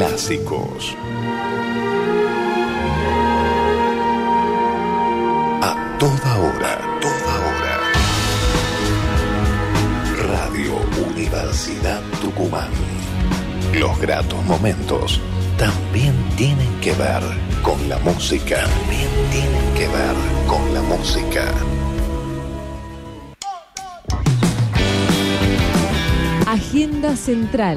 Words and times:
clásicos. 0.00 0.96
A 5.60 5.98
toda 5.98 6.38
hora, 6.38 6.80
toda 7.02 7.34
hora. 7.46 7.74
Radio 10.32 10.72
Universidad 11.06 12.00
Tucumán. 12.22 12.70
Los 13.74 14.00
gratos 14.00 14.42
momentos 14.46 15.20
también 15.58 16.14
tienen 16.34 16.72
que 16.80 16.94
ver 16.94 17.22
con 17.62 17.86
la 17.86 17.98
música. 17.98 18.56
También 18.56 19.10
tienen 19.30 19.74
que 19.74 19.86
ver 19.86 20.16
con 20.46 20.62
la 20.72 20.80
música. 20.80 21.44
Agenda 26.46 27.14
Central. 27.16 27.76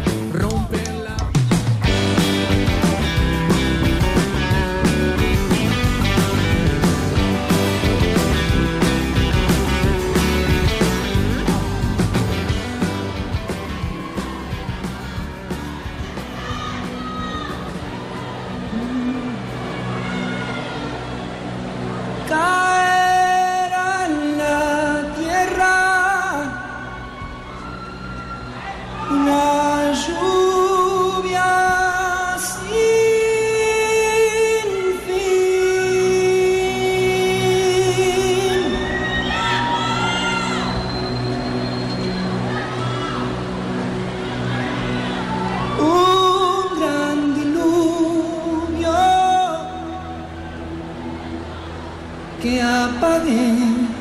Que 52.41 52.59
apague 52.59 53.31
el 53.31 54.00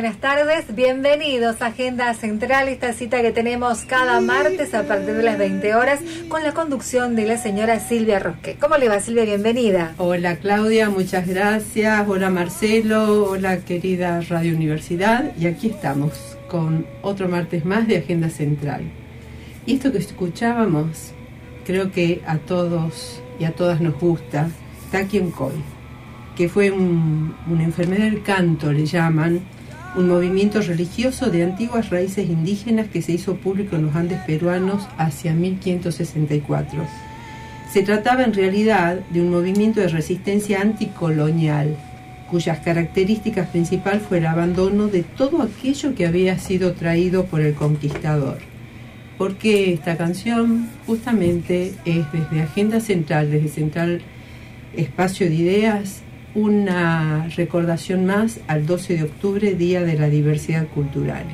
buenas 0.00 0.16
tardes. 0.16 0.74
Bienvenidos 0.74 1.60
a 1.60 1.66
Agenda 1.66 2.14
Central, 2.14 2.68
esta 2.68 2.94
cita 2.94 3.20
que 3.20 3.32
tenemos 3.32 3.80
cada 3.80 4.18
martes 4.22 4.72
a 4.72 4.84
partir 4.84 5.12
de 5.12 5.22
las 5.22 5.36
20 5.36 5.74
horas 5.74 6.00
con 6.30 6.42
la 6.42 6.54
conducción 6.54 7.16
de 7.16 7.26
la 7.26 7.36
señora 7.36 7.78
Silvia 7.80 8.18
Rosque. 8.18 8.56
¿Cómo 8.58 8.78
le 8.78 8.88
va, 8.88 8.98
Silvia? 9.00 9.26
Bienvenida. 9.26 9.92
Hola 9.98 10.36
Claudia, 10.36 10.88
muchas 10.88 11.26
gracias. 11.28 12.08
Hola 12.08 12.30
Marcelo, 12.30 13.24
hola 13.28 13.58
querida 13.58 14.22
Radio 14.22 14.54
Universidad. 14.56 15.36
Y 15.38 15.44
aquí 15.46 15.66
estamos 15.68 16.38
con 16.48 16.86
otro 17.02 17.28
martes 17.28 17.66
más 17.66 17.86
de 17.86 17.98
Agenda 17.98 18.30
Central. 18.30 18.84
Y 19.66 19.74
esto 19.74 19.92
que 19.92 19.98
escuchábamos, 19.98 21.12
creo 21.66 21.92
que 21.92 22.22
a 22.26 22.38
todos 22.38 23.20
y 23.38 23.44
a 23.44 23.52
todas 23.52 23.82
nos 23.82 24.00
gusta, 24.00 24.48
Takien 24.90 25.30
Koi, 25.30 25.52
que 26.36 26.48
fue 26.48 26.70
un- 26.70 27.34
una 27.50 27.64
enfermedad 27.64 28.04
del 28.04 28.22
canto, 28.22 28.72
le 28.72 28.86
llaman, 28.86 29.40
un 29.96 30.08
movimiento 30.08 30.60
religioso 30.60 31.30
de 31.30 31.42
antiguas 31.42 31.90
raíces 31.90 32.28
indígenas 32.28 32.88
que 32.88 33.02
se 33.02 33.12
hizo 33.12 33.36
público 33.36 33.76
en 33.76 33.86
los 33.86 33.96
Andes 33.96 34.20
peruanos 34.20 34.86
hacia 34.98 35.34
1564. 35.34 36.84
Se 37.72 37.82
trataba 37.82 38.22
en 38.24 38.34
realidad 38.34 39.00
de 39.10 39.20
un 39.20 39.30
movimiento 39.30 39.80
de 39.80 39.88
resistencia 39.88 40.60
anticolonial, 40.60 41.76
cuyas 42.30 42.60
características 42.60 43.48
principales 43.48 44.02
fue 44.02 44.18
el 44.18 44.26
abandono 44.26 44.86
de 44.86 45.02
todo 45.02 45.42
aquello 45.42 45.94
que 45.94 46.06
había 46.06 46.38
sido 46.38 46.72
traído 46.72 47.26
por 47.26 47.40
el 47.40 47.54
conquistador. 47.54 48.38
Porque 49.18 49.72
esta 49.72 49.96
canción 49.96 50.68
justamente 50.86 51.74
es 51.84 52.06
desde 52.12 52.42
Agenda 52.42 52.80
Central, 52.80 53.30
desde 53.30 53.48
Central 53.48 54.02
Espacio 54.76 55.28
de 55.28 55.34
Ideas, 55.34 56.02
una 56.34 57.28
recordación 57.36 58.06
más 58.06 58.40
al 58.46 58.66
12 58.66 58.96
de 58.96 59.02
octubre, 59.04 59.54
Día 59.54 59.82
de 59.82 59.98
la 59.98 60.08
Diversidad 60.08 60.66
Cultural. 60.68 61.24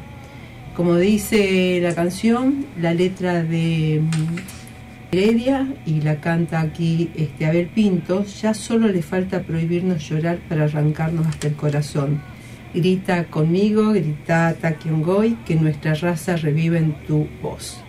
Como 0.74 0.96
dice 0.96 1.80
la 1.82 1.94
canción, 1.94 2.66
la 2.80 2.94
letra 2.94 3.42
de 3.42 4.02
mm, 4.02 5.12
Heredia 5.12 5.66
y 5.86 6.00
la 6.00 6.20
canta 6.20 6.60
aquí 6.60 7.10
este 7.14 7.46
Abel 7.46 7.68
Pintos, 7.68 8.40
ya 8.42 8.54
solo 8.54 8.88
le 8.88 9.02
falta 9.02 9.42
prohibirnos 9.42 10.08
llorar 10.08 10.38
para 10.48 10.64
arrancarnos 10.64 11.26
hasta 11.26 11.48
el 11.48 11.54
corazón. 11.54 12.20
Grita 12.74 13.24
conmigo, 13.24 13.92
grita 13.92 14.54
Takiongoy, 14.60 15.36
que 15.46 15.54
nuestra 15.54 15.94
raza 15.94 16.36
revive 16.36 16.78
en 16.78 16.92
tu 17.06 17.26
voz. 17.40 17.80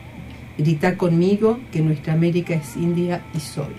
Grita 0.58 0.98
conmigo, 0.98 1.60
que 1.72 1.82
nuestra 1.82 2.14
América 2.14 2.54
es 2.54 2.78
India 2.78 3.22
y 3.36 3.40
Sol. 3.40 3.74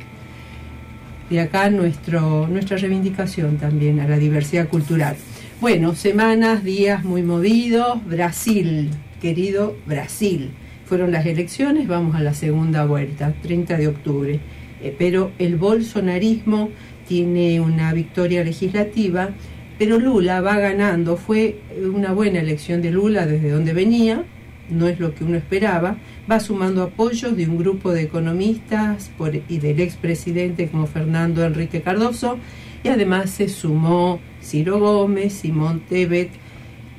De 1.30 1.40
acá 1.40 1.68
nuestro, 1.68 2.46
nuestra 2.48 2.78
reivindicación 2.78 3.58
también 3.58 4.00
a 4.00 4.08
la 4.08 4.16
diversidad 4.16 4.68
cultural. 4.68 5.16
Bueno, 5.60 5.94
semanas, 5.94 6.64
días 6.64 7.04
muy 7.04 7.22
movidos. 7.22 8.02
Brasil, 8.06 8.90
querido 9.20 9.76
Brasil. 9.86 10.52
Fueron 10.86 11.12
las 11.12 11.26
elecciones, 11.26 11.86
vamos 11.86 12.16
a 12.16 12.20
la 12.20 12.32
segunda 12.32 12.86
vuelta, 12.86 13.34
30 13.42 13.76
de 13.76 13.88
octubre. 13.88 14.40
Eh, 14.82 14.94
pero 14.96 15.32
el 15.38 15.56
bolsonarismo 15.56 16.70
tiene 17.06 17.60
una 17.60 17.92
victoria 17.92 18.42
legislativa, 18.42 19.30
pero 19.78 19.98
Lula 19.98 20.40
va 20.40 20.58
ganando. 20.58 21.18
Fue 21.18 21.60
una 21.92 22.12
buena 22.12 22.40
elección 22.40 22.80
de 22.80 22.90
Lula 22.90 23.26
desde 23.26 23.50
donde 23.50 23.74
venía, 23.74 24.24
no 24.70 24.88
es 24.88 25.00
lo 25.00 25.14
que 25.14 25.24
uno 25.24 25.36
esperaba, 25.36 25.96
va 26.30 26.40
sumando 26.40 26.82
apoyos 26.82 27.36
de 27.36 27.46
un 27.46 27.58
grupo 27.58 27.92
de 27.92 28.02
economistas 28.02 29.10
y 29.48 29.58
del 29.58 29.80
expresidente 29.80 30.68
como 30.68 30.86
Fernando 30.86 31.44
Enrique 31.44 31.82
Cardoso, 31.82 32.38
y 32.82 32.88
además 32.88 33.30
se 33.30 33.48
sumó 33.48 34.20
Ciro 34.42 34.78
Gómez, 34.78 35.32
Simón 35.32 35.80
Tebet, 35.88 36.30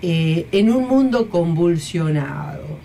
eh, 0.01 0.47
en 0.51 0.71
un 0.71 0.87
mundo 0.87 1.29
convulsionado. 1.29 2.79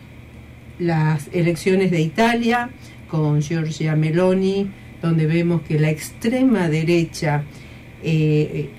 Las 0.79 1.29
elecciones 1.33 1.91
de 1.91 2.01
Italia 2.01 2.71
con 3.09 3.41
Giorgia 3.41 3.95
Meloni, 3.95 4.71
donde 5.01 5.27
vemos 5.27 5.63
que 5.63 5.79
la 5.79 5.91
extrema 5.91 6.69
derecha 6.69 7.45
eh, 8.03 8.71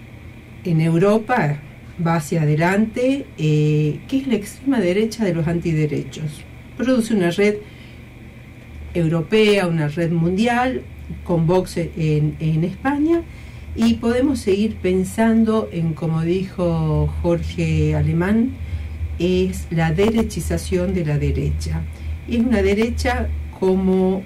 en 0.64 0.82
Europa 0.82 1.60
va 2.06 2.16
hacia 2.16 2.42
adelante, 2.44 3.26
eh, 3.38 4.00
que 4.08 4.18
es 4.18 4.28
la 4.28 4.36
extrema 4.36 4.80
derecha 4.80 5.24
de 5.24 5.34
los 5.34 5.48
antiderechos. 5.48 6.44
Produce 6.78 7.14
una 7.14 7.32
red 7.32 7.56
europea, 8.94 9.68
una 9.68 9.88
red 9.88 10.12
mundial, 10.12 10.82
con 11.24 11.46
Vox 11.46 11.78
en, 11.78 12.36
en 12.40 12.64
España, 12.64 13.22
y 13.76 13.96
podemos 13.96 14.40
seguir 14.40 14.76
pensando 14.76 15.70
en, 15.72 15.94
como 15.94 16.22
dijo 16.22 17.14
Jorge 17.22 17.96
Alemán, 17.96 18.52
es 19.20 19.68
la 19.70 19.92
derechización 19.92 20.94
de 20.94 21.06
la 21.06 21.18
derecha. 21.18 21.82
Es 22.28 22.40
una 22.40 22.62
derecha 22.62 23.30
como 23.60 24.24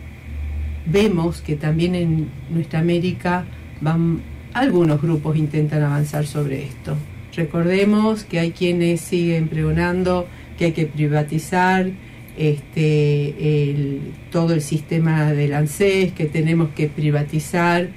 vemos 0.85 1.41
que 1.41 1.55
también 1.55 1.95
en 1.95 2.29
nuestra 2.49 2.79
América 2.79 3.45
van 3.81 4.21
algunos 4.53 5.01
grupos 5.01 5.37
intentan 5.37 5.83
avanzar 5.83 6.25
sobre 6.25 6.63
esto. 6.63 6.95
Recordemos 7.39 8.25
que 8.25 8.37
hay 8.37 8.51
quienes 8.51 8.99
siguen 8.99 9.47
pregonando 9.47 10.27
que 10.57 10.65
hay 10.65 10.71
que 10.73 10.85
privatizar 10.87 11.89
este, 12.37 14.01
todo 14.29 14.53
el 14.53 14.61
sistema 14.61 15.31
del 15.31 15.53
ANSES, 15.53 16.11
que 16.11 16.25
tenemos 16.25 16.71
que 16.75 16.87
privatizar 16.89 17.91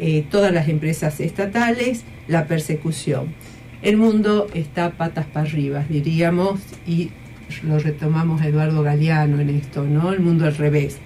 eh, 0.00 0.24
todas 0.28 0.52
las 0.52 0.68
empresas 0.68 1.20
estatales, 1.20 2.02
la 2.26 2.48
persecución. 2.48 3.26
El 3.82 3.98
mundo 3.98 4.48
está 4.52 4.90
patas 4.90 5.26
para 5.26 5.46
arriba, 5.46 5.84
diríamos, 5.88 6.58
y 6.84 7.10
lo 7.62 7.78
retomamos 7.78 8.42
Eduardo 8.42 8.82
Galeano 8.82 9.38
en 9.38 9.50
esto, 9.50 9.84
¿no? 9.84 10.12
El 10.12 10.18
mundo 10.18 10.44
al 10.44 10.56
revés. 10.56 10.98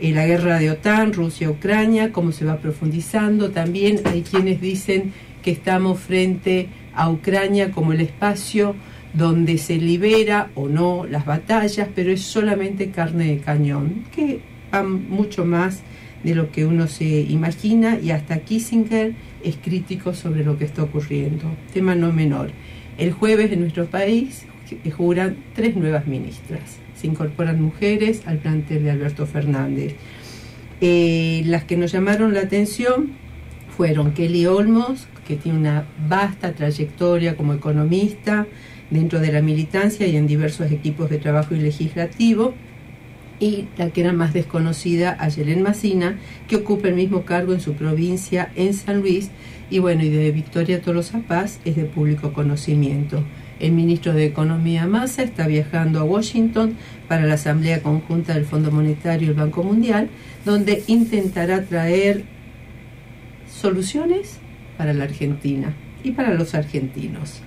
Eh, 0.00 0.12
la 0.12 0.26
guerra 0.26 0.58
de 0.58 0.70
OTAN, 0.70 1.12
Rusia-Ucrania, 1.12 2.10
cómo 2.10 2.32
se 2.32 2.46
va 2.46 2.56
profundizando. 2.56 3.50
También 3.50 4.00
hay 4.06 4.22
quienes 4.22 4.62
dicen 4.62 5.12
que 5.42 5.50
estamos 5.50 6.00
frente 6.00 6.68
a 6.70 6.83
Ucrania 7.08 7.70
como 7.70 7.92
el 7.92 8.00
espacio 8.00 8.74
donde 9.12 9.58
se 9.58 9.76
libera 9.76 10.50
o 10.54 10.68
no 10.68 11.06
las 11.06 11.24
batallas, 11.24 11.88
pero 11.94 12.10
es 12.10 12.22
solamente 12.22 12.90
carne 12.90 13.26
de 13.26 13.38
cañón, 13.38 14.04
que 14.14 14.40
van 14.72 15.08
mucho 15.08 15.44
más 15.44 15.82
de 16.24 16.34
lo 16.34 16.50
que 16.50 16.64
uno 16.64 16.88
se 16.88 17.20
imagina 17.20 17.98
y 18.00 18.10
hasta 18.10 18.38
Kissinger 18.38 19.12
es 19.44 19.56
crítico 19.56 20.14
sobre 20.14 20.44
lo 20.44 20.58
que 20.58 20.64
está 20.64 20.82
ocurriendo. 20.82 21.44
Tema 21.72 21.94
no 21.94 22.12
menor. 22.12 22.50
El 22.98 23.12
jueves 23.12 23.52
en 23.52 23.60
nuestro 23.60 23.86
país 23.86 24.46
juran 24.96 25.36
tres 25.54 25.76
nuevas 25.76 26.06
ministras. 26.06 26.78
Se 26.96 27.06
incorporan 27.06 27.60
mujeres 27.60 28.22
al 28.26 28.38
plantel 28.38 28.84
de 28.84 28.90
Alberto 28.90 29.26
Fernández. 29.26 29.94
Eh, 30.80 31.42
las 31.44 31.64
que 31.64 31.76
nos 31.76 31.92
llamaron 31.92 32.34
la 32.34 32.40
atención 32.40 33.12
fueron 33.76 34.12
Kelly 34.12 34.46
Olmos, 34.46 35.06
que 35.26 35.36
tiene 35.36 35.58
una 35.58 35.86
vasta 36.08 36.52
trayectoria 36.52 37.36
como 37.36 37.54
economista 37.54 38.46
dentro 38.90 39.20
de 39.20 39.32
la 39.32 39.42
militancia 39.42 40.06
y 40.06 40.16
en 40.16 40.26
diversos 40.26 40.70
equipos 40.70 41.10
de 41.10 41.18
trabajo 41.18 41.54
y 41.54 41.60
legislativo, 41.60 42.54
y 43.40 43.66
la 43.76 43.90
que 43.90 44.02
era 44.02 44.12
más 44.12 44.32
desconocida, 44.32 45.16
Ayelen 45.18 45.62
Macina, 45.62 46.18
que 46.48 46.56
ocupa 46.56 46.88
el 46.88 46.94
mismo 46.94 47.24
cargo 47.24 47.52
en 47.52 47.60
su 47.60 47.74
provincia 47.74 48.52
en 48.54 48.74
San 48.74 49.00
Luis, 49.00 49.30
y 49.70 49.78
bueno, 49.80 50.04
y 50.04 50.10
de 50.10 50.30
Victoria 50.30 50.80
Tolosa 50.80 51.20
Paz 51.20 51.58
es 51.64 51.74
de 51.76 51.84
público 51.84 52.32
conocimiento. 52.32 53.24
El 53.58 53.72
ministro 53.72 54.12
de 54.12 54.26
Economía 54.26 54.86
Massa 54.86 55.22
está 55.22 55.46
viajando 55.46 56.00
a 56.00 56.04
Washington 56.04 56.76
para 57.08 57.24
la 57.24 57.34
Asamblea 57.34 57.82
Conjunta 57.82 58.34
del 58.34 58.44
Fondo 58.44 58.70
Monetario 58.70 59.28
y 59.28 59.30
el 59.30 59.36
Banco 59.36 59.62
Mundial, 59.62 60.08
donde 60.44 60.82
intentará 60.86 61.62
traer 61.62 62.24
soluciones 63.48 64.38
para 64.84 64.92
la 64.92 65.04
Argentina 65.04 65.72
y 66.02 66.10
para 66.10 66.34
los 66.34 66.54
argentinos. 66.54 67.40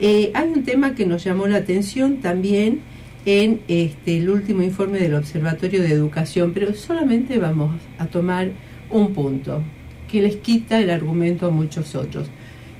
Eh, 0.00 0.30
hay 0.32 0.48
un 0.48 0.64
tema 0.64 0.94
que 0.94 1.04
nos 1.04 1.22
llamó 1.22 1.46
la 1.46 1.58
atención 1.58 2.22
también 2.22 2.80
en 3.26 3.60
este, 3.68 4.16
el 4.16 4.30
último 4.30 4.62
informe 4.62 4.98
del 4.98 5.14
Observatorio 5.14 5.82
de 5.82 5.92
Educación, 5.92 6.52
pero 6.54 6.72
solamente 6.72 7.36
vamos 7.38 7.72
a 7.98 8.06
tomar 8.06 8.52
un 8.88 9.12
punto 9.12 9.62
que 10.10 10.22
les 10.22 10.36
quita 10.36 10.80
el 10.80 10.88
argumento 10.88 11.48
a 11.48 11.50
muchos 11.50 11.94
otros. 11.94 12.30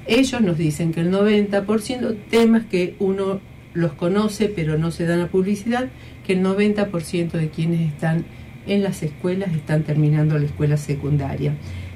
Ellos 0.06 0.40
nos 0.40 0.56
dicen 0.56 0.92
que 0.92 1.02
el 1.02 1.12
90%, 1.12 2.16
temas 2.30 2.64
que 2.64 2.94
uno 3.00 3.38
los 3.74 3.92
conoce 3.92 4.48
pero 4.48 4.78
no 4.78 4.90
se 4.90 5.04
dan 5.04 5.20
a 5.20 5.26
publicidad, 5.26 5.90
que 6.26 6.32
el 6.32 6.42
90% 6.42 7.32
de 7.32 7.50
quienes 7.50 7.82
están 7.82 8.24
en 8.66 8.82
las 8.82 9.02
escuelas 9.02 9.52
están 9.52 9.82
terminando 9.82 10.38
la 10.38 10.46
escuela 10.46 10.78
secundaria. 10.78 11.52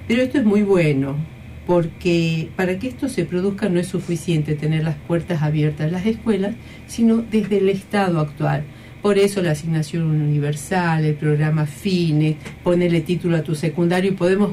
Pero 0.06 0.20
esto 0.20 0.36
es 0.36 0.44
muy 0.44 0.62
bueno, 0.62 1.16
porque 1.66 2.48
para 2.56 2.78
que 2.78 2.88
esto 2.88 3.08
se 3.08 3.24
produzca 3.24 3.68
no 3.68 3.80
es 3.80 3.86
suficiente 3.86 4.54
tener 4.54 4.84
las 4.84 4.96
puertas 4.96 5.42
abiertas 5.42 5.88
a 5.88 5.90
las 5.90 6.06
escuelas, 6.06 6.54
sino 6.86 7.18
desde 7.18 7.58
el 7.58 7.68
Estado 7.68 8.20
actual. 8.20 8.64
Por 9.00 9.18
eso 9.18 9.42
la 9.42 9.52
asignación 9.52 10.04
universal, 10.04 11.04
el 11.04 11.14
programa 11.14 11.66
FINE, 11.66 12.36
ponerle 12.62 13.00
título 13.00 13.36
a 13.36 13.42
tu 13.42 13.54
secundario 13.54 14.12
y 14.12 14.14
podemos 14.14 14.52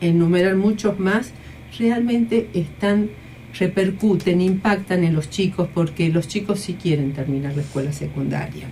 enumerar 0.00 0.56
muchos 0.56 0.98
más, 0.98 1.32
realmente 1.78 2.48
están, 2.54 3.10
repercuten, 3.56 4.40
impactan 4.40 5.04
en 5.04 5.14
los 5.14 5.30
chicos 5.30 5.68
porque 5.72 6.08
los 6.08 6.26
chicos 6.28 6.60
sí 6.60 6.74
quieren 6.74 7.12
terminar 7.12 7.54
la 7.54 7.62
escuela 7.62 7.92
secundaria. 7.92 8.66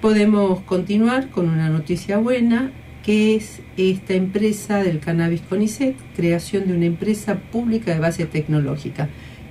Podemos 0.00 0.60
continuar 0.62 1.30
con 1.30 1.48
una 1.48 1.68
noticia 1.68 2.18
buena 2.18 2.72
que 3.02 3.34
es 3.34 3.60
esta 3.76 4.14
empresa 4.14 4.82
del 4.82 5.00
cannabis 5.00 5.42
CONICET, 5.42 5.96
creación 6.14 6.68
de 6.68 6.74
una 6.74 6.86
empresa 6.86 7.36
pública 7.36 7.92
de 7.92 8.00
base 8.00 8.26
tecnológica. 8.26 9.08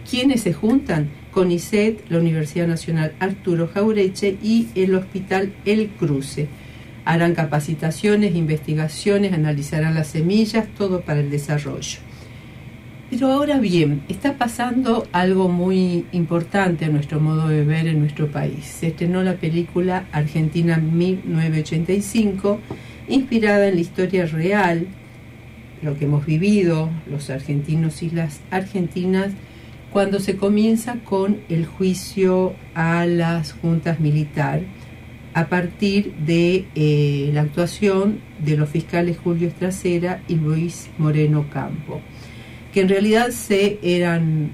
¿Quiénes 0.10 0.42
se 0.42 0.54
juntan? 0.54 1.10
CONICET, 1.32 2.10
la 2.10 2.20
Universidad 2.20 2.68
Nacional 2.68 3.14
Arturo 3.20 3.70
Jaureche 3.74 4.38
y 4.42 4.68
el 4.76 4.96
Hospital 4.96 5.54
El 5.66 5.90
Cruce. 5.90 6.48
Harán 7.04 7.34
capacitaciones, 7.34 8.36
investigaciones, 8.36 9.34
analizarán 9.34 9.96
las 9.96 10.08
semillas, 10.08 10.68
todo 10.78 11.02
para 11.02 11.20
el 11.20 11.30
desarrollo. 11.30 12.00
Pero 13.10 13.30
ahora 13.30 13.60
bien, 13.60 14.04
está 14.08 14.38
pasando 14.38 15.06
algo 15.12 15.50
muy 15.50 16.06
importante 16.14 16.86
a 16.86 16.90
nuestro 16.90 17.20
modo 17.20 17.50
de 17.50 17.66
ver 17.66 17.88
en 17.88 18.00
nuestro 18.00 18.32
país. 18.32 18.64
Se 18.64 18.88
estrenó 18.88 19.22
la 19.22 19.36
película 19.36 20.06
Argentina 20.14 20.78
1985 20.78 22.60
inspirada 23.08 23.68
en 23.68 23.76
la 23.76 23.82
historia 23.82 24.26
real, 24.26 24.88
lo 25.82 25.98
que 25.98 26.06
hemos 26.06 26.26
vivido 26.26 26.90
los 27.10 27.30
argentinos 27.30 28.04
y 28.04 28.10
las 28.10 28.42
argentinas, 28.52 29.32
cuando 29.92 30.20
se 30.20 30.38
comienza 30.38 30.98
con 31.04 31.42
el 31.50 31.66
juicio 31.66 32.54
a 32.76 33.06
las 33.06 33.54
juntas 33.54 34.00
militares 34.00 34.66
a 35.34 35.48
partir 35.48 36.14
de 36.16 36.66
eh, 36.76 37.30
la 37.34 37.42
actuación 37.42 38.20
de 38.40 38.58
los 38.58 38.70
fiscales 38.70 39.18
Julio 39.18 39.48
Estracera 39.48 40.22
y 40.28 40.36
Luis 40.36 40.90
Moreno 40.98 41.46
Campo, 41.52 42.02
que 42.74 42.82
en 42.82 42.90
realidad 42.90 43.30
se 43.30 43.80
eran 43.82 44.52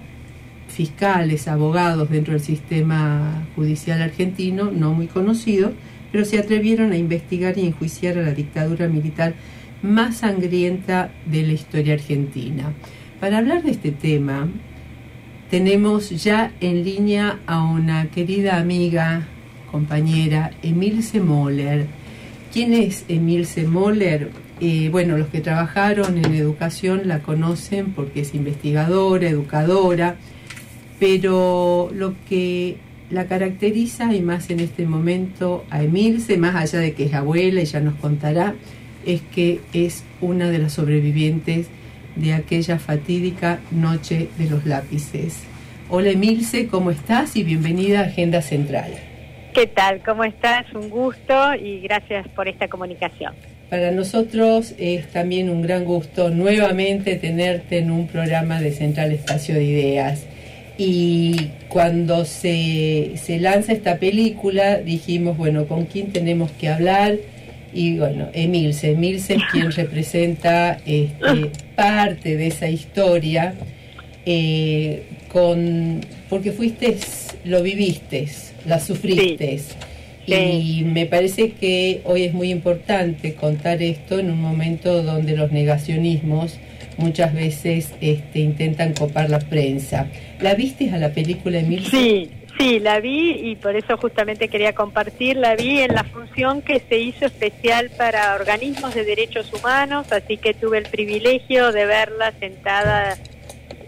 fiscales, 0.68 1.48
abogados 1.48 2.10
dentro 2.10 2.34
del 2.34 2.42
sistema 2.42 3.48
judicial 3.56 4.02
argentino, 4.02 4.72
no 4.72 4.94
muy 4.94 5.08
conocidos, 5.08 5.72
pero 6.18 6.26
se 6.28 6.40
atrevieron 6.40 6.94
a 6.94 6.98
investigar 6.98 7.60
y 7.60 7.68
enjuiciar 7.68 8.18
a 8.18 8.24
la 8.24 8.32
dictadura 8.32 8.88
militar 8.88 9.36
más 9.84 10.18
sangrienta 10.18 11.12
de 11.28 11.44
la 11.44 11.54
historia 11.54 11.94
argentina. 11.94 12.74
Para 13.20 13.38
hablar 13.38 13.62
de 13.62 13.70
este 13.70 13.92
tema, 13.92 14.48
tenemos 15.52 16.10
ya 16.10 16.54
en 16.60 16.84
línea 16.84 17.38
a 17.46 17.64
una 17.64 18.08
querida 18.08 18.58
amiga, 18.58 19.28
compañera, 19.72 20.50
Emilce 20.64 21.20
Moller. 21.20 21.86
¿Quién 22.52 22.74
es 22.74 23.06
Emilce 23.08 23.68
Moller? 23.68 24.32
Eh, 24.60 24.90
bueno, 24.92 25.20
los 25.20 25.28
que 25.28 25.42
trabajaron 25.42 26.18
en 26.18 26.34
educación 26.34 27.02
la 27.06 27.20
conocen 27.20 27.94
porque 27.94 28.22
es 28.22 28.34
investigadora, 28.34 29.30
educadora, 29.30 30.16
pero 31.00 31.92
lo 31.94 32.16
que 32.28 32.78
la 33.10 33.26
caracteriza 33.26 34.14
y 34.14 34.22
más 34.22 34.50
en 34.50 34.60
este 34.60 34.86
momento 34.86 35.66
a 35.70 35.84
Emilce, 35.84 36.38
más 36.38 36.56
allá 36.56 36.80
de 36.80 36.94
que 36.94 37.06
es 37.06 37.14
abuela, 37.14 37.62
ella 37.62 37.80
nos 37.80 37.96
contará, 37.96 38.56
es 39.06 39.22
que 39.34 39.62
es 39.74 40.04
una 40.20 40.50
de 40.50 40.60
las 40.60 40.74
sobrevivientes 40.74 41.68
de 42.16 42.34
aquella 42.34 42.80
fatídica 42.80 43.60
noche 43.72 44.30
de 44.38 44.50
los 44.50 44.66
lápices. 44.66 45.44
Hola 45.90 46.10
Emilce, 46.10 46.68
¿cómo 46.68 46.92
estás? 46.92 47.36
Y 47.36 47.44
bienvenida 47.44 48.02
a 48.02 48.06
Agenda 48.06 48.42
Central. 48.42 48.92
¿Qué 49.54 49.68
tal? 49.68 50.02
¿Cómo 50.04 50.24
estás? 50.24 50.66
Un 50.74 50.90
gusto 50.90 51.56
y 51.56 51.80
gracias 51.80 52.28
por 52.30 52.48
esta 52.48 52.68
comunicación. 52.68 53.34
Para 53.70 53.92
nosotros 53.92 54.74
es 54.78 55.08
también 55.12 55.50
un 55.50 55.62
gran 55.62 55.86
gusto 55.86 56.30
nuevamente 56.30 57.16
tenerte 57.16 57.80
en 57.80 57.92
un 57.92 58.08
programa 58.08 58.60
de 58.60 58.72
Central 58.72 59.12
Espacio 59.12 59.56
de 59.56 59.64
Ideas. 59.64 60.26
Y 60.78 61.50
cuando 61.70 62.26
se, 62.26 63.14
se 63.16 63.40
lanza 63.40 63.74
esta 63.74 63.98
película, 63.98 64.78
dijimos, 64.78 65.38
bueno, 65.38 65.66
¿con 65.66 65.86
quién 65.86 66.12
tenemos 66.12 66.52
que 66.52 66.70
hablar? 66.70 67.16
Y 67.74 67.98
bueno, 67.98 68.30
Emilce, 68.34 68.92
Emilce 68.92 69.36
es 69.36 69.44
quien 69.52 69.72
representa 69.72 70.80
este, 70.86 71.52
parte 71.76 72.38
de 72.38 72.48
esa 72.48 72.70
historia, 72.70 73.56
eh, 74.26 75.04
con, 75.32 76.02
porque 76.30 76.52
fuiste, 76.52 76.98
lo 77.44 77.64
viviste, 77.64 78.28
la 78.66 78.80
sufriste. 78.80 79.60
Y 80.28 80.84
me 80.84 81.06
parece 81.06 81.52
que 81.52 82.02
hoy 82.04 82.24
es 82.24 82.34
muy 82.34 82.52
importante 82.52 83.34
contar 83.34 83.82
esto 83.82 84.20
en 84.20 84.30
un 84.30 84.42
momento 84.42 85.02
donde 85.02 85.38
los 85.38 85.52
negacionismos 85.52 86.60
muchas 86.98 87.34
veces 87.34 87.94
este, 88.02 88.40
intentan 88.40 88.94
copar 88.94 89.30
la 89.30 89.40
prensa. 89.40 90.08
¿La 90.42 90.56
viste 90.56 90.90
a 90.92 90.98
la 90.98 91.10
película, 91.10 91.60
Emilce? 91.60 91.90
Sí, 91.90 92.32
Sí, 92.58 92.80
la 92.80 93.00
vi 93.00 93.52
y 93.52 93.56
por 93.56 93.76
eso 93.76 93.98
justamente 93.98 94.48
quería 94.48 94.74
compartir. 94.74 95.38
La 95.38 95.56
vi 95.56 95.80
en 95.82 95.94
la 95.94 96.04
función 96.04 96.64
que 96.64 96.80
se 96.80 96.98
hizo 96.98 97.28
especial 97.28 97.92
para 97.96 98.34
organismos 98.34 98.96
de 98.96 99.06
derechos 99.06 99.54
humanos, 99.54 100.12
así 100.12 100.38
que 100.38 100.56
tuve 100.56 100.80
el 100.80 100.86
privilegio 100.86 101.72
de 101.72 101.86
verla 101.86 102.34
sentada 102.40 103.16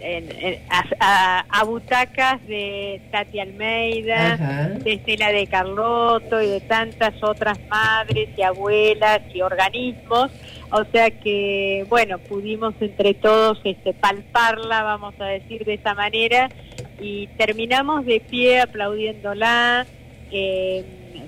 en, 0.00 0.60
a, 0.70 1.64
butacas 1.64 2.46
de 2.46 3.02
Tati 3.10 3.40
Almeida, 3.40 4.68
de 4.82 4.94
Estela 4.94 5.32
de 5.32 5.46
Carlotto 5.46 6.40
y 6.40 6.46
de 6.46 6.60
tantas 6.60 7.14
otras 7.22 7.58
madres 7.68 8.28
y 8.36 8.42
abuelas 8.42 9.20
y 9.34 9.42
organismos. 9.42 10.30
O 10.72 10.84
sea 10.92 11.10
que, 11.10 11.84
bueno, 11.88 12.18
pudimos 12.18 12.74
entre 12.80 13.14
todos 13.14 13.60
este, 13.64 13.92
palparla, 13.92 14.82
vamos 14.82 15.14
a 15.18 15.26
decir 15.26 15.64
de 15.64 15.74
esa 15.74 15.94
manera, 15.94 16.48
y 17.00 17.26
terminamos 17.38 18.04
de 18.06 18.20
pie 18.20 18.60
aplaudiéndola. 18.60 19.86
Eh, 20.30 20.84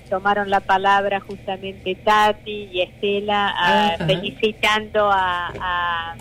tomaron 0.08 0.50
la 0.50 0.60
palabra 0.60 1.20
justamente 1.20 1.94
Tati 1.94 2.68
y 2.72 2.82
Estela 2.82 3.96
felicitando 4.06 5.10
a 5.10 6.14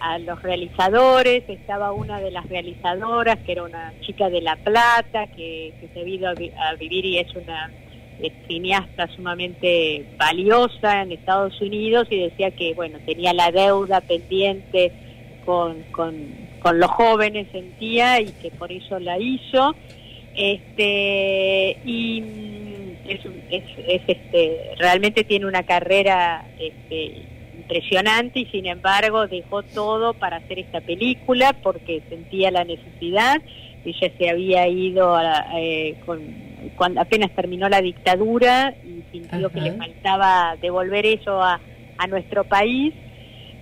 a 0.00 0.18
los 0.18 0.42
realizadores, 0.42 1.44
estaba 1.48 1.92
una 1.92 2.20
de 2.20 2.30
las 2.30 2.48
realizadoras, 2.48 3.38
que 3.44 3.52
era 3.52 3.64
una 3.64 3.92
chica 4.00 4.28
de 4.28 4.40
La 4.40 4.56
Plata, 4.56 5.26
que, 5.28 5.72
se 5.92 6.00
ha 6.00 6.02
ido 6.02 6.28
a, 6.28 6.74
vivir 6.74 7.04
y 7.04 7.18
es 7.18 7.34
una 7.34 7.70
cineasta 8.46 9.06
sumamente 9.14 10.04
valiosa 10.16 11.02
en 11.02 11.12
Estados 11.12 11.60
Unidos 11.60 12.08
y 12.10 12.18
decía 12.20 12.50
que, 12.50 12.74
bueno, 12.74 12.98
tenía 13.06 13.32
la 13.32 13.50
deuda 13.50 14.00
pendiente 14.00 14.92
con, 15.44 15.82
con, 15.92 16.78
los 16.78 16.90
jóvenes, 16.90 17.46
sentía, 17.52 18.20
y 18.20 18.32
que 18.42 18.50
por 18.50 18.70
eso 18.70 18.98
la 18.98 19.18
hizo. 19.18 19.74
Este, 20.36 21.78
y 21.84 22.20
mm, 22.20 23.08
es, 23.08 23.20
es, 23.50 24.02
este, 24.06 24.74
realmente 24.78 25.24
tiene 25.24 25.46
una 25.46 25.62
carrera 25.62 26.46
este, 26.58 27.22
impresionante 27.56 28.40
y 28.40 28.46
sin 28.46 28.66
embargo 28.66 29.26
dejó 29.26 29.62
todo 29.62 30.14
para 30.14 30.36
hacer 30.36 30.58
esta 30.58 30.80
película 30.80 31.54
porque 31.62 32.02
sentía 32.08 32.50
la 32.50 32.64
necesidad. 32.64 33.40
Ella 33.84 34.10
se 34.18 34.28
había 34.28 34.68
ido 34.68 35.18
eh, 35.56 35.96
con, 36.04 36.47
cuando 36.76 37.00
apenas 37.00 37.30
terminó 37.32 37.68
la 37.68 37.80
dictadura 37.80 38.74
y 38.84 39.02
sintió 39.12 39.50
que 39.50 39.60
le 39.60 39.72
faltaba 39.72 40.56
devolver 40.60 41.06
eso 41.06 41.42
a, 41.42 41.60
a 41.98 42.06
nuestro 42.06 42.44
país. 42.44 42.94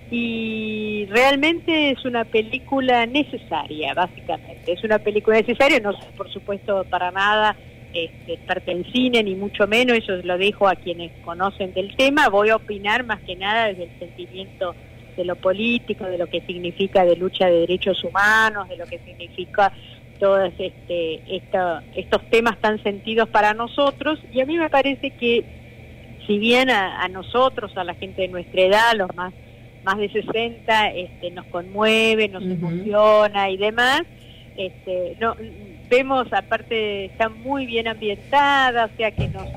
Y 0.09 1.05
realmente 1.09 1.91
es 1.91 2.05
una 2.05 2.23
película 2.23 3.05
necesaria, 3.05 3.93
básicamente. 3.93 4.71
Es 4.71 4.83
una 4.83 4.99
película 4.99 5.37
necesaria, 5.37 5.79
no 5.79 5.91
por 6.15 6.31
supuesto 6.31 6.85
para 6.89 7.11
nada 7.11 7.57
este, 7.93 8.33
experta 8.33 8.71
en 8.71 8.85
cine, 8.91 9.23
ni 9.23 9.35
mucho 9.35 9.65
menos, 9.65 9.97
eso 9.97 10.17
lo 10.17 10.37
dejo 10.37 10.67
a 10.67 10.75
quienes 10.75 11.11
conocen 11.23 11.73
del 11.73 11.95
tema, 11.95 12.29
voy 12.29 12.49
a 12.49 12.57
opinar 12.57 13.03
más 13.05 13.21
que 13.21 13.35
nada 13.35 13.67
desde 13.67 13.85
el 13.85 13.99
sentimiento 13.99 14.75
de 15.15 15.25
lo 15.25 15.35
político, 15.35 16.05
de 16.05 16.17
lo 16.17 16.27
que 16.27 16.41
significa 16.41 17.03
de 17.05 17.15
lucha 17.15 17.47
de 17.47 17.61
derechos 17.61 18.03
humanos, 18.03 18.69
de 18.69 18.77
lo 18.77 18.85
que 18.85 18.99
significa 18.99 19.71
todos 20.19 20.51
este, 20.57 21.21
estos 21.95 22.29
temas 22.29 22.59
tan 22.59 22.81
sentidos 22.83 23.29
para 23.29 23.53
nosotros, 23.53 24.19
y 24.33 24.41
a 24.41 24.45
mí 24.45 24.57
me 24.57 24.69
parece 24.69 25.11
que 25.11 25.45
si 26.27 26.37
bien 26.37 26.69
a, 26.69 27.07
nosotros, 27.07 27.75
a 27.77 27.83
la 27.83 27.93
gente 27.95 28.23
de 28.23 28.27
nuestra 28.27 28.61
edad, 28.61 28.93
los 28.95 29.15
más, 29.15 29.33
más 29.83 29.97
de 29.97 30.09
60, 30.09 30.89
este, 30.89 31.31
nos 31.31 31.45
conmueve, 31.45 32.27
nos 32.27 32.43
emociona 32.43 33.49
y 33.49 33.57
demás, 33.57 34.01
este, 34.57 35.15
no, 35.21 35.35
vemos, 35.89 36.27
aparte, 36.33 37.05
está 37.05 37.29
muy 37.29 37.65
bien 37.65 37.87
ambientada, 37.87 38.85
o 38.85 38.97
sea 38.97 39.11
que 39.11 39.29
nos, 39.29 39.47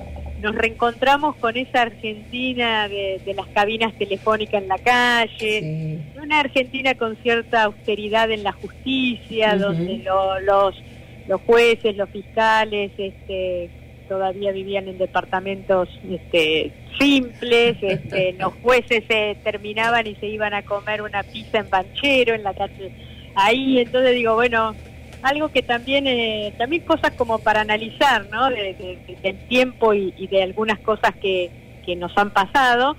nos 0.41 0.55
reencontramos 0.55 1.37
con 1.37 1.57
esa 1.57 1.83
Argentina 1.83 2.89
de, 2.89 3.21
las 3.35 3.47
cabinas 3.49 3.93
telefónicas 3.95 4.63
en 4.63 4.69
la 4.69 4.79
calle, 4.79 5.99
una 6.21 6.41
Argentina 6.41 6.95
con 6.95 7.17
cierta 7.17 7.65
austeridad 7.65 8.31
en 8.31 8.43
la 8.43 8.53
justicia, 8.53 9.57
donde 9.57 10.05
los, 10.45 10.75
los 11.29 11.41
jueces, 11.43 11.97
los 11.97 12.09
fiscales, 12.11 12.93
este, 12.99 13.71
todavía 14.09 14.51
vivían 14.51 14.89
en 14.89 14.99
departamentos 14.99 15.89
este, 16.11 16.73
simples, 16.99 17.77
este, 17.83 18.33
los 18.33 18.53
jueces 18.63 19.05
se 19.09 19.37
terminaban 19.45 20.07
y 20.07 20.17
se 20.17 20.27
iban 20.27 20.55
a 20.55 20.63
comer 20.63 21.03
una 21.03 21.23
pizza 21.23 21.59
en 21.59 21.69
Panchero, 21.69 22.35
en 22.35 22.43
la 22.43 22.55
calle. 22.55 22.93
Ahí, 23.37 23.79
entonces 23.79 24.15
digo, 24.15 24.35
bueno, 24.35 24.75
algo 25.23 25.49
que 25.51 25.63
también, 25.63 26.07
eh, 26.07 26.55
también 26.59 26.83
cosas 26.83 27.13
como 27.13 27.39
para 27.39 27.61
analizar, 27.61 28.27
¿no? 28.31 28.49
del 28.51 29.39
tiempo 29.49 29.95
y, 29.95 30.27
de 30.27 30.43
algunas 30.43 30.79
cosas 30.81 31.15
que, 31.21 31.51
que 31.85 31.97
nos 31.97 32.17
han 32.17 32.31
pasado 32.31 32.97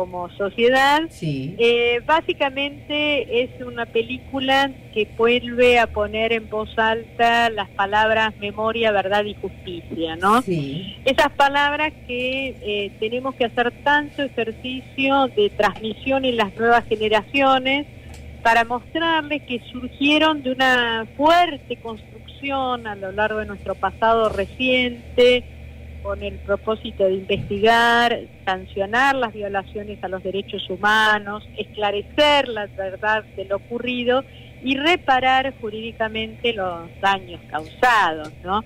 como 0.00 0.30
sociedad. 0.30 1.02
Sí. 1.10 1.54
Eh, 1.58 2.00
básicamente 2.06 3.42
es 3.42 3.50
una 3.60 3.84
película 3.84 4.70
que 4.94 5.06
vuelve 5.16 5.78
a 5.78 5.88
poner 5.88 6.32
en 6.32 6.48
voz 6.48 6.70
alta 6.78 7.50
las 7.50 7.68
palabras 7.70 8.34
memoria, 8.38 8.92
verdad 8.92 9.24
y 9.24 9.34
justicia, 9.34 10.16
¿no? 10.16 10.40
Sí. 10.40 10.96
Esas 11.04 11.30
palabras 11.32 11.92
que 12.06 12.56
eh, 12.62 12.92
tenemos 12.98 13.34
que 13.34 13.44
hacer 13.44 13.72
tanto 13.84 14.22
ejercicio 14.22 15.28
de 15.36 15.50
transmisión 15.50 16.24
en 16.24 16.36
las 16.38 16.54
nuevas 16.56 16.84
generaciones, 16.86 17.86
para 18.42 18.64
mostrarles 18.64 19.42
que 19.42 19.60
surgieron 19.70 20.42
de 20.42 20.52
una 20.52 21.06
fuerte 21.16 21.76
construcción 21.76 22.86
a 22.86 22.96
lo 22.96 23.12
largo 23.12 23.38
de 23.40 23.46
nuestro 23.46 23.74
pasado 23.74 24.28
reciente, 24.28 25.44
con 26.02 26.22
el 26.22 26.38
propósito 26.38 27.04
de 27.04 27.14
investigar, 27.14 28.18
sancionar 28.44 29.14
las 29.16 29.32
violaciones 29.32 30.02
a 30.02 30.08
los 30.08 30.22
derechos 30.22 30.68
humanos, 30.70 31.46
esclarecer 31.58 32.48
la 32.48 32.66
verdad 32.66 33.24
de 33.36 33.44
lo 33.44 33.56
ocurrido 33.56 34.24
y 34.62 34.76
reparar 34.76 35.54
jurídicamente 35.60 36.52
los 36.54 36.88
daños 37.00 37.40
causados, 37.50 38.32
¿no? 38.42 38.64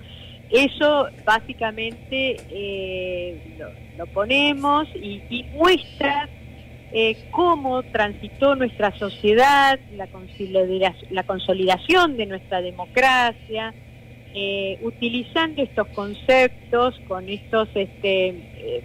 Eso 0.49 1.07
básicamente 1.25 2.37
eh, 2.49 3.57
lo, 3.97 4.05
ponemos 4.07 4.87
y, 4.95 5.21
y 5.29 5.43
muestra 5.53 6.29
eh, 6.97 7.17
cómo 7.31 7.83
transitó 7.83 8.55
nuestra 8.55 8.97
sociedad, 8.97 9.77
la 9.97 10.07
consolidación, 10.07 10.95
la 11.11 11.23
consolidación 11.23 12.15
de 12.15 12.25
nuestra 12.25 12.61
democracia, 12.61 13.73
eh, 14.33 14.79
utilizando 14.81 15.61
estos 15.61 15.89
conceptos 15.89 16.95
con 17.05 17.27
estos 17.27 17.67
este, 17.75 18.27
eh, 18.27 18.83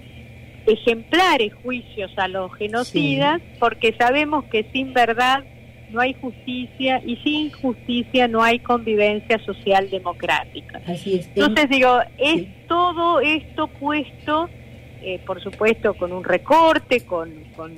ejemplares 0.67 1.55
juicios 1.63 2.11
a 2.17 2.27
los 2.27 2.53
genocidas, 2.57 3.41
porque 3.61 3.95
sabemos 3.97 4.45
que 4.47 4.67
sin 4.73 4.93
verdad 4.93 5.45
no 5.91 6.01
hay 6.01 6.15
justicia 6.15 7.01
y 7.07 7.15
sin 7.19 7.53
justicia 7.53 8.27
no 8.27 8.43
hay 8.43 8.59
convivencia 8.59 9.39
social 9.45 9.89
democrática. 9.89 10.83
Entonces 10.89 11.69
digo, 11.69 12.01
es 12.19 12.67
todo 12.67 13.21
esto 13.21 13.69
puesto 13.69 14.51
eh, 15.03 15.21
por 15.27 15.43
supuesto 15.43 15.95
con 15.95 16.13
un 16.13 16.25
recorte, 16.25 17.07
con, 17.07 17.31
con, 17.57 17.73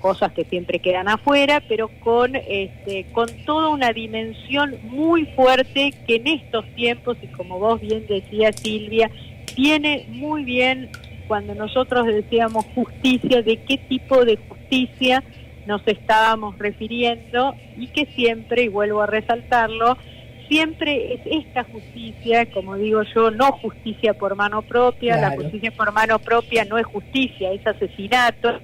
cosas 0.00 0.32
que 0.32 0.44
siempre 0.44 0.78
quedan 0.78 1.08
afuera, 1.08 1.62
pero 1.68 1.88
con, 2.00 2.36
este, 2.36 3.06
con 3.12 3.28
toda 3.44 3.68
una 3.68 3.92
dimensión 3.92 4.76
muy 4.84 5.26
fuerte 5.26 5.92
que 6.06 6.16
en 6.16 6.26
estos 6.26 6.64
tiempos, 6.74 7.16
y 7.22 7.28
como 7.28 7.58
vos 7.58 7.80
bien 7.80 8.06
decías 8.06 8.56
Silvia, 8.56 9.10
tiene 9.54 10.06
muy 10.08 10.44
bien 10.44 10.90
cuando 11.26 11.54
nosotros 11.54 12.06
decíamos 12.06 12.64
justicia, 12.74 13.42
de 13.42 13.56
qué 13.64 13.78
tipo 13.78 14.24
de 14.24 14.36
justicia 14.36 15.22
nos 15.66 15.82
estábamos 15.86 16.58
refiriendo 16.58 17.54
y 17.76 17.88
que 17.88 18.06
siempre, 18.06 18.62
y 18.64 18.68
vuelvo 18.68 19.02
a 19.02 19.06
resaltarlo, 19.06 19.98
siempre 20.48 21.14
es 21.14 21.20
esta 21.24 21.64
justicia, 21.64 22.46
como 22.52 22.76
digo 22.76 23.02
yo, 23.14 23.30
no 23.30 23.52
justicia 23.52 24.14
por 24.14 24.36
mano 24.36 24.62
propia, 24.62 25.16
la 25.16 25.30
justicia 25.30 25.70
por 25.70 25.92
mano 25.92 26.18
propia 26.18 26.64
no 26.64 26.78
es 26.78 26.86
justicia, 26.86 27.52
es 27.52 27.66
asesinato. 27.66 28.60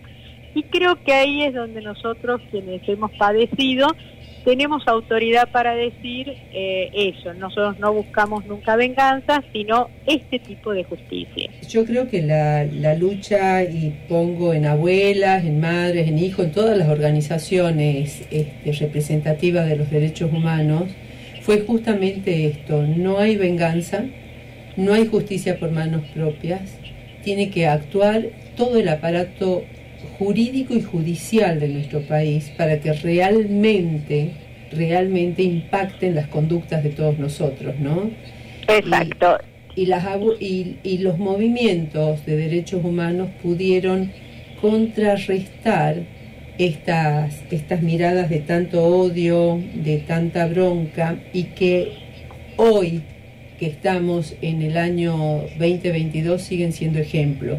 Y 0.55 0.65
creo 0.65 1.03
que 1.03 1.13
ahí 1.13 1.43
es 1.43 1.55
donde 1.55 1.81
nosotros, 1.81 2.41
quienes 2.51 2.87
hemos 2.87 3.11
padecido, 3.13 3.89
tenemos 4.45 4.87
autoridad 4.87 5.49
para 5.51 5.75
decir 5.75 6.29
eh, 6.53 6.91
eso. 6.93 7.33
Nosotros 7.35 7.79
no 7.79 7.93
buscamos 7.93 8.45
nunca 8.47 8.77
venganza, 8.77 9.43
sino 9.53 9.89
este 10.07 10.39
tipo 10.39 10.73
de 10.73 10.85
justicia. 10.85 11.51
Yo 11.69 11.85
creo 11.85 12.09
que 12.09 12.23
la, 12.23 12.65
la 12.65 12.95
lucha, 12.95 13.63
y 13.63 13.95
pongo 14.09 14.53
en 14.53 14.67
abuelas, 14.67 15.45
en 15.45 15.61
madres, 15.61 16.09
en 16.09 16.19
hijos, 16.19 16.47
en 16.47 16.53
todas 16.53 16.77
las 16.77 16.89
organizaciones 16.89 18.27
este, 18.31 18.73
representativas 18.73 19.69
de 19.69 19.77
los 19.77 19.91
derechos 19.91 20.33
humanos, 20.33 20.85
fue 21.43 21.61
justamente 21.61 22.47
esto, 22.47 22.87
no 22.87 23.19
hay 23.19 23.37
venganza, 23.37 24.05
no 24.77 24.95
hay 24.95 25.07
justicia 25.07 25.59
por 25.59 25.71
manos 25.71 26.03
propias, 26.15 26.79
tiene 27.25 27.51
que 27.51 27.67
actuar 27.67 28.31
todo 28.57 28.79
el 28.79 28.89
aparato 28.89 29.65
jurídico 30.19 30.75
y 30.75 30.83
judicial 30.83 31.59
de 31.59 31.69
nuestro 31.69 32.01
país 32.03 32.53
para 32.57 32.81
que 32.81 32.93
realmente, 32.93 34.31
realmente 34.71 35.43
impacten 35.43 36.15
las 36.15 36.29
conductas 36.29 36.83
de 36.85 36.91
todos 36.91 37.19
nosotros, 37.19 37.75
¿no? 37.79 38.11
Exacto. 38.69 39.39
Y, 39.75 39.87
las, 39.87 40.05
y, 40.39 40.77
y 40.83 40.99
los 40.99 41.19
movimientos 41.19 42.25
de 42.27 42.37
derechos 42.37 42.85
humanos 42.85 43.31
pudieron 43.43 44.13
contrarrestar 44.61 45.97
estas, 46.67 47.43
estas 47.51 47.83
miradas 47.83 48.29
de 48.31 48.41
tanto 48.41 48.83
odio, 48.85 49.61
de 49.75 49.99
tanta 49.99 50.47
bronca, 50.47 51.17
y 51.33 51.45
que 51.45 51.93
hoy, 52.57 53.03
que 53.59 53.67
estamos 53.67 54.35
en 54.43 54.63
el 54.63 54.77
año 54.77 55.17
2022, 55.59 56.41
siguen 56.41 56.73
siendo 56.73 56.99
ejemplo. 56.99 57.59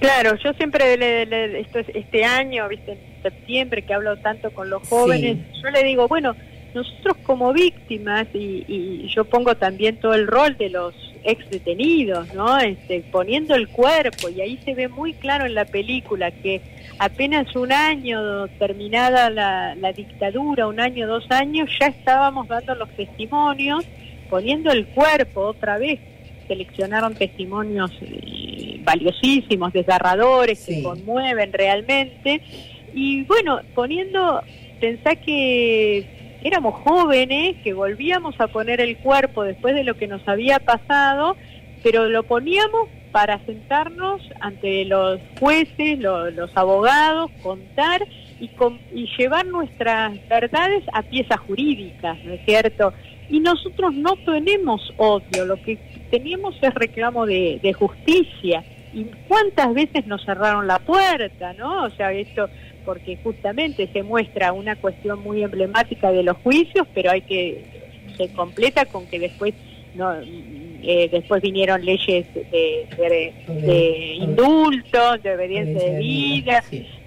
Claro, 0.00 0.36
yo 0.42 0.52
siempre, 0.54 0.96
le, 0.96 1.60
este 1.60 2.24
año, 2.24 2.68
viste, 2.68 2.92
en 2.92 3.22
septiembre, 3.22 3.82
que 3.82 3.92
hablo 3.92 4.16
tanto 4.18 4.50
con 4.50 4.70
los 4.70 4.86
jóvenes, 4.88 5.38
yo 5.62 5.70
le 5.70 5.84
digo, 5.84 6.08
bueno, 6.08 6.34
nosotros 6.74 7.16
como 7.24 7.52
víctimas, 7.52 8.26
y, 8.32 8.64
y, 8.68 9.08
yo 9.08 9.24
pongo 9.24 9.56
también 9.56 9.96
todo 9.96 10.14
el 10.14 10.26
rol 10.26 10.56
de 10.56 10.70
los 10.70 10.94
ex 11.24 11.50
detenidos, 11.50 12.32
¿no? 12.34 12.58
Este, 12.58 13.02
poniendo 13.10 13.54
el 13.54 13.68
cuerpo, 13.68 14.28
y 14.28 14.40
ahí 14.40 14.58
se 14.64 14.74
ve 14.74 14.88
muy 14.88 15.12
claro 15.14 15.44
en 15.44 15.54
la 15.54 15.64
película 15.64 16.30
que 16.30 16.60
apenas 17.00 17.56
un 17.56 17.72
año 17.72 18.46
terminada 18.58 19.30
la, 19.30 19.74
la 19.74 19.92
dictadura, 19.94 20.68
un 20.68 20.78
año, 20.80 21.08
dos 21.08 21.24
años, 21.30 21.70
ya 21.80 21.86
estábamos 21.86 22.46
dando 22.46 22.74
los 22.74 22.90
testimonios, 22.90 23.86
poniendo 24.28 24.70
el 24.70 24.86
cuerpo 24.88 25.40
otra 25.40 25.78
vez. 25.78 25.98
Seleccionaron 26.46 27.14
testimonios 27.14 27.90
eh, 28.02 28.82
valiosísimos, 28.84 29.72
desgarradores, 29.72 30.66
que 30.66 30.82
conmueven 30.82 31.54
realmente. 31.54 32.42
Y 32.92 33.22
bueno, 33.22 33.60
poniendo, 33.74 34.42
pensá 34.78 35.16
que 35.16 36.38
éramos 36.44 36.74
jóvenes, 36.84 37.56
que 37.64 37.72
volvíamos 37.72 38.38
a 38.38 38.48
poner 38.48 38.82
el 38.82 38.98
cuerpo 38.98 39.44
después 39.44 39.74
de 39.74 39.84
lo 39.84 39.94
que 39.96 40.06
nos 40.06 40.28
había 40.28 40.58
pasado, 40.58 41.38
pero 41.82 42.10
lo 42.10 42.24
poníamos 42.24 42.90
para 43.12 43.38
sentarnos 43.44 44.22
ante 44.40 44.84
los 44.84 45.20
jueces, 45.38 45.98
los 45.98 46.56
abogados, 46.56 47.30
contar 47.42 48.06
y, 48.40 48.50
y 48.94 49.08
llevar 49.18 49.46
nuestras 49.46 50.16
verdades 50.28 50.84
a 50.92 51.02
piezas 51.02 51.38
jurídicas, 51.40 52.18
¿no 52.24 52.32
es 52.32 52.44
cierto? 52.44 52.92
Y 53.28 53.40
nosotros 53.40 53.94
no 53.94 54.16
tenemos 54.24 54.92
odio, 54.96 55.44
lo 55.44 55.60
que 55.62 55.78
teníamos 56.10 56.56
es 56.60 56.74
reclamo 56.74 57.26
de, 57.26 57.60
de 57.62 57.72
justicia. 57.72 58.64
¿Y 58.92 59.04
cuántas 59.28 59.72
veces 59.72 60.04
nos 60.08 60.24
cerraron 60.24 60.66
la 60.66 60.80
puerta, 60.80 61.52
no? 61.52 61.84
O 61.84 61.90
sea, 61.90 62.12
esto 62.12 62.48
porque 62.84 63.18
justamente 63.22 63.88
se 63.92 64.02
muestra 64.02 64.52
una 64.52 64.74
cuestión 64.74 65.20
muy 65.20 65.44
emblemática 65.44 66.10
de 66.10 66.24
los 66.24 66.36
juicios, 66.38 66.88
pero 66.92 67.12
hay 67.12 67.22
que 67.22 67.64
se 68.16 68.32
completa 68.32 68.84
con 68.86 69.06
que 69.06 69.18
después 69.18 69.54
no 69.94 70.12
eh, 70.82 71.08
después 71.10 71.42
vinieron 71.42 71.84
leyes 71.84 72.26
de, 72.34 72.88
de, 73.46 74.14
indulto, 74.14 75.18
de 75.18 75.34
obediencia 75.34 75.90
de 75.90 75.98
vida, 75.98 76.64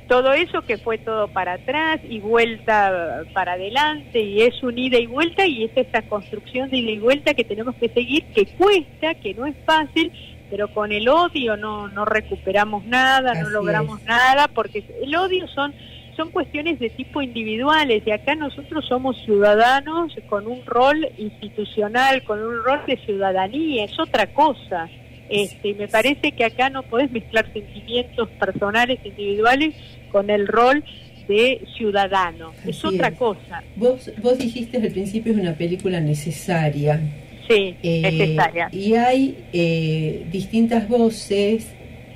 todo 0.08 0.34
eso 0.34 0.62
que 0.62 0.78
fue 0.78 0.98
todo 0.98 1.28
para 1.28 1.54
atrás 1.54 2.02
y 2.08 2.20
vuelta 2.20 3.24
para 3.34 3.54
adelante 3.54 4.22
y 4.22 4.42
es 4.42 4.62
un 4.62 4.78
ida 4.78 5.00
y 5.00 5.08
vuelta 5.08 5.48
y 5.48 5.64
es 5.64 5.72
esa 5.76 6.02
construcción 6.04 6.70
de 6.70 6.78
ida 6.78 6.92
y 6.92 7.00
vuelta 7.00 7.34
que 7.34 7.44
tenemos 7.44 7.76
que 7.76 7.90
seguir, 7.90 8.24
que 8.26 8.46
cuesta, 8.46 9.16
que 9.16 9.34
no 9.34 9.46
es 9.46 9.56
fácil, 9.66 10.12
pero 10.50 10.68
con 10.68 10.92
el 10.92 11.08
odio 11.10 11.58
no, 11.58 11.88
no 11.88 12.06
recuperamos 12.06 12.86
nada, 12.86 13.34
no 13.34 13.50
logramos 13.50 14.04
nada, 14.04 14.48
porque 14.50 14.84
el 15.02 15.16
odio 15.16 15.48
son 15.48 15.74
son 16.16 16.32
cuestiones 16.32 16.80
de 16.80 16.90
tipo 16.90 17.22
individuales 17.22 18.04
y 18.06 18.12
acá 18.12 18.36
nosotros 18.36 18.86
somos 18.88 19.18
ciudadanos 19.24 20.14
con 20.28 20.48
un 20.48 20.66
rol 20.66 21.08
institucional, 21.18 22.24
con 22.24 22.42
un 22.42 22.64
rol 22.64 22.82
de 22.88 22.98
ciudadanía, 22.98 23.86
es 23.86 24.00
otra 24.00 24.28
cosa. 24.34 24.90
Este, 25.30 25.74
me 25.74 25.88
parece 25.88 26.32
que 26.34 26.46
acá 26.46 26.70
no 26.70 26.84
podés 26.84 27.12
mezclar 27.12 27.52
sentimientos 27.52 28.30
personales, 28.40 29.00
individuales, 29.04 29.74
con 30.12 30.30
el 30.30 30.48
rol 30.48 30.84
de 31.28 31.62
ciudadano. 31.76 32.54
Es 32.68 32.84
otra 32.84 33.12
cosa. 33.12 33.64
Vos, 33.76 34.12
vos 34.22 34.38
dijiste 34.38 34.78
al 34.78 34.92
principio 34.92 35.32
es 35.32 35.40
una 35.40 35.54
película 35.54 36.00
necesaria. 36.00 37.00
Sí, 37.48 37.76
eh, 37.82 38.02
necesaria. 38.02 38.70
Y 38.72 38.94
hay 38.94 39.38
eh, 39.54 40.26
distintas 40.32 40.88
voces 40.88 41.68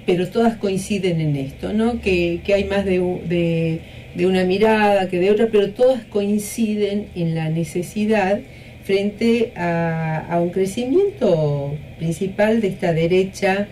pero 0.08 0.26
todas 0.30 0.56
coinciden 0.56 1.20
en 1.20 1.36
esto, 1.36 1.74
¿no? 1.74 2.00
Que, 2.00 2.42
hay 2.56 2.64
más 2.64 2.86
de, 2.86 3.00
de, 3.26 3.82
una 4.26 4.44
mirada 4.44 5.10
que 5.10 5.20
de 5.20 5.32
otra, 5.32 5.50
pero 5.52 5.72
todas 5.72 6.04
coinciden 6.06 7.08
en 7.16 7.36
la 7.36 7.50
necesidad 7.50 8.40
frente 8.84 9.52
a, 9.56 10.40
un 10.42 10.50
crecimiento 10.50 11.76
principal 11.98 12.62
de 12.62 12.70
esta 12.70 12.94
derecha, 12.94 13.68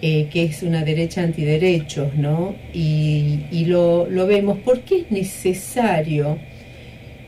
eh, 0.00 0.28
que 0.32 0.44
es 0.44 0.62
una 0.62 0.84
derecha 0.84 1.22
antiderechos, 1.22 2.14
¿no? 2.14 2.54
Y, 2.72 3.64
lo, 3.66 4.06
vemos. 4.26 4.58
¿Por 4.58 4.80
qué 4.80 5.00
es 5.00 5.10
necesario 5.10 6.38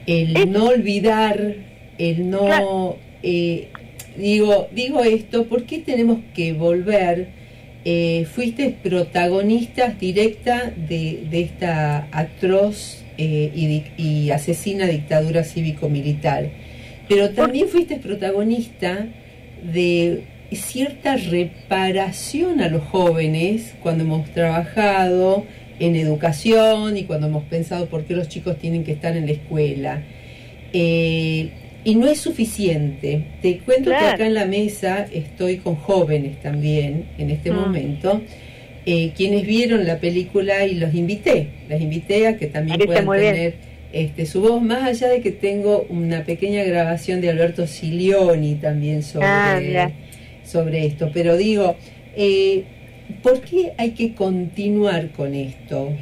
el 0.07 0.50
no 0.50 0.66
olvidar, 0.66 1.57
el 1.98 2.31
no... 2.31 2.96
Eh, 3.22 3.68
digo, 4.16 4.68
digo 4.72 5.03
esto, 5.03 5.46
¿por 5.46 5.64
qué 5.64 5.79
tenemos 5.79 6.18
que 6.35 6.53
volver 6.53 7.43
eh, 7.85 8.27
fuiste 8.33 8.70
protagonista 8.83 9.88
directa 9.88 10.73
de, 10.75 11.29
esta 11.33 12.09
atroz 12.12 13.05
eh, 13.18 13.92
y, 13.99 14.31
asesina 14.31 14.87
dictadura 14.87 15.44
cívico-militar, 15.44 16.49
pero 17.09 17.31
también 17.31 17.68
fuiste 17.68 17.97
protagonista 17.97 19.07
de 19.62 20.25
cierta 20.53 21.16
reparación 21.16 22.61
a 22.61 22.68
los 22.68 22.85
jóvenes 22.85 23.75
cuando 23.83 24.05
hemos 24.05 24.31
trabajado 24.31 25.44
en 25.79 25.97
educación 25.97 26.97
y 26.97 27.05
cuando 27.05 27.27
hemos 27.27 27.44
pensado 27.44 27.87
por 27.87 28.05
qué 28.05 28.14
los 28.14 28.29
chicos 28.29 28.59
tienen 28.59 28.85
que 28.85 28.92
estar 28.92 29.16
en 29.16 29.27
la 29.27 29.33
escuela. 29.33 30.03
Eh, 30.73 31.51
y 31.85 31.94
no 31.94 32.09
es 32.09 32.18
suficiente. 32.18 33.25
Te 33.42 33.59
cuento 33.59 33.90
que 33.90 33.97
acá 33.97 34.27
en 34.27 34.35
la 34.35 34.47
mesa 34.47 35.07
estoy 35.12 35.59
con 35.59 35.77
jóvenes 35.77 36.40
también 36.40 37.07
en 37.18 37.31
este 37.31 37.51
ah. 37.51 37.55
momento, 37.55 38.23
eh, 38.87 39.12
quienes 39.16 39.47
vieron 39.47 39.87
la 39.87 39.99
película 39.99 40.64
y 40.64 40.75
los 40.75 40.94
invité. 40.94 41.49
Las 41.68 41.81
invité 41.81 42.27
a 42.27 42.37
que 42.37 42.47
también 42.47 42.81
puedan 42.81 43.07
tener 43.07 43.55
este, 43.92 44.27
su 44.27 44.40
voz, 44.40 44.61
más 44.61 44.83
allá 44.83 45.09
de 45.09 45.20
que 45.20 45.31
tengo 45.31 45.87
una 45.88 46.25
pequeña 46.25 46.64
grabación 46.64 47.20
de 47.20 47.31
Alberto 47.31 47.66
Silioni 47.66 48.57
también 48.57 49.03
sobre, 49.03 49.79
ah, 49.79 49.92
sobre 50.42 50.87
esto. 50.87 51.11
Pero 51.12 51.37
digo, 51.37 51.77
eh, 52.16 52.64
¿por 53.23 53.40
qué 53.42 53.73
hay 53.77 53.90
que 53.90 54.14
continuar 54.14 55.11
con 55.11 55.35
esto? 55.35 55.92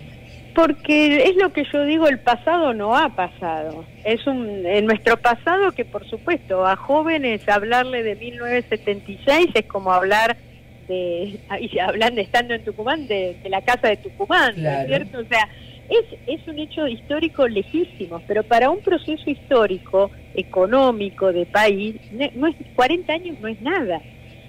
Porque 0.55 1.25
es 1.25 1.37
lo 1.37 1.53
que 1.53 1.65
yo 1.73 1.85
digo, 1.85 2.07
el 2.09 2.19
pasado 2.19 2.75
no 2.75 2.97
ha 2.97 3.09
pasado. 3.11 3.85
Es 4.05 4.27
un, 4.27 4.67
en 4.67 4.87
nuestro 4.87 5.17
pasado 5.17 5.73
que, 5.73 5.85
por 5.85 6.09
supuesto, 6.09 6.67
a 6.67 6.77
jóvenes 6.77 7.49
hablarle 7.49 8.03
de 8.03 8.17
1976 8.17 9.51
es 9.55 9.67
como 9.67 9.93
hablar 9.93 10.37
de, 10.89 11.41
y 11.61 11.79
hablan 11.81 12.15
de 12.15 12.23
estando 12.23 12.55
en 12.55 12.65
Tucumán, 12.65 13.07
de, 13.07 13.37
la 13.49 13.63
casa 13.63 13.89
de 13.89 13.97
Tucumán, 13.97 14.55
cierto? 14.87 15.21
O 15.21 15.25
sea, 15.25 15.49
es, 15.89 16.19
es 16.27 16.47
un 16.47 16.59
hecho 16.59 16.87
histórico 16.87 17.49
lejísimo, 17.49 18.21
pero 18.27 18.43
para 18.43 18.71
un 18.71 18.81
proceso 18.81 19.29
histórico, 19.29 20.11
económico, 20.35 21.33
de 21.33 21.47
país, 21.47 21.97
no 22.35 22.47
es, 22.47 22.57
40 22.75 23.13
años 23.13 23.41
no 23.41 23.49
es 23.49 23.61
nada 23.61 24.01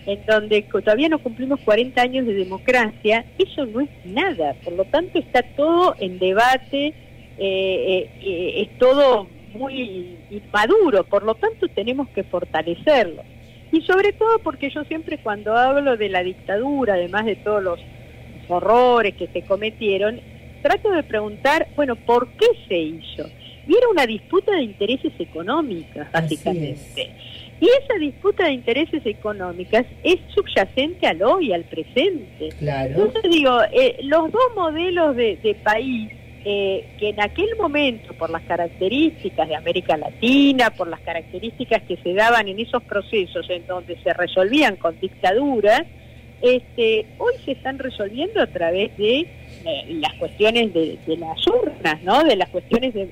en 0.05 0.25
donde 0.25 0.61
todavía 0.63 1.09
no 1.09 1.19
cumplimos 1.19 1.59
40 1.61 2.01
años 2.01 2.25
de 2.25 2.33
democracia, 2.33 3.25
eso 3.37 3.65
no 3.65 3.81
es 3.81 3.89
nada. 4.05 4.55
Por 4.63 4.73
lo 4.73 4.85
tanto, 4.85 5.19
está 5.19 5.43
todo 5.55 5.95
en 5.99 6.19
debate, 6.19 6.87
eh, 6.87 6.93
eh, 7.37 8.09
eh, 8.21 8.61
es 8.61 8.77
todo 8.77 9.27
muy 9.53 10.17
inmaduro, 10.29 11.03
por 11.03 11.23
lo 11.23 11.35
tanto 11.35 11.67
tenemos 11.69 12.09
que 12.09 12.23
fortalecerlo. 12.23 13.23
Y 13.71 13.81
sobre 13.81 14.13
todo 14.13 14.39
porque 14.39 14.69
yo 14.69 14.83
siempre 14.83 15.17
cuando 15.17 15.55
hablo 15.55 15.97
de 15.97 16.09
la 16.09 16.21
dictadura, 16.21 16.93
además 16.93 17.25
de 17.25 17.35
todos 17.37 17.63
los 17.63 17.79
horrores 18.47 19.15
que 19.15 19.27
se 19.27 19.41
cometieron, 19.43 20.19
trato 20.61 20.91
de 20.91 21.03
preguntar, 21.03 21.67
bueno, 21.75 21.95
¿por 21.95 22.29
qué 22.33 22.45
se 22.67 22.77
hizo? 22.77 23.29
Y 23.67 23.75
era 23.75 23.87
una 23.89 24.05
disputa 24.05 24.51
de 24.51 24.63
intereses 24.63 25.13
económicos, 25.17 26.05
básicamente. 26.11 27.11
Y 27.59 27.65
esa 27.83 27.97
disputa 27.99 28.45
de 28.45 28.53
intereses 28.53 29.05
económicas 29.05 29.85
es 30.03 30.19
subyacente 30.33 31.07
al 31.07 31.21
hoy, 31.23 31.53
al 31.53 31.63
presente. 31.63 32.49
Claro. 32.59 32.89
Entonces 32.89 33.31
digo, 33.31 33.57
eh, 33.71 33.97
los 34.03 34.31
dos 34.31 34.43
modelos 34.55 35.15
de, 35.15 35.57
país 35.63 36.11
eh, 36.45 36.85
que 36.99 37.09
en 37.09 37.21
aquel 37.21 37.55
momento, 37.57 38.13
por 38.15 38.29
las 38.29 38.41
características 38.43 39.47
de 39.47 39.55
América 39.55 39.95
Latina, 39.95 40.71
por 40.71 40.89
las 40.89 40.99
características 41.01 41.83
que 41.83 41.95
se 41.97 42.13
daban 42.13 42.47
en 42.49 42.59
esos 42.59 42.83
procesos 42.83 43.49
en 43.49 43.65
donde 43.65 43.97
se 44.03 44.13
resolvían 44.13 44.75
con 44.75 44.99
dictaduras, 44.99 45.83
este, 46.41 47.05
hoy 47.19 47.35
se 47.45 47.53
están 47.53 47.79
resolviendo 47.79 48.41
a 48.41 48.47
través 48.47 48.97
de 48.97 49.19
eh, 49.19 49.27
las 50.01 50.13
cuestiones 50.15 50.73
de, 50.73 50.99
las 51.17 51.47
urnas, 51.47 52.03
¿no? 52.03 52.21
de 52.25 52.35
las 52.35 52.49
cuestiones 52.49 52.93
de 52.93 53.09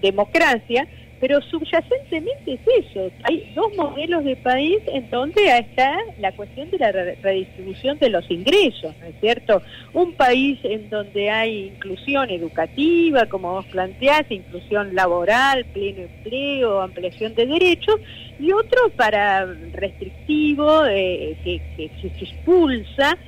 democracia, 0.00 0.88
pero 1.20 1.40
subyacentemente 1.42 2.54
es 2.54 2.86
eso. 2.86 3.10
Hay 3.24 3.52
dos 3.54 3.76
modelos 3.76 4.24
de 4.24 4.36
país 4.36 4.78
en 4.86 5.08
donde 5.10 5.42
está 5.58 5.98
la 6.18 6.32
cuestión 6.32 6.70
de 6.70 6.78
la 6.78 6.90
redistribución 6.92 7.98
de 7.98 8.08
los 8.08 8.28
ingresos, 8.30 8.94
¿no 8.98 9.06
es 9.06 9.14
cierto? 9.20 9.62
Un 9.92 10.14
país 10.14 10.58
en 10.64 10.88
donde 10.88 11.28
hay 11.28 11.66
inclusión 11.66 12.30
educativa, 12.30 13.26
como 13.26 13.52
vos 13.52 13.66
planteás, 13.66 14.24
inclusión 14.30 14.94
laboral, 14.94 15.66
pleno 15.66 16.02
empleo, 16.02 16.80
ampliación 16.80 17.34
de 17.34 17.46
derechos, 17.46 18.00
y 18.38 18.52
otro 18.52 18.88
para 18.96 19.44
restrictivo, 19.44 20.86
eh, 20.86 21.36
que, 21.44 21.60
que 21.76 21.90
se 22.00 22.24
expulsa 22.24 23.18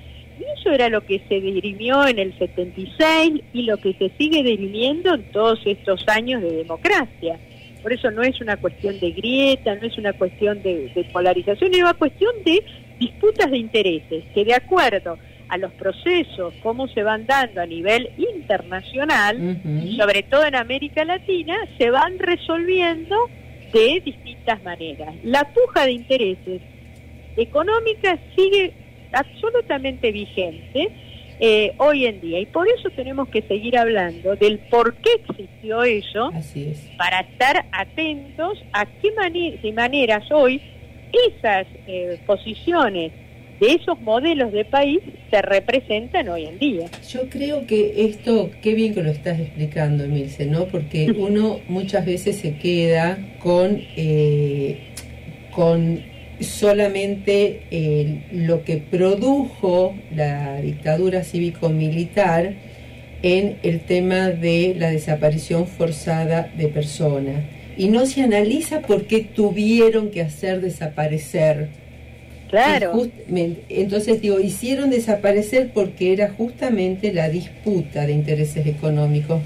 y 0.41 0.45
eso 0.59 0.71
era 0.71 0.89
lo 0.89 1.03
que 1.03 1.21
se 1.29 1.41
dirimió 1.41 2.07
en 2.07 2.19
el 2.19 2.37
76 2.39 3.43
y 3.53 3.63
lo 3.63 3.77
que 3.77 3.93
se 3.95 4.11
sigue 4.17 4.43
dirimiendo 4.43 5.15
en 5.15 5.25
todos 5.31 5.61
estos 5.67 6.05
años 6.09 6.43
de 6.43 6.53
democracia. 6.53 7.39
Por 7.83 7.93
eso 7.93 8.11
no 8.11 8.23
es 8.23 8.41
una 8.41 8.57
cuestión 8.57 8.99
de 9.01 9.11
grieta, 9.11 9.75
no 9.75 9.87
es 9.87 9.99
una 9.99 10.13
cuestión 10.13 10.63
de, 10.63 11.07
polarización, 11.13 11.75
es 11.75 11.81
una 11.81 11.95
cuestión 11.95 12.33
de 12.45 12.63
disputas 12.99 13.51
de 13.51 13.59
intereses, 13.59 14.25
que 14.35 14.45
de 14.45 14.55
acuerdo 14.55 15.19
a 15.49 15.59
los 15.59 15.73
procesos, 15.73 16.55
cómo 16.63 16.89
se 16.89 17.03
van 17.03 17.27
dando 17.27 17.61
a 17.61 17.67
nivel 17.67 18.09
internacional, 18.17 19.61
sobre 19.97 20.23
todo 20.23 20.47
en 20.47 20.55
América 20.55 21.05
Latina, 21.05 21.57
se 21.77 21.91
van 21.91 22.19
resolviendo 22.19 23.17
de 23.73 24.01
distintas 24.05 24.63
maneras. 24.63 25.15
La 25.25 25.45
puja 25.53 25.85
de 25.85 25.93
intereses 25.93 26.63
económica 27.37 28.19
sigue 28.37 28.73
absolutamente 29.13 30.13
vigente 30.13 30.89
eh, 31.45 31.73
hoy 31.79 32.07
en 32.07 32.21
día. 32.21 32.39
Y 32.39 32.47
por 32.47 32.69
eso 32.69 32.89
tenemos 32.95 33.29
que 33.29 33.43
seguir 33.43 33.77
hablando 33.77 34.37
del 34.37 34.61
por 34.71 34.95
qué 34.95 35.11
existió 35.27 35.83
eso, 35.83 36.31
para 36.97 37.19
estar 37.19 37.67
atentos 37.73 38.63
a 38.73 38.87
qué 38.87 39.13
maneras 39.73 40.31
hoy 40.31 40.63
esas 41.27 41.67
eh, 41.89 42.21
posiciones 42.27 43.11
de 43.59 43.73
esos 43.73 44.01
modelos 44.03 44.53
de 44.53 44.65
país 44.65 45.01
se 45.33 45.43
representan 45.43 46.29
hoy 46.29 46.47
en 46.47 46.61
día. 46.61 46.87
Yo 47.09 47.29
creo 47.29 47.67
que 47.67 48.05
esto, 48.05 48.53
qué 48.63 48.75
bien 48.75 48.95
que 48.95 49.03
lo 49.03 49.11
estás 49.11 49.41
explicando, 49.41 50.05
Emilce, 50.05 50.47
¿no? 50.47 50.67
Porque 50.67 51.11
uno 51.17 51.59
muchas 51.67 52.07
veces 52.07 52.37
se 52.37 52.57
queda 52.57 53.19
con, 53.41 53.83
eh, 53.97 54.79
con 55.51 56.12
solamente 56.41 57.63
eh, 57.71 58.23
lo 58.33 58.65
que 58.65 58.79
produjo 58.79 59.95
la 60.15 60.61
dictadura 60.61 61.25
cívico-militar 61.25 62.55
en 63.23 63.59
el 63.63 63.81
tema 63.81 64.31
de 64.31 64.75
la 64.77 64.91
desaparición 64.91 65.67
forzada 65.67 66.51
de 66.57 66.69
personas. 66.69 67.45
Y 67.77 67.89
no 67.89 68.07
se 68.07 68.23
analiza 68.23 68.81
por 68.81 69.07
qué 69.07 69.21
tuvieron 69.21 70.11
que 70.11 70.23
hacer 70.23 70.61
desaparecer. 70.61 71.69
Claro. 72.51 73.09
Entonces 73.69 74.21
digo, 74.21 74.39
hicieron 74.41 74.91
desaparecer 74.91 75.71
porque 75.73 76.13
era 76.13 76.31
justamente 76.31 77.13
la 77.13 77.31
disputa 77.31 78.07
de 78.07 78.13
intereses 78.13 78.67
económicos 78.67 79.41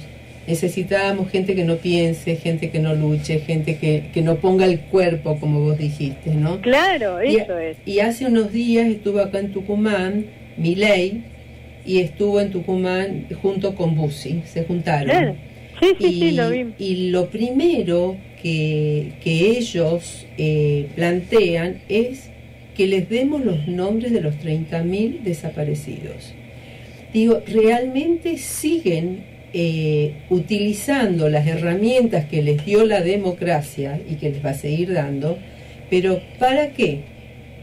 necesitábamos 0.47 1.31
gente 1.31 1.55
que 1.55 1.65
no 1.65 1.77
piense, 1.77 2.37
gente 2.37 2.71
que 2.71 2.79
no 2.79 2.95
luche, 2.95 3.41
gente 3.41 3.77
que, 3.77 4.11
que 4.13 4.23
no 4.23 4.37
ponga 4.37 4.65
el 4.65 4.81
cuerpo, 4.81 5.39
como 5.41 5.61
vos 5.61 5.79
dijiste, 5.79 6.35
¿no? 6.35 6.61
Claro, 6.61 7.21
eso 7.21 7.59
es. 7.59 7.77
Y 7.85 8.01
hace 8.01 8.27
unos 8.27 8.53
días 8.53 8.87
estuvo 8.87 9.21
acá 9.21 9.41
en 9.41 9.53
Tucumán, 9.53 10.27
Miley, 10.57 11.25
y 11.85 11.99
estuvo 11.99 12.41
en 12.41 12.51
Tucumán 12.51 13.27
junto 13.41 13.75
con 13.75 13.95
Bussi, 13.95 14.43
se 14.45 14.65
juntaron. 14.65 15.37
Sí, 15.81 15.95
sí, 16.01 16.07
y, 16.07 16.13
sí, 16.21 16.31
lo 16.33 16.51
vi. 16.51 16.67
Y 16.79 17.11
lo 17.11 17.29
primero 17.29 18.17
que, 18.43 19.13
que 19.23 19.59
ellos 19.59 20.27
eh, 20.39 20.89
plantean 20.95 21.83
es 21.89 22.31
que 22.77 22.87
les 22.87 23.09
demos 23.09 23.45
los 23.45 23.67
nombres 23.69 24.13
de 24.13 24.21
los 24.21 24.35
30.000 24.37 25.23
desaparecidos. 25.23 26.35
Digo, 27.13 27.41
realmente 27.47 28.37
siguen 28.37 29.36
eh, 29.59 30.13
utilizando 30.29 31.31
las 31.31 31.47
herramientas 31.47 32.27
que 32.27 32.43
les 32.43 32.63
dio 32.67 32.85
la 32.85 33.01
democracia 33.01 33.99
y 34.07 34.17
que 34.17 34.29
les 34.29 34.45
va 34.45 34.51
a 34.51 34.55
seguir 34.55 34.93
dando, 34.93 35.39
pero 35.89 36.21
¿para 36.39 36.73
qué? 36.75 37.05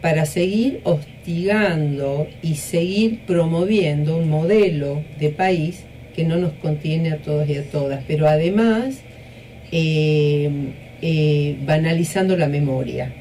Para 0.02 0.26
seguir 0.26 0.82
hostigando 0.86 2.28
y 2.42 2.56
seguir 2.56 3.20
promoviendo 3.28 4.18
un 4.18 4.28
modelo 4.28 5.04
de 5.20 5.30
país 5.30 5.84
que 6.16 6.24
no 6.24 6.38
nos 6.38 6.54
contiene 6.54 7.12
a 7.12 7.18
todos 7.18 7.48
y 7.48 7.58
a 7.58 7.70
todas, 7.70 8.04
pero 8.08 8.28
además 8.28 9.02
eh, 9.72 10.50
eh, 11.00 11.58
banalizando 11.64 12.36
la 12.36 12.48
memoria. 12.48 13.14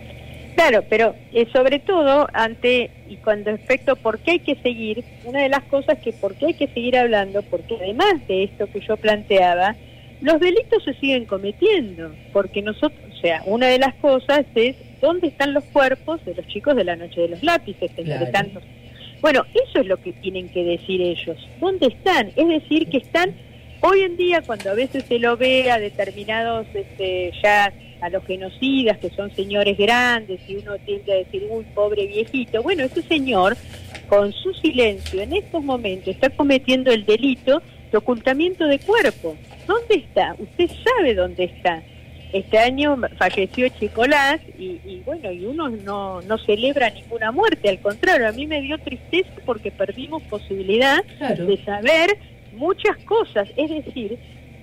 Claro, 0.55 0.85
pero 0.89 1.15
eh, 1.33 1.47
sobre 1.53 1.79
todo 1.79 2.27
ante 2.33 2.91
y 3.09 3.17
con 3.17 3.45
respecto 3.45 3.93
a 3.93 3.97
por 3.97 4.19
qué 4.19 4.33
hay 4.33 4.39
que 4.41 4.57
seguir, 4.57 5.05
una 5.25 5.43
de 5.43 5.49
las 5.49 5.63
cosas 5.65 5.99
que 5.99 6.13
por 6.13 6.35
qué 6.35 6.47
hay 6.47 6.55
que 6.55 6.69
seguir 6.69 6.97
hablando, 6.97 7.43
porque 7.43 7.77
además 7.77 8.27
de 8.29 8.45
esto 8.45 8.67
que 8.67 8.81
yo 8.81 8.97
planteaba, 8.97 9.77
los 10.21 10.41
delitos 10.41 10.85
se 10.85 10.95
siguen 10.95 11.25
cometiendo, 11.25 12.15
porque 12.33 12.63
nosotros, 12.63 13.01
o 13.13 13.21
sea, 13.21 13.43
una 13.47 13.67
de 13.67 13.79
las 13.79 13.95
cosas 13.95 14.45
es 14.55 14.77
dónde 15.01 15.29
están 15.29 15.53
los 15.53 15.65
cuerpos 15.65 16.25
de 16.25 16.35
los 16.35 16.47
chicos 16.47 16.77
de 16.77 16.85
la 16.85 16.97
noche 16.97 17.23
de 17.23 17.29
los 17.29 17.43
lápices, 17.43 17.91
entre 17.97 18.27
tantos. 18.27 18.63
Bueno, 19.21 19.45
eso 19.55 19.81
es 19.81 19.87
lo 19.87 19.97
que 19.99 20.13
tienen 20.13 20.49
que 20.49 20.65
decir 20.65 21.01
ellos, 21.01 21.37
¿dónde 21.61 21.87
están? 21.89 22.31
Es 22.37 22.49
decir, 22.49 22.89
que 22.89 22.99
están 22.99 23.35
hoy 23.83 24.03
en 24.03 24.17
día 24.17 24.43
cuando 24.43 24.71
a 24.71 24.75
veces 24.75 25.05
se 25.05 25.19
lo 25.19 25.37
ve 25.37 25.71
a 25.71 25.79
determinados 25.79 26.67
este, 26.73 27.33
ya 27.43 27.73
a 28.01 28.09
los 28.11 28.25
genocidas, 28.25 28.99
que 28.99 29.11
son 29.11 29.31
señores 29.35 29.79
grandes, 29.79 30.41
y 30.49 30.57
uno 30.57 30.77
tiende 30.79 31.13
a 31.13 31.17
decir, 31.17 31.47
uy, 31.49 31.65
pobre 31.73 32.07
viejito. 32.07 32.61
Bueno, 32.63 32.83
ese 32.83 33.03
señor, 33.03 33.57
con 34.09 34.33
su 34.33 34.53
silencio, 34.55 35.21
en 35.23 35.35
estos 35.35 35.63
momentos 35.63 36.09
está 36.09 36.29
cometiendo 36.31 36.91
el 36.91 37.05
delito 37.07 37.63
de 37.93 37.99
ocultamiento 37.99 38.67
de 38.67 38.81
cuerpo. 38.81 39.37
¿Dónde 39.69 39.95
está? 39.95 40.35
Usted 40.39 40.69
sabe 40.85 41.15
dónde 41.15 41.45
está. 41.45 41.83
Este 42.33 42.59
año 42.59 42.97
falleció 43.19 43.69
Chicolás 43.69 44.41
y, 44.59 44.81
y, 44.85 45.03
bueno, 45.05 45.31
y 45.31 45.45
uno 45.45 45.69
no, 45.69 46.23
no 46.23 46.39
celebra 46.39 46.91
ninguna 46.91 47.31
muerte, 47.31 47.69
al 47.69 47.79
contrario, 47.81 48.27
a 48.27 48.33
mí 48.33 48.47
me 48.47 48.63
dio 48.63 48.79
tristeza 48.79 49.31
porque 49.45 49.71
perdimos 49.71 50.23
posibilidad 50.25 51.05
de 51.05 51.63
saber 51.65 52.19
muchas 52.53 52.97
cosas, 53.05 53.49
es 53.57 53.71
decir, 53.71 54.19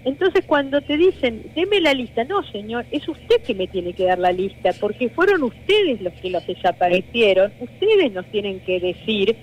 entonces 0.05 0.45
cuando 0.45 0.81
te 0.81 0.97
dicen, 0.97 1.51
deme 1.55 1.81
la 1.81 1.93
lista, 1.93 2.23
no 2.23 2.41
señor, 2.51 2.85
es 2.91 3.07
usted 3.07 3.41
que 3.45 3.53
me 3.53 3.67
tiene 3.67 3.93
que 3.93 4.05
dar 4.05 4.19
la 4.19 4.31
lista, 4.31 4.71
porque 4.79 5.09
fueron 5.09 5.43
ustedes 5.43 6.01
los 6.01 6.13
que 6.13 6.29
los 6.29 6.45
desaparecieron, 6.47 7.51
ustedes 7.59 8.11
nos 8.13 8.25
tienen 8.27 8.61
que 8.61 8.79
decir, 8.79 9.35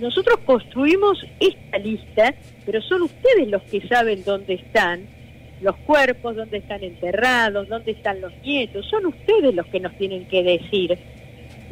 nosotros 0.00 0.40
construimos 0.44 1.24
esta 1.38 1.78
lista, 1.78 2.34
pero 2.66 2.82
son 2.82 3.02
ustedes 3.02 3.48
los 3.48 3.62
que 3.62 3.86
saben 3.86 4.24
dónde 4.24 4.54
están 4.54 5.06
los 5.60 5.76
cuerpos, 5.76 6.34
dónde 6.34 6.58
están 6.58 6.82
enterrados, 6.82 7.68
dónde 7.68 7.92
están 7.92 8.20
los 8.20 8.32
nietos, 8.42 8.86
son 8.86 9.06
ustedes 9.06 9.54
los 9.54 9.66
que 9.66 9.80
nos 9.80 9.96
tienen 9.96 10.26
que 10.26 10.42
decir 10.42 10.98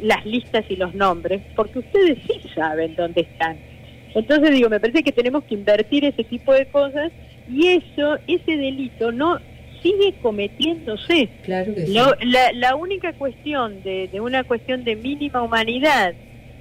las 0.01 0.25
listas 0.25 0.65
y 0.69 0.77
los 0.77 0.95
nombres, 0.95 1.41
porque 1.55 1.79
ustedes 1.79 2.17
sí 2.25 2.41
saben 2.55 2.95
dónde 2.95 3.21
están. 3.21 3.72
Entonces 4.15 4.51
digo, 4.51 4.69
me 4.69 4.79
parece 4.79 5.03
que 5.03 5.11
tenemos 5.11 5.43
que 5.43 5.55
invertir 5.55 6.05
ese 6.05 6.23
tipo 6.23 6.53
de 6.53 6.65
cosas 6.67 7.11
y 7.49 7.67
eso, 7.67 8.17
ese 8.27 8.57
delito 8.57 9.11
no 9.11 9.39
sigue 9.81 10.13
cometiéndose. 10.21 11.29
Claro 11.43 11.75
que 11.75 11.87
sí. 11.87 11.93
la, 12.53 12.75
única 12.75 13.13
cuestión 13.13 13.83
de, 13.83 14.07
de, 14.07 14.21
una 14.21 14.43
cuestión 14.43 14.83
de 14.83 14.95
mínima 14.95 15.41
humanidad, 15.43 16.13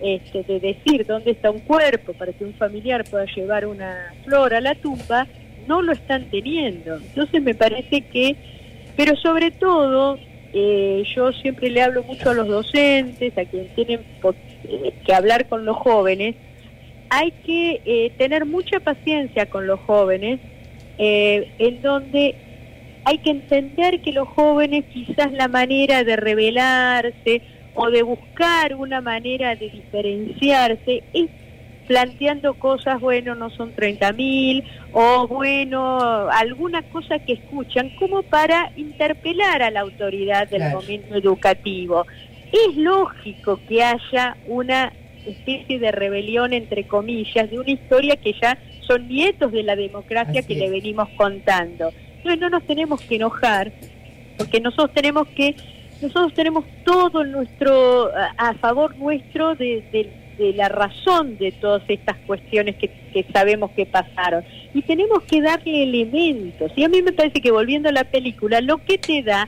este, 0.03 0.43
de 0.43 0.59
decir 0.59 1.07
dónde 1.07 1.31
está 1.31 1.51
un 1.51 1.61
cuerpo 1.61 2.13
para 2.15 2.33
que 2.33 2.45
un 2.45 2.55
familiar 2.55 3.05
pueda 3.05 3.25
llevar 3.27 3.67
una 3.67 4.13
flor 4.25 4.53
a 4.53 4.61
la 4.61 4.75
tumba, 4.75 5.29
no 5.69 5.81
lo 5.81 5.93
están 5.93 6.25
teniendo. 6.31 6.97
Entonces 6.97 7.41
me 7.43 7.55
parece 7.55 8.03
que, 8.03 8.37
pero 8.97 9.17
sobre 9.17 9.53
todo, 9.53 10.19
eh, 10.53 11.05
yo 11.15 11.33
siempre 11.33 11.71
le 11.71 11.83
hablo 11.83 12.03
mucho 12.03 12.31
a 12.31 12.35
los 12.35 12.49
docentes, 12.49 13.37
a 13.39 13.45
quienes 13.45 13.75
tienen 13.75 14.01
eh, 14.65 14.93
que 15.05 15.15
hablar 15.15 15.49
con 15.49 15.65
los 15.65 15.77
jóvenes, 15.77 16.35
hay 17.15 17.31
que 17.45 17.83
eh, 17.85 18.13
tener 18.17 18.47
mucha 18.47 18.81
paciencia 18.81 19.45
con 19.51 19.67
los 19.67 19.79
jóvenes 19.81 20.41
eh, 20.97 21.53
en 21.59 21.83
donde 21.83 22.35
hay 23.05 23.19
que 23.19 23.29
entender 23.29 24.01
que 24.01 24.13
los 24.13 24.27
jóvenes 24.29 24.87
quizás 24.87 25.31
la 25.31 25.47
manera 25.47 26.05
de 26.05 26.17
rebelarse 26.17 27.43
o 27.75 27.91
de 27.91 28.03
buscar 28.03 28.75
una 28.77 29.03
manera 29.03 29.55
de 29.57 29.69
diferenciarse 29.69 31.03
es 31.13 31.29
planteando 31.87 32.55
cosas, 32.55 32.99
bueno, 32.99 33.35
no 33.35 33.51
son 33.51 33.77
30.000 33.77 34.65
o 34.93 35.29
bueno, 35.29 35.99
alguna 36.31 36.81
cosa 36.81 37.19
que 37.19 37.35
escuchan 37.35 37.91
como 37.99 38.23
para 38.23 38.73
interpelar 38.77 39.63
a 39.63 39.71
la 39.71 39.81
autoridad 39.81 40.49
del 40.49 40.73
momento 40.73 41.15
educativo. 41.15 42.07
Es 42.51 42.75
lógico 42.77 43.61
que 43.69 43.83
haya 43.83 44.35
una 44.47 44.93
especie 45.27 45.79
de 45.79 45.93
rebelión, 45.93 46.53
entre 46.53 46.85
comillas, 46.85 47.51
de 47.51 47.59
una 47.59 47.71
historia 47.71 48.17
que 48.17 48.33
ya 48.41 48.59
son 48.87 49.09
nietos 49.09 49.53
de 49.53 49.63
la 49.63 49.77
democracia 49.77 50.43
que 50.43 50.55
le 50.55 50.71
venimos 50.71 51.09
contando. 51.17 51.93
Entonces 52.19 52.41
no 52.41 52.51
nos 52.51 52.65
tenemos 52.67 53.01
que 53.03 53.17
enojar 53.17 53.73
porque 54.39 54.61
nosotros 54.61 54.93
tenemos 54.95 55.29
que, 55.29 55.55
nosotros 56.01 56.33
tenemos 56.35 56.65
todo 56.85 57.25
nuestro, 57.25 58.11
a, 58.17 58.35
a 58.51 58.55
favor 58.55 58.97
nuestro 58.97 59.55
de, 59.55 59.83
de- 59.93 60.23
de 60.39 60.55
la 60.55 60.69
razón 60.71 61.37
de 61.37 61.53
todas 61.53 61.83
estas 61.89 62.17
cuestiones 62.27 62.77
que, 62.77 62.89
que 63.13 63.23
sabemos 63.35 63.71
que 63.73 63.85
pasaron. 63.85 64.43
Y 64.73 64.81
tenemos 64.81 65.23
que 65.25 65.43
darle 65.43 65.83
elementos. 65.83 66.73
Y 66.75 66.85
a 66.85 66.89
mí 66.89 67.03
me 67.03 67.13
parece 67.13 67.43
que 67.43 67.51
volviendo 67.51 67.91
a 67.91 67.93
la 67.93 68.05
película, 68.05 68.63
lo 68.63 68.79
que 68.79 68.97
te 68.97 69.23
da 69.23 69.47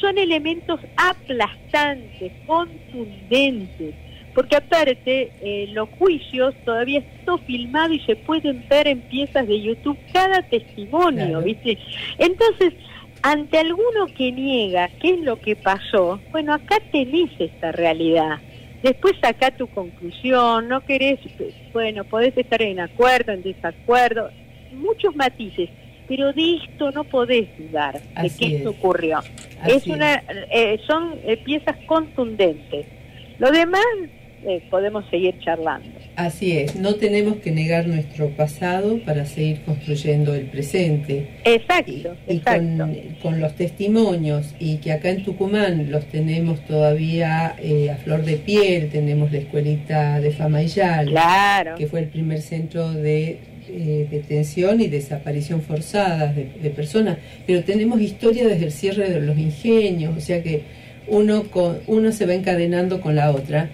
son 0.00 0.18
elementos 0.18 0.80
aplastantes, 0.98 2.30
contundentes. 2.46 3.94
Porque 4.38 4.54
aparte, 4.54 5.32
eh, 5.42 5.68
los 5.72 5.88
juicios 5.98 6.54
todavía 6.64 7.00
está 7.00 7.24
todo 7.24 7.38
filmado 7.38 7.92
y 7.92 7.98
se 8.02 8.14
pueden 8.14 8.64
ver 8.68 8.86
en 8.86 9.00
piezas 9.00 9.48
de 9.48 9.60
YouTube 9.60 9.98
cada 10.12 10.42
testimonio, 10.42 11.26
Claro. 11.26 11.42
¿viste? 11.42 11.76
Entonces, 12.18 12.72
ante 13.22 13.58
alguno 13.58 14.06
que 14.16 14.30
niega 14.30 14.90
qué 15.02 15.14
es 15.14 15.20
lo 15.22 15.40
que 15.40 15.56
pasó, 15.56 16.20
bueno, 16.30 16.54
acá 16.54 16.76
tenés 16.92 17.32
esta 17.40 17.72
realidad. 17.72 18.38
Después 18.80 19.14
saca 19.20 19.50
tu 19.50 19.66
conclusión, 19.66 20.68
no 20.68 20.82
querés, 20.82 21.18
bueno, 21.72 22.04
podés 22.04 22.38
estar 22.38 22.62
en 22.62 22.78
acuerdo, 22.78 23.32
en 23.32 23.42
desacuerdo, 23.42 24.30
muchos 24.70 25.16
matices, 25.16 25.68
pero 26.06 26.32
de 26.32 26.58
esto 26.58 26.92
no 26.92 27.02
podés 27.02 27.48
dudar, 27.58 28.00
de 28.22 28.30
que 28.38 28.56
esto 28.58 28.70
es. 28.70 28.76
ocurrió. 28.76 29.18
Así 29.18 29.72
es 29.78 29.86
una, 29.88 30.22
eh, 30.52 30.78
son 30.86 31.16
eh, 31.24 31.38
piezas 31.38 31.74
contundentes. 31.88 32.86
Lo 33.40 33.50
demás 33.50 33.82
eh, 34.46 34.62
podemos 34.70 35.04
seguir 35.10 35.38
charlando. 35.40 35.88
Así 36.16 36.52
es, 36.58 36.74
no 36.76 36.94
tenemos 36.96 37.36
que 37.36 37.50
negar 37.50 37.86
nuestro 37.86 38.28
pasado 38.30 38.98
para 39.04 39.24
seguir 39.24 39.60
construyendo 39.62 40.34
el 40.34 40.46
presente. 40.46 41.28
Exacto, 41.44 41.92
Y, 42.26 42.32
y 42.34 42.36
exacto. 42.38 42.78
con, 42.78 42.96
con 43.22 43.40
los 43.40 43.54
testimonios, 43.54 44.54
y 44.58 44.76
que 44.78 44.92
acá 44.92 45.10
en 45.10 45.24
Tucumán 45.24 45.90
los 45.90 46.04
tenemos 46.06 46.60
todavía 46.66 47.54
eh, 47.62 47.90
a 47.90 47.96
flor 47.96 48.24
de 48.24 48.36
piel, 48.36 48.88
tenemos 48.90 49.30
la 49.32 49.38
escuelita 49.38 50.20
de 50.20 50.30
Famayal, 50.32 51.06
Claro. 51.08 51.74
que 51.76 51.86
fue 51.86 52.00
el 52.00 52.08
primer 52.08 52.40
centro 52.40 52.92
de 52.92 53.38
eh, 53.70 54.06
detención 54.10 54.80
y 54.80 54.88
desaparición 54.88 55.60
forzadas 55.62 56.34
de, 56.34 56.48
de 56.62 56.70
personas, 56.70 57.18
pero 57.46 57.62
tenemos 57.64 58.00
historia 58.00 58.46
desde 58.48 58.64
el 58.66 58.72
cierre 58.72 59.10
de 59.10 59.20
los 59.20 59.36
ingenios, 59.38 60.16
o 60.16 60.20
sea 60.20 60.42
que 60.42 60.62
uno, 61.06 61.44
con, 61.44 61.78
uno 61.86 62.12
se 62.12 62.26
va 62.26 62.34
encadenando 62.34 63.00
con 63.00 63.14
la 63.14 63.30
otra. 63.30 63.68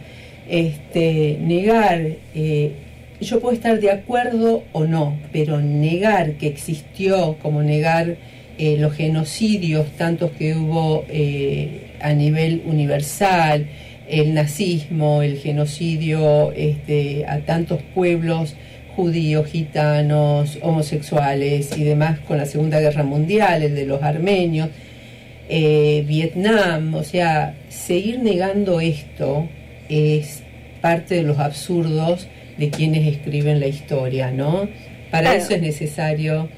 Este, 0.48 1.38
negar, 1.40 2.00
eh, 2.34 2.72
yo 3.20 3.40
puedo 3.40 3.54
estar 3.54 3.80
de 3.80 3.90
acuerdo 3.90 4.64
o 4.72 4.84
no, 4.84 5.18
pero 5.32 5.60
negar 5.60 6.32
que 6.34 6.48
existió, 6.48 7.38
como 7.40 7.62
negar 7.62 8.16
eh, 8.58 8.76
los 8.78 8.92
genocidios, 8.92 9.90
tantos 9.96 10.32
que 10.32 10.54
hubo 10.54 11.04
eh, 11.08 11.92
a 12.00 12.12
nivel 12.12 12.62
universal, 12.66 13.66
el 14.06 14.34
nazismo, 14.34 15.22
el 15.22 15.38
genocidio 15.38 16.52
este, 16.52 17.24
a 17.26 17.38
tantos 17.40 17.80
pueblos 17.94 18.54
judíos, 18.94 19.46
gitanos, 19.48 20.58
homosexuales 20.60 21.76
y 21.76 21.84
demás 21.84 22.20
con 22.20 22.36
la 22.36 22.44
Segunda 22.44 22.80
Guerra 22.80 23.02
Mundial, 23.02 23.62
el 23.62 23.74
de 23.74 23.86
los 23.86 24.02
armenios, 24.02 24.68
Vietnam, 25.48 26.94
o 26.94 27.02
sea, 27.02 27.54
seguir 27.68 28.20
negando 28.20 28.80
esto 28.80 29.48
es 29.88 30.42
parte 30.80 31.14
de 31.16 31.22
los 31.22 31.38
absurdos 31.38 32.28
de 32.58 32.70
quienes 32.70 33.06
escriben 33.06 33.60
la 33.60 33.66
historia, 33.66 34.30
¿no? 34.30 34.68
Para 35.10 35.30
Claro. 35.30 35.38
eso 35.38 35.54
es 35.54 35.62
necesario 35.62 36.48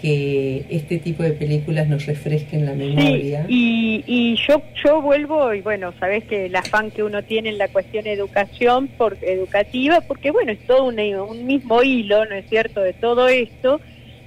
que 0.00 0.64
este 0.68 0.98
tipo 0.98 1.22
de 1.22 1.30
películas 1.30 1.86
nos 1.88 2.06
refresquen 2.06 2.66
la 2.66 2.74
memoria. 2.74 3.44
Sí, 3.46 4.02
y, 4.08 4.32
y 4.32 4.36
yo 4.48 4.60
yo 4.84 5.00
vuelvo 5.00 5.54
y 5.54 5.60
bueno, 5.60 5.92
sabes 6.00 6.24
que 6.24 6.46
el 6.46 6.56
afán 6.56 6.90
que 6.90 7.04
uno 7.04 7.22
tiene 7.22 7.50
en 7.50 7.58
la 7.58 7.68
cuestión 7.68 8.06
educación 8.08 8.88
por, 8.88 9.16
educativa, 9.22 10.00
porque 10.00 10.32
bueno, 10.32 10.50
es 10.52 10.58
todo 10.66 10.84
un, 10.84 10.98
un 10.98 11.46
mismo 11.46 11.82
hilo, 11.84 12.24
¿no 12.24 12.34
es 12.34 12.48
cierto?, 12.48 12.80
de 12.80 12.94
todo 12.94 13.28
esto. 13.28 13.80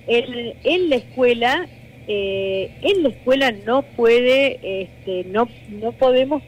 El- 0.08 0.54
en 0.63 0.89
la 0.89 0.96
escuela, 0.98 1.68
eh, 2.08 2.70
en 2.82 3.04
la 3.04 3.10
escuela 3.10 3.52
no 3.65 3.82
puede, 3.82 4.84
este, 4.84 5.26
no, 5.30 5.50
no 5.82 5.91
podemos 5.91 6.41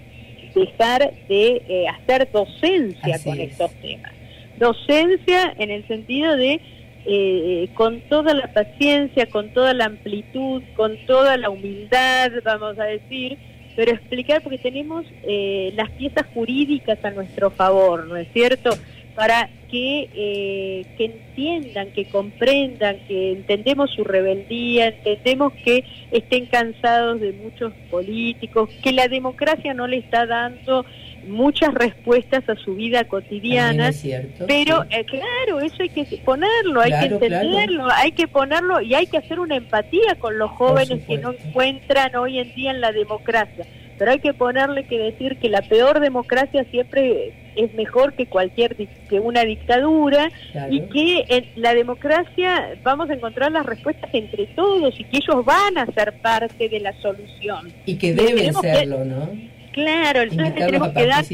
dejar 0.60 1.14
de 1.28 1.62
eh, 1.68 1.86
hacer 1.88 2.30
docencia 2.32 3.16
Así 3.16 3.30
con 3.30 3.40
es. 3.40 3.52
estos 3.52 3.72
temas. 3.82 4.12
Docencia 4.58 5.54
en 5.58 5.72
el 5.72 5.88
sentido 5.88 6.36
de 6.36 6.60
eh, 7.06 7.70
con 7.74 8.02
toda 8.02 8.34
la 8.34 8.52
paciencia, 8.52 9.28
con 9.28 9.50
toda 9.54 9.74
la 9.74 9.86
amplitud, 9.86 10.62
con 10.76 10.98
toda 11.06 11.38
la 11.38 11.50
humildad, 11.50 12.32
vamos 12.44 12.78
a 12.80 12.84
decir, 12.84 13.38
pero 13.78 13.92
explicar 13.92 14.42
porque 14.42 14.58
tenemos 14.58 15.06
eh, 15.24 15.72
las 15.76 15.90
piezas 15.92 16.26
jurídicas 16.34 16.98
a 17.06 17.12
nuestro 17.12 17.50
favor, 17.52 18.08
¿no 18.08 18.18
es 18.18 18.28
cierto? 18.34 18.72
Para 19.18 19.50
que, 19.72 20.10
eh, 20.14 20.86
que 20.96 21.06
entiendan, 21.06 21.92
que 21.92 22.06
comprendan, 22.06 23.00
que 23.08 23.32
entendemos 23.32 23.90
su 23.92 24.04
rebeldía, 24.04 24.90
entendemos 24.90 25.54
que 25.66 25.84
estén 26.12 26.46
cansados 26.46 27.20
de 27.20 27.34
muchos 27.34 27.74
políticos, 27.90 28.70
que 28.84 28.92
la 28.92 29.08
democracia 29.08 29.74
no 29.74 29.88
le 29.88 29.98
está 29.98 30.28
dando 30.28 30.86
muchas 31.28 31.74
respuestas 31.74 32.48
a 32.48 32.56
su 32.56 32.76
vida 32.76 33.04
cotidiana, 33.06 33.90
es 33.90 34.02
cierto, 34.02 34.46
pero 34.48 34.84
sí. 34.84 34.90
eh, 34.92 35.06
claro, 35.06 35.60
eso 35.62 35.76
hay 35.82 35.90
que 35.90 36.06
ponerlo, 36.24 36.80
hay 36.80 36.92
Claro, 36.92 37.20
que 37.20 37.26
entenderlo, 37.26 37.88
hay 37.92 38.12
que 38.12 38.28
ponerlo 38.28 38.82
y 38.82 38.94
hay 38.94 39.08
que 39.08 39.18
hacer 39.18 39.40
una 39.40 39.56
empatía 39.56 40.16
con 40.20 40.38
los 40.38 40.52
jóvenes 40.52 41.04
que 41.06 41.18
no 41.18 41.34
encuentran 41.34 42.16
hoy 42.16 42.40
en 42.40 42.54
día 42.56 42.72
en 42.72 42.82
la 42.82 42.92
democracia. 42.92 43.66
Pero 43.98 44.12
hay 44.12 44.20
que 44.20 44.34
ponerle 44.34 44.86
que 44.86 44.98
decir 44.98 45.38
que 45.38 45.50
la 45.50 45.62
peor 45.62 46.00
democracia 46.00 46.64
siempre 46.70 47.34
es 47.56 47.74
mejor 47.74 48.14
que 48.14 48.28
cualquier 48.28 48.76
que 48.76 49.20
una 49.20 49.44
dictadura 49.44 50.30
Claro. 50.52 50.72
y 50.74 50.82
que 50.82 51.26
en 51.30 51.46
la 51.56 51.74
democracia 51.74 52.76
vamos 52.84 53.10
a 53.10 53.14
encontrar 53.14 53.52
las 53.52 53.66
respuestas 53.66 54.10
entre 54.14 54.46
todos 54.48 55.00
y 55.00 55.04
que 55.06 55.18
ellos 55.18 55.44
van 55.44 55.78
a 55.78 55.86
ser 55.88 56.14
parte 56.22 56.70
de 56.70 56.80
la 56.80 56.94
solución. 57.02 57.72
Y 57.86 57.96
que 57.98 58.14
deben 58.14 58.54
que- 58.54 58.54
serlo, 58.62 59.04
¿no? 59.04 59.30
Claro, 59.72 60.22
entonces 60.22 60.56
tenemos 60.56 60.90
que 60.90 61.06
dar 61.08 61.26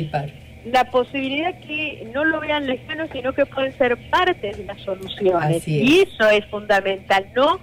la 0.65 0.86
posibilidad 0.91 1.60
que 1.60 2.08
no 2.13 2.23
lo 2.23 2.39
vean 2.39 2.67
lejano, 2.67 3.06
sino 3.12 3.34
que 3.34 3.45
pueden 3.45 3.73
ser 3.78 3.97
parte 4.10 4.52
de 4.54 4.63
las 4.63 4.80
soluciones. 4.82 5.58
Es. 5.58 5.67
Y 5.67 5.99
eso 6.02 6.30
es 6.30 6.45
fundamental, 6.45 7.26
no 7.36 7.60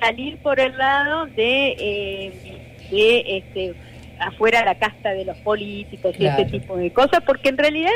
salir 0.00 0.36
por 0.38 0.60
el 0.60 0.76
lado 0.76 1.26
de, 1.26 1.76
eh, 1.78 2.32
de 2.90 3.24
este, 3.38 3.74
afuera 4.28 4.64
la 4.64 4.74
casta 4.76 5.12
de 5.12 5.24
los 5.24 5.36
políticos 5.38 6.14
y 6.16 6.18
Claro. 6.20 6.42
ese 6.42 6.50
tipo 6.58 6.76
de 6.76 6.90
cosas, 6.92 7.20
porque 7.26 7.48
en 7.50 7.58
realidad 7.58 7.90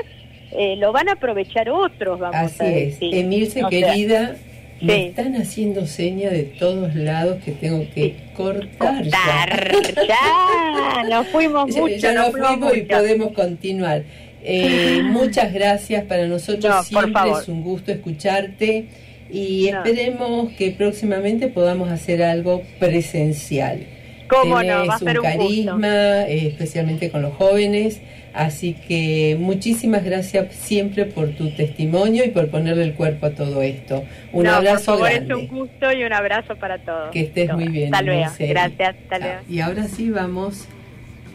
eh, 0.53 0.77
lo 0.77 0.93
van 0.93 1.09
a 1.09 1.13
aprovechar 1.13 1.69
otros, 1.71 2.19
vamos 2.19 2.37
Así 2.37 2.63
a 2.63 2.69
es. 2.69 2.93
decir. 3.01 3.15
Emilce, 3.15 3.65
O 3.65 3.69
sea, 3.69 3.81
querida, 3.81 4.37
me 4.81 4.95
sí. 4.95 5.01
están 5.09 5.35
haciendo 5.37 5.87
señas 5.87 6.33
de 6.33 6.43
todos 6.45 6.95
lados 6.95 7.39
que 7.45 7.53
tengo 7.53 7.85
que 7.95 8.15
cortar. 8.37 9.03
cortar, 9.03 9.73
ya, 10.07 11.03
nos 11.09 11.27
fuimos 11.29 11.67
mucho, 11.77 11.97
ya 11.97 12.13
nos 12.13 12.33
nos 12.35 12.47
fuimos 12.49 12.77
y 12.77 12.83
podemos 12.83 13.33
continuar. 13.33 14.03
Eh, 14.43 15.01
muchas 15.11 15.53
gracias, 15.53 16.05
para 16.05 16.27
nosotros 16.27 16.73
No, 16.73 16.83
siempre 16.85 17.23
es 17.41 17.49
un 17.49 17.63
gusto 17.63 17.91
escucharte 17.91 18.87
y 19.31 19.71
No. 19.73 19.79
esperemos 19.85 20.53
que 20.53 20.71
próximamente 20.71 21.49
podamos 21.49 21.91
hacer 21.91 22.23
algo 22.23 22.63
presencial. 22.79 23.81
¿Cómo 24.29 24.59
Tenés 24.59 24.77
no? 24.77 24.87
Va 24.87 24.95
a 24.95 24.99
ser 24.99 25.21
un 25.21 25.27
un 25.27 25.33
carisma, 25.33 26.23
eh, 26.23 26.47
especialmente 26.49 27.11
con 27.11 27.23
los 27.23 27.35
jóvenes, 27.35 28.01
así 28.35 28.75
que 28.75 29.37
muchísimas 29.39 30.05
gracias 30.05 30.55
siempre 30.55 31.05
por 31.07 31.29
tu 31.31 31.51
testimonio 31.51 32.25
y 32.25 32.29
por 32.29 32.49
ponerle 32.49 32.85
el 32.85 32.95
cuerpo 32.95 33.27
a 33.27 33.31
todo 33.31 33.63
esto. 33.63 34.05
Un 34.33 34.45
No, 34.45 34.55
abrazo 34.55 34.93
por 34.93 34.95
favor, 35.01 35.11
grande. 35.11 35.35
es 35.35 35.41
un 35.41 35.47
gusto 35.59 35.93
y 35.93 36.05
un 36.05 36.13
abrazo 36.13 36.57
para 36.57 36.79
todos. 36.79 37.11
Que 37.13 37.21
estés 37.23 37.53
muy 37.53 37.69
bien. 37.69 37.95
Hasta 37.95 38.05
luego. 38.05 38.31
Gracias, 38.39 38.97
hasta 39.03 39.19
luego. 39.19 39.35
Ah, 39.41 39.45
Y 39.49 39.61
ahora 39.61 39.85
sí 39.89 40.11
vamos 40.11 40.65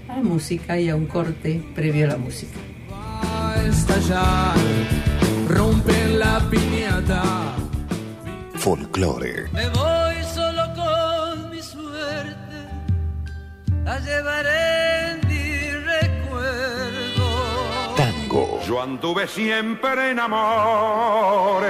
a 0.07 0.17
la 0.17 0.23
música 0.23 0.79
y 0.79 0.89
a 0.89 0.95
un 0.95 1.05
corte 1.05 1.61
previo 1.73 2.05
a 2.05 2.09
la 2.09 2.17
música. 2.17 2.57
Va 2.91 3.53
a 3.55 3.67
estallar, 3.67 4.55
rompen 5.47 6.19
la 6.19 6.39
piñata. 6.51 7.23
Folclore, 8.55 9.45
Me 9.53 9.67
voy 9.69 9.90
la 13.83 13.99
llevaré 13.99 15.11
en 15.11 15.27
mi 15.27 15.71
recuerdo. 15.93 17.27
tango, 17.95 18.59
Yo 18.67 18.81
anduve 18.81 19.27
siempre 19.27 20.11
en 20.11 20.19
amores 20.19 21.63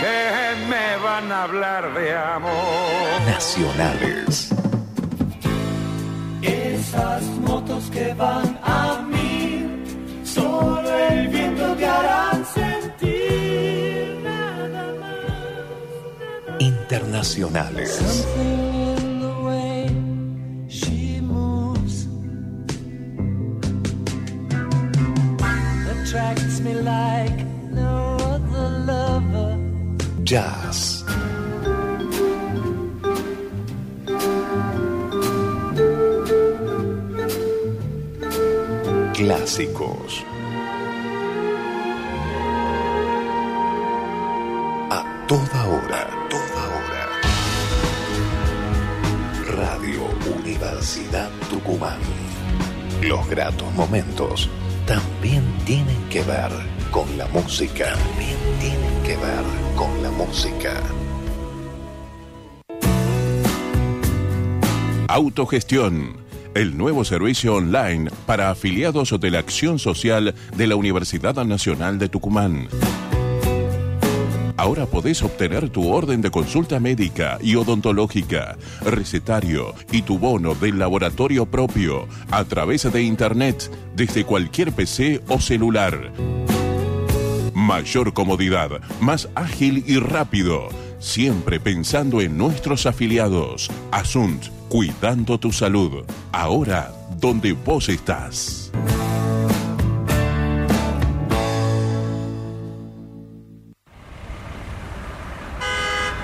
que 0.00 0.66
me 0.68 0.96
van 1.02 1.32
a 1.32 1.42
hablar 1.44 1.94
de 1.94 2.16
amor. 2.16 3.20
nacionales, 3.26 4.50
Esas 6.42 7.22
motos 7.48 7.84
que 7.90 8.14
van 8.14 8.58
a 8.62 9.02
mí, 9.10 9.66
solo 10.24 10.88
el 11.10 11.28
viento 11.28 11.74
te 11.74 11.86
harán 11.86 12.44
sentir 12.46 14.20
nada 14.22 14.84
más. 15.00 16.60
internacionales, 16.60 18.26
Jazz. 30.24 31.04
Clásicos. 39.14 40.24
A 44.90 45.04
toda 45.26 45.66
hora, 45.66 46.10
toda 46.30 46.62
hora. 46.74 47.04
Radio 49.56 50.04
Universidad 50.42 51.30
Tucumán. 51.50 51.98
Los 53.02 53.28
gratos 53.28 53.70
momentos 53.74 54.48
también 54.88 55.44
tienen 55.66 56.02
que 56.08 56.22
ver 56.22 56.50
con 56.90 57.18
la 57.18 57.26
música. 57.28 57.94
También 57.94 58.38
tienen 58.58 59.02
que 59.04 59.16
ver 59.18 59.44
con 59.76 60.02
la 60.02 60.10
música. 60.10 60.82
Autogestión, 65.08 66.16
el 66.54 66.78
nuevo 66.78 67.04
servicio 67.04 67.56
online 67.56 68.10
para 68.24 68.48
afiliados 68.48 69.14
de 69.20 69.30
la 69.30 69.40
Acción 69.40 69.78
Social 69.78 70.34
de 70.56 70.66
la 70.66 70.76
Universidad 70.76 71.34
Nacional 71.44 71.98
de 71.98 72.08
Tucumán. 72.08 72.68
Ahora 74.58 74.86
podés 74.86 75.22
obtener 75.22 75.70
tu 75.70 75.88
orden 75.88 76.20
de 76.20 76.32
consulta 76.32 76.80
médica 76.80 77.38
y 77.40 77.54
odontológica, 77.54 78.56
recetario 78.84 79.72
y 79.92 80.02
tu 80.02 80.18
bono 80.18 80.56
del 80.56 80.80
laboratorio 80.80 81.46
propio 81.46 82.08
a 82.32 82.42
través 82.44 82.92
de 82.92 83.02
Internet 83.02 83.70
desde 83.94 84.24
cualquier 84.24 84.72
PC 84.72 85.22
o 85.28 85.40
celular. 85.40 86.12
Mayor 87.54 88.12
comodidad, 88.12 88.80
más 89.00 89.28
ágil 89.36 89.84
y 89.86 90.00
rápido, 90.00 90.70
siempre 90.98 91.60
pensando 91.60 92.20
en 92.20 92.36
nuestros 92.36 92.86
afiliados. 92.86 93.70
Asunt, 93.92 94.46
cuidando 94.68 95.38
tu 95.38 95.52
salud, 95.52 96.04
ahora 96.32 96.92
donde 97.20 97.52
vos 97.52 97.88
estás. 97.88 98.72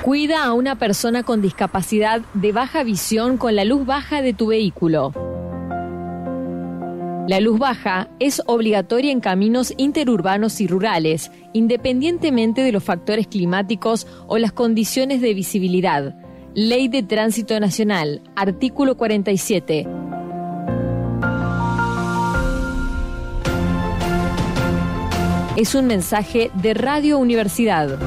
Cuida 0.04 0.44
a 0.44 0.52
una 0.52 0.78
persona 0.78 1.22
con 1.22 1.40
discapacidad 1.40 2.20
de 2.34 2.52
baja 2.52 2.82
visión 2.82 3.38
con 3.38 3.56
la 3.56 3.64
luz 3.64 3.86
baja 3.86 4.20
de 4.20 4.34
tu 4.34 4.48
vehículo. 4.48 5.14
La 7.26 7.40
luz 7.40 7.58
baja 7.58 8.10
es 8.20 8.42
obligatoria 8.44 9.10
en 9.10 9.20
caminos 9.20 9.72
interurbanos 9.78 10.60
y 10.60 10.66
rurales, 10.66 11.30
independientemente 11.54 12.60
de 12.60 12.70
los 12.70 12.84
factores 12.84 13.28
climáticos 13.28 14.06
o 14.26 14.36
las 14.36 14.52
condiciones 14.52 15.22
de 15.22 15.32
visibilidad. 15.32 16.14
Ley 16.54 16.88
de 16.88 17.02
Tránsito 17.02 17.58
Nacional, 17.58 18.20
artículo 18.36 18.98
47. 18.98 19.88
Es 25.56 25.74
un 25.74 25.86
mensaje 25.86 26.50
de 26.60 26.74
Radio 26.74 27.16
Universidad. 27.16 27.98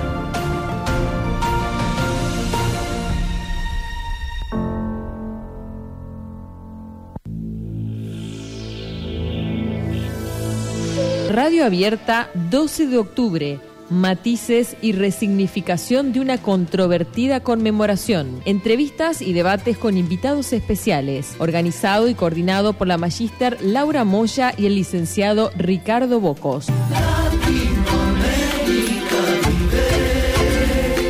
Radio 11.38 11.65
Abierta, 11.65 12.32
12 12.50 12.88
de 12.88 12.97
octubre. 12.97 13.60
Matices 13.91 14.76
y 14.82 14.93
resignificación 14.93 16.12
de 16.12 16.19
una 16.19 16.39
controvertida 16.39 17.41
conmemoración. 17.41 18.41
Entrevistas 18.45 19.21
y 19.21 19.34
debates 19.34 19.78
con 19.78 19.97
invitados 19.97 20.52
especiales. 20.52 21.36
Organizado 21.38 22.10
y 22.10 22.15
coordinado 22.15 22.73
por 22.73 22.88
la 22.88 22.97
magíster 22.97 23.60
Laura 23.62 24.04
Moya 24.04 24.52
y 24.58 24.65
el 24.65 24.73
licenciado 24.73 25.52
Ricardo 25.56 26.19
Bocos. 26.19 26.69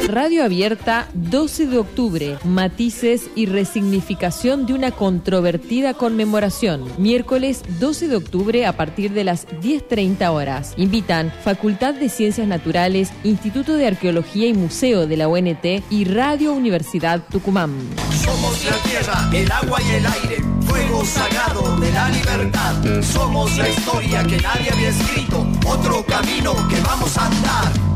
Radio 0.08 0.46
Abierta, 0.46 1.10
12 1.15 1.67
de 1.67 1.78
octubre. 1.80 2.38
Matices 2.46 3.30
y 3.36 3.46
resignificación 3.46 4.65
de 4.65 4.74
una 4.74 4.91
controvertida 4.91 5.96
conmemoración. 5.96 6.86
Miércoles 6.98 7.62
12 7.82 8.08
de 8.08 8.15
octubre 8.15 8.65
a 8.65 8.78
partir 8.78 9.12
de 9.12 9.26
las 9.26 9.46
10.30 9.50 10.30
horas. 10.32 10.74
Invitan 10.78 11.34
Facultad 11.43 11.93
de 11.93 12.08
Ciencias 12.08 12.48
Naturales, 12.48 13.12
Instituto 13.26 13.74
de 13.74 13.86
Arqueología 13.86 14.48
y 14.48 14.54
Museo 14.54 15.08
de 15.08 15.17
la 15.17 15.28
UNT 15.28 15.65
y 15.89 16.06
Radio 16.06 16.54
Universidad 16.54 17.22
Tucumán. 17.30 17.78
Somos 18.24 18.63
la 18.63 18.78
tierra, 18.89 19.30
el 19.34 19.52
agua 19.52 19.80
y 19.82 19.96
el 19.96 20.06
aire, 20.06 20.41
fuego 20.62 21.04
sagrado 21.04 21.78
de 21.82 21.91
la 21.91 22.10
libertad. 22.12 23.02
Somos 23.02 23.58
la 23.58 23.67
historia 23.67 24.24
que 24.24 24.38
nadie 24.38 24.72
había 24.72 24.88
escrito, 24.88 25.46
otro 25.65 26.06
camino 26.06 26.54
que 26.70 26.80
vamos 26.80 27.17
a 27.17 27.26
andar. 27.26 27.88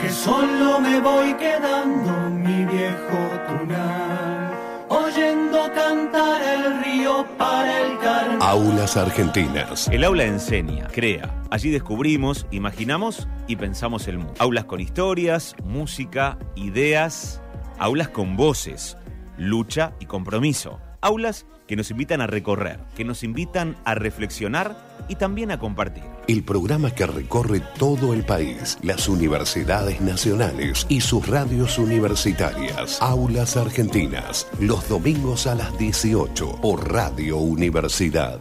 Que 0.00 0.10
solo 0.10 0.80
me 0.80 0.98
voy 1.00 1.34
quedando 1.34 2.30
mi 2.30 2.64
viejo 2.64 3.18
tunal, 3.46 4.50
oyendo 4.88 5.70
cantar 5.74 6.42
el 6.42 6.82
río 6.82 7.26
para 7.36 7.82
el 7.82 7.98
carnaval. 7.98 8.38
Aulas 8.40 8.96
Argentinas. 8.96 9.88
El 9.88 10.04
aula 10.04 10.24
enseña, 10.24 10.86
crea. 10.86 11.42
Allí 11.50 11.70
descubrimos, 11.70 12.46
imaginamos 12.50 13.28
y 13.46 13.56
pensamos 13.56 14.08
el 14.08 14.18
mundo. 14.18 14.34
Aulas 14.38 14.64
con 14.64 14.80
historias, 14.80 15.54
música, 15.64 16.38
ideas. 16.56 17.42
Aulas 17.78 18.08
con 18.08 18.36
voces, 18.36 18.96
lucha 19.36 19.92
y 20.00 20.06
compromiso. 20.06 20.80
Aulas 21.02 21.46
que 21.70 21.76
nos 21.76 21.92
invitan 21.92 22.20
a 22.20 22.26
recorrer, 22.26 22.80
que 22.96 23.04
nos 23.04 23.22
invitan 23.22 23.76
a 23.84 23.94
reflexionar 23.94 24.76
y 25.06 25.14
también 25.14 25.52
a 25.52 25.60
compartir. 25.60 26.02
El 26.26 26.42
programa 26.42 26.90
que 26.90 27.06
recorre 27.06 27.60
todo 27.78 28.12
el 28.12 28.24
país, 28.24 28.76
las 28.82 29.08
universidades 29.08 30.00
nacionales 30.00 30.84
y 30.88 31.00
sus 31.00 31.28
radios 31.28 31.78
universitarias. 31.78 33.00
Aulas 33.00 33.56
Argentinas, 33.56 34.48
los 34.58 34.88
domingos 34.88 35.46
a 35.46 35.54
las 35.54 35.78
18 35.78 36.60
por 36.60 36.92
Radio 36.92 37.36
Universidad. 37.36 38.40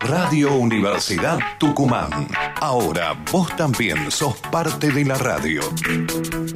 Radio 0.00 0.54
Universidad 0.54 1.38
Tucumán. 1.58 2.28
Ahora 2.62 3.12
vos 3.30 3.54
también 3.56 4.10
sos 4.10 4.38
parte 4.50 4.90
de 4.90 5.04
la 5.04 5.18
radio. 5.18 5.60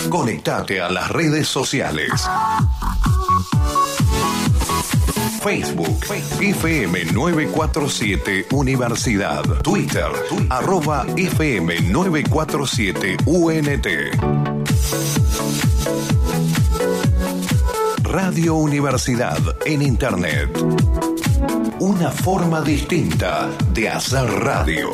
Conectate 0.09 0.81
a 0.81 0.89
las 0.89 1.11
redes 1.11 1.49
sociales. 1.49 2.11
Facebook, 5.49 6.05
FM 6.43 7.07
947 7.15 8.49
Universidad. 8.53 9.43
Twitter, 9.63 10.13
arroba 10.51 11.07
FM 11.17 11.81
947 11.91 13.17
UNT. 13.25 13.87
Radio 18.03 18.57
Universidad 18.57 19.39
en 19.65 19.81
Internet. 19.81 20.51
Una 21.81 22.11
forma 22.11 22.61
distinta 22.61 23.49
de 23.73 23.89
hacer 23.89 24.31
radio. 24.31 24.91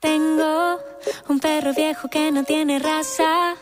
Tengo 0.00 0.78
un 1.28 1.40
perro 1.40 1.74
viejo 1.74 2.08
que 2.08 2.30
no 2.30 2.44
tiene 2.44 2.78
raza. 2.78 3.56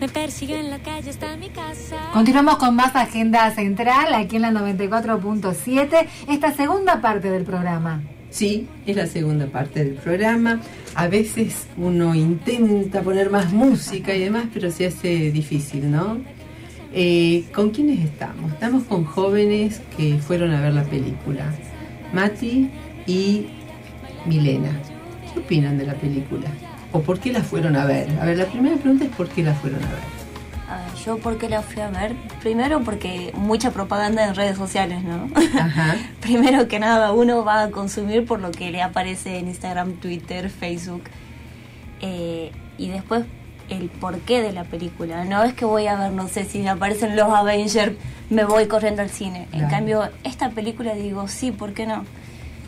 Me 0.00 0.08
persiguió 0.08 0.54
en 0.54 0.70
la 0.70 0.78
calle 0.78 1.10
hasta 1.10 1.36
mi 1.36 1.48
casa. 1.48 2.10
Continuamos 2.12 2.58
con 2.58 2.76
más 2.76 2.94
Agenda 2.94 3.50
Central 3.52 4.14
aquí 4.14 4.36
en 4.36 4.42
la 4.42 4.52
94.7, 4.52 6.06
esta 6.28 6.52
segunda 6.52 7.00
parte 7.00 7.28
del 7.30 7.42
programa. 7.42 8.02
Sí, 8.30 8.68
es 8.86 8.94
la 8.94 9.08
segunda 9.08 9.46
parte 9.48 9.84
del 9.84 9.94
programa. 9.94 10.60
A 10.94 11.08
veces 11.08 11.66
uno 11.76 12.14
intenta 12.14 13.02
poner 13.02 13.28
más 13.28 13.52
música 13.52 14.14
y 14.14 14.20
demás, 14.20 14.44
pero 14.54 14.70
se 14.70 14.86
hace 14.86 15.32
difícil, 15.32 15.90
¿no? 15.90 16.18
Eh, 16.92 17.46
¿Con 17.52 17.70
quiénes 17.70 17.98
estamos? 18.04 18.52
Estamos 18.52 18.84
con 18.84 19.04
jóvenes 19.04 19.80
que 19.96 20.18
fueron 20.18 20.52
a 20.52 20.60
ver 20.60 20.72
la 20.72 20.84
película. 20.84 21.52
Mati 22.12 22.70
y 23.08 23.46
Milena. 24.24 24.80
¿Qué 25.32 25.40
opinan 25.40 25.78
de 25.78 25.86
la 25.86 25.94
película? 25.94 26.48
¿O 26.92 27.00
por 27.00 27.20
qué 27.20 27.32
la 27.32 27.42
fueron 27.42 27.76
a 27.76 27.84
ver? 27.84 28.08
A 28.20 28.24
ver, 28.24 28.38
la 28.38 28.46
primera 28.46 28.76
pregunta 28.76 29.04
es 29.04 29.10
¿por 29.10 29.28
qué 29.28 29.42
la 29.42 29.54
fueron 29.54 29.82
a 29.84 29.88
ver? 29.88 30.20
Yo 31.04 31.18
por 31.18 31.38
qué 31.38 31.48
la 31.48 31.62
fui 31.62 31.80
a 31.80 31.88
ver. 31.88 32.14
Primero 32.42 32.82
porque 32.82 33.32
mucha 33.34 33.70
propaganda 33.70 34.26
en 34.26 34.34
redes 34.34 34.56
sociales, 34.56 35.02
¿no? 35.02 35.30
Ajá. 35.58 35.96
Primero 36.20 36.68
que 36.68 36.78
nada, 36.78 37.12
uno 37.12 37.44
va 37.44 37.62
a 37.62 37.70
consumir 37.70 38.26
por 38.26 38.40
lo 38.40 38.50
que 38.50 38.70
le 38.70 38.82
aparece 38.82 39.38
en 39.38 39.48
Instagram, 39.48 39.94
Twitter, 39.94 40.50
Facebook. 40.50 41.04
Eh, 42.02 42.52
y 42.76 42.88
después 42.88 43.24
el 43.70 43.88
porqué 43.88 44.42
de 44.42 44.52
la 44.52 44.64
película. 44.64 45.24
No 45.24 45.42
es 45.42 45.54
que 45.54 45.64
voy 45.64 45.86
a 45.86 45.96
ver, 45.96 46.12
no 46.12 46.28
sé, 46.28 46.44
si 46.44 46.58
me 46.58 46.68
aparecen 46.68 47.16
los 47.16 47.32
Avengers, 47.32 47.92
me 48.28 48.44
voy 48.44 48.66
corriendo 48.66 49.00
al 49.00 49.10
cine. 49.10 49.48
En 49.52 49.68
cambio, 49.68 50.10
esta 50.24 50.50
película 50.50 50.94
digo, 50.94 51.28
sí, 51.28 51.52
¿por 51.52 51.72
qué 51.72 51.86
no? 51.86 52.04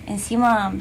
Encima, 0.07 0.73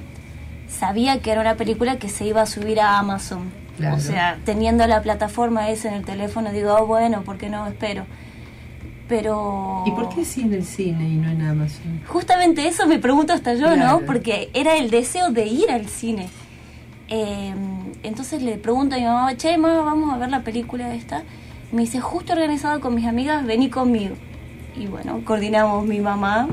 sabía 0.71 1.21
que 1.21 1.31
era 1.31 1.41
una 1.41 1.55
película 1.55 1.97
que 1.97 2.09
se 2.09 2.25
iba 2.25 2.41
a 2.41 2.45
subir 2.45 2.79
a 2.79 2.97
Amazon. 2.97 3.51
Claro. 3.77 3.97
O 3.97 3.99
sea, 3.99 4.39
teniendo 4.45 4.85
la 4.87 5.01
plataforma 5.01 5.69
esa 5.69 5.89
en 5.89 5.95
el 5.95 6.05
teléfono, 6.05 6.51
digo, 6.51 6.75
oh, 6.79 6.85
bueno, 6.85 7.23
¿por 7.23 7.37
qué 7.37 7.49
no? 7.49 7.67
Espero. 7.67 8.05
Pero... 9.07 9.83
¿Y 9.85 9.91
por 9.91 10.09
qué 10.09 10.23
sí 10.23 10.41
en 10.41 10.53
el 10.53 10.63
cine 10.63 11.09
y 11.09 11.15
no 11.15 11.29
en 11.29 11.41
Amazon? 11.41 12.01
Justamente 12.07 12.67
eso 12.67 12.87
me 12.87 12.97
pregunto 12.99 13.33
hasta 13.33 13.53
yo, 13.55 13.73
Claro. 13.73 13.99
¿no? 13.99 14.05
Porque 14.05 14.49
era 14.53 14.77
el 14.77 14.89
deseo 14.89 15.31
de 15.31 15.45
ir 15.47 15.69
al 15.69 15.87
cine. 15.87 16.29
Eh, 17.09 17.53
entonces 18.03 18.41
le 18.41 18.57
pregunto 18.57 18.95
a 18.95 18.99
mi 18.99 19.03
mamá, 19.05 19.35
che, 19.35 19.57
mamá, 19.57 19.81
vamos 19.81 20.13
a 20.13 20.17
ver 20.17 20.29
la 20.29 20.41
película 20.41 20.93
esta. 20.93 21.23
Me 21.71 21.81
dice, 21.81 21.99
justo 21.99 22.33
organizado 22.33 22.79
con 22.79 22.95
mis 22.95 23.05
amigas, 23.05 23.45
vení 23.45 23.69
conmigo. 23.69 24.15
Y 24.75 24.87
bueno, 24.87 25.21
coordinamos 25.25 25.85
mi 25.85 25.99
mamá, 25.99 26.47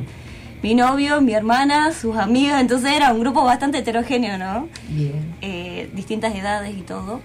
mi 0.62 0.74
novio, 0.74 1.20
mi 1.20 1.34
hermana, 1.34 1.92
sus 1.92 2.16
amigas. 2.16 2.60
Entonces 2.60 2.92
era 2.92 3.12
un 3.12 3.20
grupo 3.20 3.44
bastante 3.44 3.78
heterogéneo, 3.78 4.38
¿no? 4.38 4.68
Bien. 4.88 5.34
Eh, 5.40 5.90
distintas 5.94 6.34
edades 6.34 6.76
y 6.76 6.82
todo. 6.82 7.20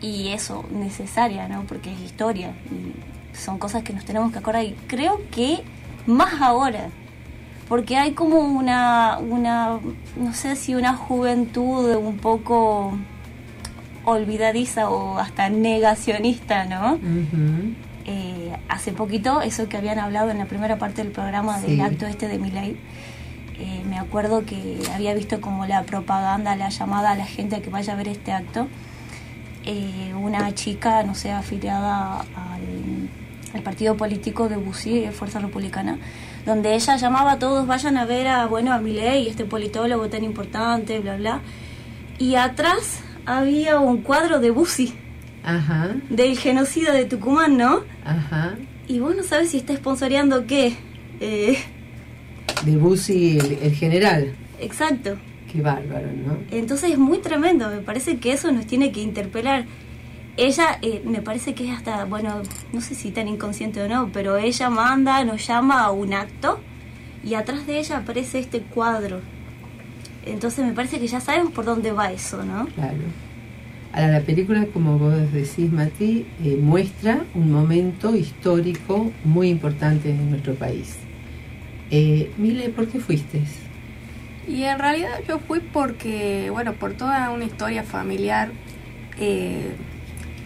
Y 0.00 0.28
eso, 0.28 0.64
necesaria, 0.70 1.48
¿no? 1.48 1.64
Porque 1.64 1.92
es 1.92 2.00
historia. 2.00 2.52
Y 2.70 3.36
son 3.36 3.58
cosas 3.58 3.82
que 3.82 3.92
nos 3.92 4.04
tenemos 4.04 4.32
que 4.32 4.38
acordar. 4.38 4.64
Y 4.64 4.76
creo 4.86 5.20
que 5.30 5.62
más 6.06 6.40
ahora. 6.40 6.88
Porque 7.68 7.96
hay 7.96 8.12
como 8.12 8.38
una, 8.38 9.18
una, 9.18 9.78
no 10.16 10.32
sé 10.32 10.56
si 10.56 10.74
una 10.74 10.94
juventud 10.94 11.96
un 11.96 12.16
poco 12.16 12.96
olvidadiza 14.04 14.88
o 14.88 15.18
hasta 15.18 15.50
negacionista, 15.50 16.64
¿no? 16.64 16.94
Ujú. 16.94 17.74
Eh, 18.10 18.56
hace 18.70 18.92
poquito, 18.92 19.42
eso 19.42 19.68
que 19.68 19.76
habían 19.76 19.98
hablado 19.98 20.30
en 20.30 20.38
la 20.38 20.46
primera 20.46 20.78
parte 20.78 21.02
del 21.02 21.12
programa 21.12 21.58
Sí. 21.60 21.66
del 21.72 21.82
acto 21.82 22.06
este 22.06 22.26
de 22.26 22.38
Miley, 22.38 22.74
eh, 23.60 23.82
me 23.86 23.98
acuerdo 23.98 24.46
que 24.46 24.78
había 24.94 25.12
visto 25.12 25.42
como 25.42 25.66
la 25.66 25.82
propaganda, 25.82 26.56
la 26.56 26.70
llamada 26.70 27.10
a 27.10 27.14
la 27.16 27.26
gente 27.26 27.56
a 27.56 27.60
que 27.60 27.68
vaya 27.68 27.92
a 27.92 27.96
ver 27.96 28.08
este 28.08 28.32
acto. 28.32 28.66
Eh, 29.66 30.14
una 30.18 30.54
chica, 30.54 31.02
no 31.02 31.14
sé, 31.14 31.32
afiliada 31.32 32.20
al, 32.20 33.10
al 33.52 33.62
partido 33.62 33.94
político 33.98 34.48
de 34.48 34.56
Bussi, 34.56 35.06
Fuerza 35.12 35.40
Republicana, 35.40 35.98
donde 36.46 36.74
ella 36.74 36.96
llamaba 36.96 37.32
a 37.32 37.38
todos, 37.38 37.66
vayan 37.66 37.98
a 37.98 38.06
ver 38.06 38.26
a, 38.28 38.46
bueno, 38.46 38.72
a 38.72 38.78
Milei, 38.78 39.28
este 39.28 39.44
politólogo 39.44 40.08
tan 40.08 40.24
importante, 40.24 40.98
bla, 41.00 41.16
bla. 41.16 41.40
Y 42.18 42.36
atrás 42.36 43.00
había 43.26 43.78
un 43.80 43.98
cuadro 43.98 44.40
de 44.40 44.50
Bussi, 44.50 44.94
Ajá, 45.44 45.94
del 46.10 46.38
genocidio 46.38 46.92
de 46.92 47.04
Tucumán, 47.04 47.56
¿no? 47.56 47.80
ajá. 48.04 48.56
Y 48.86 49.00
vos 49.00 49.14
no 49.14 49.22
sabes 49.22 49.50
si 49.50 49.58
está 49.58 49.76
sponsoreando 49.76 50.46
qué. 50.46 50.74
Eh, 51.20 51.58
De 52.64 52.76
Bussi, 52.76 53.38
el, 53.38 53.58
el 53.62 53.74
general. 53.74 54.32
exacto. 54.60 55.16
Qué 55.52 55.62
bárbaro, 55.62 56.08
¿no? 56.12 56.36
Entonces 56.50 56.90
es 56.92 56.98
muy 56.98 57.18
tremendo, 57.18 57.68
me 57.70 57.78
parece 57.80 58.18
que 58.18 58.32
eso 58.32 58.52
nos 58.52 58.66
tiene 58.66 58.92
que 58.92 59.00
interpelar. 59.00 59.64
Ella, 60.36 60.78
eh, 60.82 61.02
me 61.04 61.20
parece 61.22 61.54
que 61.54 61.68
es 61.70 61.76
hasta, 61.76 62.04
bueno, 62.04 62.42
no 62.72 62.80
sé 62.82 62.94
si 62.94 63.10
tan 63.10 63.28
inconsciente 63.28 63.80
o 63.82 63.88
no, 63.88 64.10
pero 64.12 64.36
ella 64.36 64.68
manda, 64.70 65.24
nos 65.24 65.46
llama 65.46 65.82
a 65.84 65.90
un 65.90 66.12
acto 66.14 66.60
y 67.24 67.34
atrás 67.34 67.66
de 67.66 67.78
ella 67.78 67.98
aparece 67.98 68.38
este 68.38 68.60
cuadro. 68.60 69.20
Entonces 70.26 70.64
me 70.66 70.72
parece 70.72 71.00
que 71.00 71.06
ya 71.08 71.20
sabemos 71.20 71.52
por 71.52 71.64
dónde 71.64 71.92
va 71.92 72.12
eso, 72.12 72.42
¿no? 72.44 72.66
Claro. 72.74 72.98
Ahora, 73.98 74.12
la 74.12 74.20
película, 74.20 74.64
como 74.72 74.96
vos 74.96 75.32
decís, 75.32 75.72
Mati, 75.72 76.24
eh, 76.44 76.56
muestra 76.56 77.24
un 77.34 77.50
momento 77.50 78.14
histórico 78.14 79.10
muy 79.24 79.48
importante 79.48 80.10
en 80.10 80.30
nuestro 80.30 80.54
país. 80.54 80.98
Eh, 81.90 82.30
Mile, 82.38 82.68
¿por 82.68 82.86
qué 82.86 83.00
fuiste? 83.00 83.40
Y 84.46 84.62
en 84.62 84.78
realidad 84.78 85.18
yo 85.26 85.40
fui 85.40 85.58
porque, 85.58 86.48
bueno, 86.50 86.74
por 86.74 86.92
toda 86.92 87.30
una 87.30 87.44
historia 87.44 87.82
familiar 87.82 88.50
eh, 89.18 89.72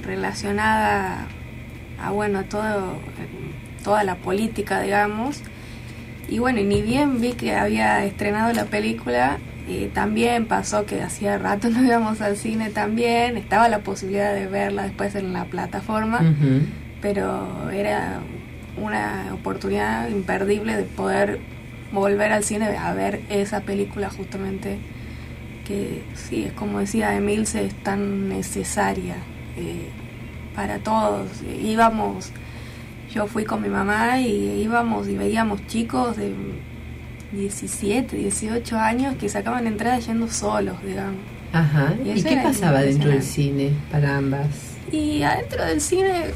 relacionada 0.03 1.27
a, 2.03 2.11
bueno, 2.11 2.39
a 2.39 2.45
todo, 2.45 2.95
toda 3.85 4.03
la 4.03 4.15
política, 4.15 4.81
digamos. 4.81 5.43
Y 6.27 6.39
bueno, 6.39 6.63
ni 6.63 6.81
bien 6.81 7.21
vi 7.21 7.35
que 7.35 7.55
había 7.55 8.03
estrenado 8.07 8.51
la 8.55 8.65
película, 8.65 9.37
eh, 9.69 9.91
también 9.93 10.47
pasó 10.47 10.87
que 10.87 11.03
hacía 11.03 11.39
rato 11.39 11.71
no 11.71 11.85
íbamos 11.85 12.21
al 12.21 12.37
cine 12.37 12.71
también, 12.71 13.37
estaba 13.37 13.69
la 13.69 13.81
posibilidad 13.81 14.35
de 14.35 14.47
verla 14.47 14.85
después 14.85 15.15
en 15.15 15.33
la 15.33 15.45
plataforma, 15.45 16.21
pero 17.01 17.71
era 17.71 18.21
una 18.77 19.31
oportunidad 19.35 20.09
imperdible 20.09 20.77
de 20.77 20.85
poder 20.85 21.41
volver 21.93 22.33
al 22.33 22.43
cine 22.43 22.77
a 22.77 22.93
ver 22.95 23.21
esa 23.29 23.61
película 23.61 24.09
justamente 24.09 24.79
que 25.67 26.03
sí, 26.15 26.45
es 26.45 26.53
como 26.53 26.81
decía 26.81 27.15
Emilce, 27.15 27.65
es 27.65 27.75
tan 27.83 28.29
necesaria 28.29 29.17
eh, 29.57 29.89
para 30.55 30.79
todos. 30.79 31.29
Íbamos, 31.63 32.33
yo 33.13 33.27
fui 33.27 33.45
con 33.45 33.63
mi 33.63 33.69
mamá 33.69 34.21
y 34.21 34.63
íbamos 34.63 35.09
y 35.09 35.17
veíamos 35.17 35.67
chicos 35.67 36.17
de 36.17 36.35
17, 37.33 38.17
18 38.17 38.77
años 38.77 39.17
que 39.17 39.29
sacaban 39.29 39.67
entradas 39.67 40.07
yendo 40.07 40.29
solos, 40.29 40.77
digamos. 40.85 41.21
Ajá. 41.53 41.95
Y 42.05 42.11
¿Y, 42.11 42.23
qué 42.23 42.37
pasaba 42.37 42.81
dentro 42.83 43.11
del 43.11 43.23
cine 43.23 43.73
para 43.91 44.17
ambas? 44.17 44.47
Y 44.91 45.23
adentro 45.23 45.65
del 45.65 45.81
cine, 45.81 46.27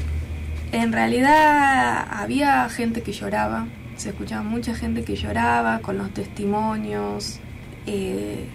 en 0.71 0.91
realidad 0.91 2.07
había 2.09 2.67
gente 2.69 3.01
que 3.01 3.11
lloraba, 3.11 3.67
se 3.95 4.09
escuchaba 4.09 4.43
mucha 4.43 4.75
gente 4.75 5.03
que 5.03 5.15
lloraba 5.15 5.79
con 5.79 5.97
los 5.97 6.11
testimonios. 6.13 7.39
eh, 7.85 8.45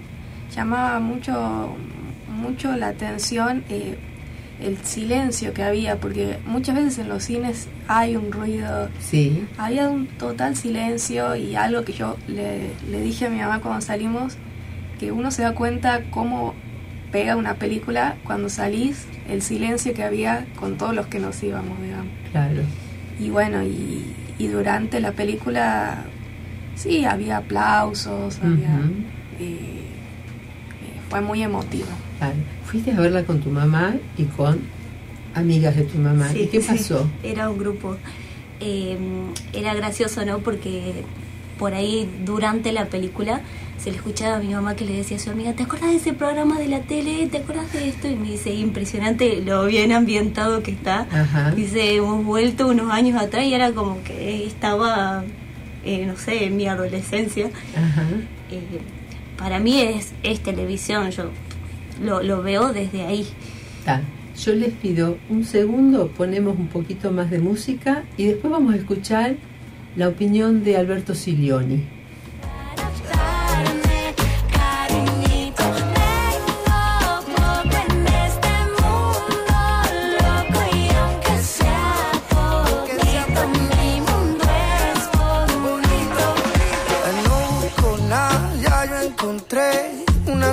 llamaba 0.55 1.01
mucho, 1.01 1.75
mucho 2.29 2.77
la 2.77 2.89
atención 2.89 3.65
eh, 3.69 3.97
el 4.63 4.79
silencio 4.79 5.53
que 5.53 5.63
había, 5.63 5.97
porque 6.01 6.39
muchas 6.47 6.75
veces 6.77 6.99
en 6.99 7.09
los 7.09 7.25
cines 7.25 7.69
hay 7.89 8.17
un 8.17 8.31
ruido, 8.33 8.89
Sí. 9.01 9.45
había 9.59 9.89
un 9.89 10.07
total 10.07 10.57
silencio 10.57 11.35
y 11.37 11.57
algo 11.57 11.85
que 11.85 11.93
yo 11.93 12.17
le, 12.29 12.71
le 12.91 13.01
dije 13.01 13.27
a 13.27 13.31
mi 13.31 13.39
mamá 13.39 13.61
cuando 13.61 13.81
salimos, 13.81 14.35
que 14.99 15.11
uno 15.13 15.31
se 15.31 15.43
da 15.43 15.53
cuenta 15.55 16.03
cómo 16.11 16.55
pega 17.11 17.37
una 17.37 17.55
película 17.55 18.17
cuando 18.25 18.49
salís, 18.49 19.07
el 19.29 19.43
silencio 19.43 19.93
que 19.95 20.03
había 20.05 20.47
con 20.59 20.79
todos 20.79 20.95
los 20.95 21.07
que 21.09 21.19
nos 21.19 21.43
íbamos, 21.43 21.81
digamos. 21.83 22.07
Claro. 22.31 22.63
Y 23.21 23.31
bueno, 23.31 23.63
y, 23.63 24.15
y 24.39 24.47
durante 24.47 25.01
la 25.01 25.13
película, 25.13 26.05
sí, 26.75 27.05
había 27.05 27.39
aplausos, 27.39 28.39
había, 28.43 28.81
eh, 29.39 29.57
eh, 29.59 31.01
fue 31.11 31.21
muy 31.21 31.43
emotivo. 31.43 31.89
Fuiste 32.65 32.93
a 32.93 33.01
verla 33.01 33.25
con 33.25 33.41
tu 33.41 33.51
mamá 33.51 33.95
y 34.17 34.25
con 34.25 34.61
amigas 35.35 35.77
de 35.77 35.85
tu 35.85 35.99
mamá. 35.99 36.29
Sí, 36.31 36.43
¿Y 36.43 36.47
qué 36.47 36.61
sí, 36.61 36.69
pasó? 36.69 37.09
Era 37.23 37.51
un 37.51 37.59
grupo. 37.59 37.97
Eh, 38.61 38.97
era 39.53 39.75
gracioso, 39.75 40.25
¿no? 40.25 40.39
Porque 40.39 41.05
por 41.59 41.75
ahí 41.75 42.09
durante 42.25 42.73
la 42.73 42.87
película 42.87 43.41
se 43.79 43.91
le 43.91 43.97
escuchaba 43.97 44.37
a 44.37 44.39
mi 44.39 44.55
mamá 44.55 44.77
que 44.77 44.85
le 44.85 44.95
decía 44.95 45.17
a 45.17 45.21
su 45.21 45.31
amiga, 45.31 45.53
¿te 45.55 45.65
acuerdas 45.65 45.91
de 45.91 45.97
ese 45.97 46.13
programa 46.13 46.59
de 46.59 46.69
la 46.69 46.81
tele? 46.81 47.27
¿Te 47.27 47.39
acuerdas 47.39 47.73
de 47.73 47.89
esto? 47.89 48.09
Y 48.09 48.15
me 48.15 48.31
dice, 48.31 48.53
impresionante 48.55 49.43
lo 49.43 49.67
bien 49.67 49.91
ambientado 49.93 50.63
que 50.63 50.71
está. 50.71 51.07
Ajá. 51.11 51.51
Dice, 51.51 51.97
hemos 51.97 52.25
vuelto 52.25 52.69
unos 52.69 52.93
años 52.93 53.21
atrás 53.21 53.45
y 53.45 53.55
era 53.55 53.73
como 53.73 54.03
que 54.05 54.47
estaba, 54.47 55.25
eh, 55.85 56.07
no 56.07 56.17
sé, 56.17 56.45
en 56.45 56.57
mi 56.57 56.69
adolescencia. 56.69 57.51
Ajá. 57.77 58.07
Eh, 58.53 58.81
para 59.37 59.59
mí 59.59 59.81
es, 59.81 60.13
es 60.23 60.41
televisión, 60.41 61.11
yo 61.11 61.31
lo, 62.03 62.43
veo 62.43 62.73
desde 62.73 63.03
ahí. 63.03 63.27
Yo 64.39 64.55
les 64.55 64.73
pido 64.73 65.19
un 65.29 65.45
segundo, 65.45 66.09
ponemos 66.09 66.59
un 66.59 66.69
poquito 66.69 67.13
más 67.13 67.31
de 67.31 67.39
música 67.39 68.05
y 68.17 68.27
después 68.27 68.51
vamos 68.51 68.75
a 68.75 68.77
escuchar 68.77 69.37
la 69.95 70.09
opinión 70.09 70.65
de 70.65 70.77
Alberto 70.77 71.15
Silioni. 71.15 72.02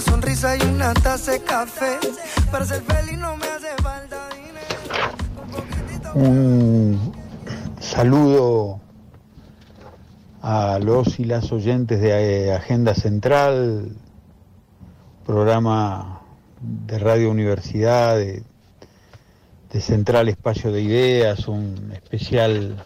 Sonrisa 0.01 0.55
y 0.57 0.61
una 0.61 0.93
taza 0.93 1.31
de 1.31 1.41
café. 1.41 1.99
Para 2.51 2.65
ser 2.65 2.81
feliz 2.83 3.17
no 3.17 3.35
me 3.37 3.47
hace 3.47 3.67
falta 3.81 4.29
dinero. 4.29 6.13
Un 6.15 7.13
saludo 7.79 8.79
a 10.41 10.79
los 10.79 11.19
y 11.19 11.25
las 11.25 11.51
oyentes 11.51 12.01
de 12.01 12.47
eh, 12.47 12.53
Agenda 12.53 12.95
Central, 12.95 13.95
programa 15.25 16.21
de 16.61 16.99
Radio 16.99 17.29
Universidad, 17.29 18.17
de, 18.17 18.43
de 19.71 19.81
Central 19.81 20.29
Espacio 20.29 20.71
de 20.71 20.81
Ideas, 20.81 21.47
un 21.47 21.91
especial 21.93 22.83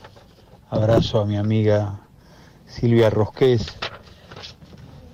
abrazo 0.70 1.22
a 1.22 1.26
mi 1.26 1.38
amiga 1.38 2.00
Silvia 2.68 3.10
Rosqués. 3.10 3.68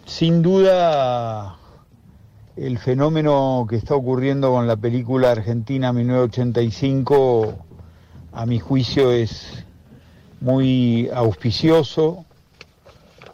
Sin 0.05 0.41
duda, 0.41 1.58
el 2.59 2.77
fenómeno 2.77 3.65
que 3.69 3.77
está 3.77 3.95
ocurriendo 3.95 4.51
con 4.51 4.67
la 4.67 4.75
película 4.75 5.31
Argentina 5.31 5.93
1985, 5.93 7.53
a 8.33 8.45
mi 8.45 8.59
juicio, 8.59 9.11
es 9.11 9.65
muy 10.41 11.09
auspicioso. 11.13 12.25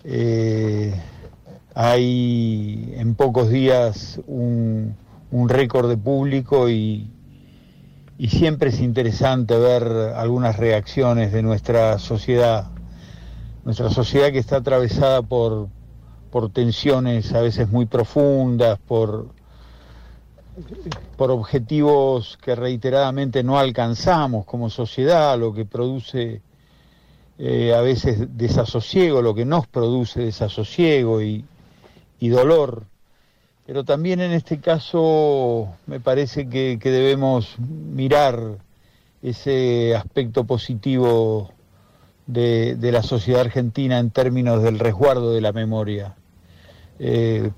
Eh, 0.03 0.93
hay 1.73 2.93
en 2.97 3.15
pocos 3.15 3.49
días 3.49 4.21
un, 4.28 4.95
récord 5.49 5.89
de 5.89 5.97
público 5.97 6.69
y 6.69 7.09
siempre 8.30 8.69
es 8.69 8.80
interesante 8.80 9.57
ver 9.57 9.84
algunas 10.15 10.55
reacciones 10.55 11.34
de 11.34 11.41
nuestra 11.41 11.99
sociedad, 11.99 12.67
nuestra 13.65 13.89
sociedad 13.89 14.32
que 14.32 14.38
está 14.38 14.57
atravesada 14.57 15.23
por, 15.23 15.67
por 16.36 16.49
tensiones 16.49 17.31
a 17.31 17.39
veces 17.39 17.69
muy 17.69 17.86
profundas, 17.86 18.77
por, 18.77 19.27
por 21.15 21.31
objetivos 21.31 22.38
que 22.43 22.55
reiteradamente 22.55 23.41
no 23.41 23.57
alcanzamos 23.57 24.43
como 24.43 24.69
sociedad, 24.69 25.39
lo 25.39 25.53
que 25.53 25.63
produce 25.63 26.41
eh, 27.39 27.73
a 27.73 27.79
veces 27.79 28.36
desasosiego, 28.38 29.21
lo 29.21 29.33
que 29.33 29.45
nos 29.45 29.65
produce 29.67 30.25
desasosiego 30.25 31.21
y, 31.21 31.45
y 32.19 32.27
dolor. 32.27 32.83
Pero 33.65 33.86
también 33.86 34.19
en 34.19 34.33
este 34.33 34.59
caso 34.59 35.69
me 35.88 36.01
parece 36.01 36.49
que, 36.49 36.79
que 36.81 36.91
debemos 36.91 37.57
mirar 37.59 38.57
ese 39.21 39.95
aspecto 39.95 40.43
positivo 40.43 41.51
de, 42.27 42.75
de, 42.75 42.91
la 42.91 43.03
sociedad 43.03 43.39
argentina 43.39 43.99
en 43.99 44.09
términos 44.11 44.61
del 44.61 44.79
resguardo 44.79 45.31
de 45.31 45.39
la 45.39 45.53
memoria. 45.53 46.17
Eh, 47.00 47.52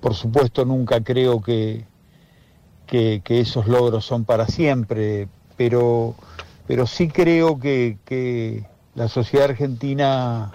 por 0.00 0.14
supuesto, 0.14 0.64
nunca 0.64 1.02
creo 1.02 1.40
que, 1.40 1.84
que, 2.86 3.22
esos 3.28 3.66
logros 3.66 4.04
son 4.04 4.24
para 4.24 4.46
siempre, 4.46 5.28
pero, 5.56 6.14
pero 6.66 6.86
sí 6.86 7.08
creo 7.08 7.58
que, 7.58 7.98
que 8.04 8.64
la 8.94 9.08
sociedad 9.08 9.50
argentina 9.50 10.52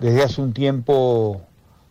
desde 0.00 0.24
hace 0.24 0.42
un 0.42 0.52
tiempo 0.52 1.42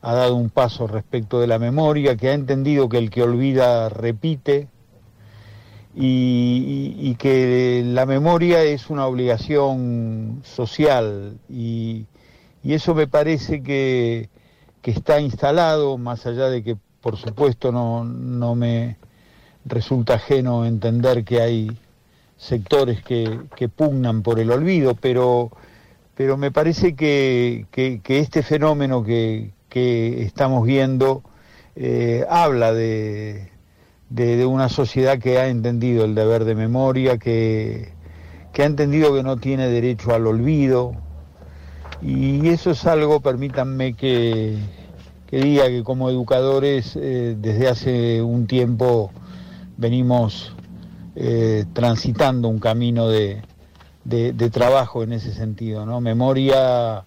ha 0.01 0.13
dado 0.13 0.35
un 0.35 0.49
paso 0.49 0.87
respecto 0.87 1.39
de 1.39 1.47
la 1.47 1.59
memoria, 1.59 2.15
que 2.15 2.29
ha 2.29 2.33
entendido 2.33 2.89
que 2.89 2.97
el 2.97 3.09
que 3.09 3.23
olvida 3.23 3.89
repite 3.89 4.67
y, 5.95 6.95
y, 6.99 7.09
y 7.09 7.15
que 7.15 7.83
la 7.85 8.05
memoria 8.05 8.63
es 8.63 8.89
una 8.89 9.07
obligación 9.07 10.41
social 10.43 11.37
y, 11.49 12.05
y 12.63 12.73
eso 12.73 12.93
me 12.93 13.07
parece 13.07 13.63
que, 13.63 14.29
que, 14.81 14.91
está 14.91 15.19
instalado, 15.19 15.97
más 15.97 16.25
allá 16.25 16.49
de 16.49 16.63
que 16.63 16.77
por 17.01 17.17
supuesto 17.17 17.71
no, 17.71 18.03
no 18.03 18.55
me 18.55 18.97
resulta 19.65 20.15
ajeno 20.15 20.65
entender 20.65 21.23
que 21.23 21.41
hay 21.41 21.77
sectores 22.37 23.03
que, 23.03 23.39
que 23.55 23.69
pugnan 23.69 24.21
por 24.23 24.39
el 24.39 24.51
olvido, 24.51 24.95
pero, 24.95 25.51
pero 26.15 26.37
me 26.37 26.51
parece 26.51 26.95
que, 26.95 27.65
que 27.71 28.19
este 28.19 28.43
fenómeno 28.43 29.03
que, 29.03 29.51
estamos 29.71 30.65
viendo 30.65 31.23
eh, 31.75 32.25
habla 32.29 32.73
de, 32.73 33.51
de, 34.09 34.35
de, 34.35 34.45
una 34.45 34.67
sociedad 34.69 35.19
que 35.19 35.37
ha 35.37 35.47
entendido 35.47 36.05
el 36.05 36.15
deber 36.15 36.43
de 36.45 36.55
memoria, 36.55 37.17
que, 37.17 37.93
que, 38.51 38.63
ha 38.63 38.65
entendido 38.65 39.13
que 39.13 39.23
no 39.23 39.37
tiene 39.37 39.67
derecho 39.67 40.13
al 40.13 40.27
olvido. 40.27 40.93
Y 42.01 42.47
eso 42.47 42.71
es 42.71 42.85
algo, 42.85 43.19
permítanme 43.19 43.93
que, 43.93 44.57
que 45.27 45.37
diga 45.41 45.67
que 45.67 45.83
como 45.83 46.09
educadores 46.09 46.95
eh, 46.95 47.35
desde 47.37 47.67
hace 47.67 48.21
un 48.21 48.47
tiempo 48.47 49.11
venimos 49.77 50.53
eh, 51.15 51.65
transitando 51.73 52.47
un 52.47 52.59
camino 52.59 53.09
de, 53.09 53.41
de, 54.05 54.49
trabajo 54.49 55.03
en 55.03 55.13
ese 55.13 55.33
sentido. 55.33 55.85
¿no? 55.85 55.99
Memoria 55.99 57.03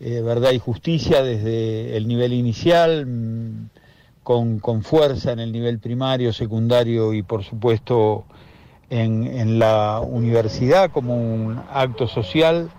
eh, 0.00 0.22
verdad 0.22 0.52
y 0.52 0.58
justicia 0.58 1.22
desde 1.22 1.96
el 1.96 2.08
nivel 2.08 2.32
inicial, 2.32 3.06
mm, 3.06 3.68
con, 4.22 4.58
con, 4.58 4.82
fuerza 4.82 5.32
en 5.32 5.40
el 5.40 5.52
nivel 5.52 5.78
primario, 5.78 6.32
secundario 6.32 7.12
y 7.12 7.22
por 7.22 7.44
supuesto 7.44 8.24
en, 8.88 9.26
en, 9.26 9.58
la 9.58 10.00
universidad 10.00 10.90
como 10.90 11.16
un 11.16 11.60
acto 11.70 12.08
social 12.08 12.70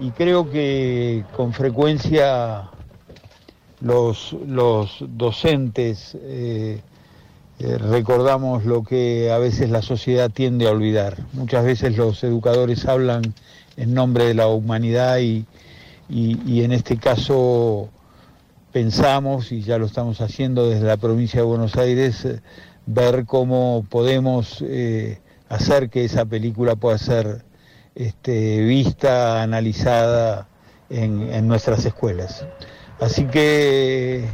y 0.00 0.10
creo 0.10 0.50
que 0.50 1.24
con 1.36 1.52
frecuencia 1.52 2.70
los, 3.80 4.34
los 4.46 4.96
docentes 5.00 6.16
eh, 6.20 6.80
eh, 7.58 7.78
recordamos 7.78 8.64
lo 8.64 8.84
que 8.84 9.30
a 9.30 9.38
veces 9.38 9.70
la 9.70 9.82
sociedad 9.82 10.30
tiende 10.30 10.66
a 10.66 10.70
olvidar. 10.70 11.18
Muchas 11.32 11.64
veces 11.64 11.96
los 11.96 12.22
educadores 12.24 12.86
hablan 12.86 13.22
en 13.76 13.94
nombre 13.94 14.24
de 14.24 14.34
la 14.34 14.48
humanidad 14.48 15.18
y, 15.18 15.46
y, 16.08 16.62
en 16.62 16.72
este 16.72 16.96
caso 16.96 17.88
pensamos, 18.72 19.52
y 19.52 19.62
ya 19.62 19.78
lo 19.78 19.86
estamos 19.86 20.20
haciendo 20.20 20.68
desde 20.68 20.86
la 20.86 20.96
provincia 20.96 21.40
de 21.40 21.46
Buenos 21.46 21.76
Aires, 21.76 22.24
eh, 22.24 22.40
ver 22.86 23.24
cómo 23.26 23.86
podemos 23.88 24.64
hacer 25.48 25.88
que 25.88 26.04
esa 26.04 26.24
película 26.24 26.74
pueda 26.74 26.98
ser 26.98 27.44
este, 27.94 28.60
vista, 28.60 29.42
analizada 29.42 30.48
en, 30.90 31.32
en, 31.32 31.48
nuestras 31.48 31.84
escuelas. 31.84 32.46
Así 33.00 33.24
que 33.24 34.24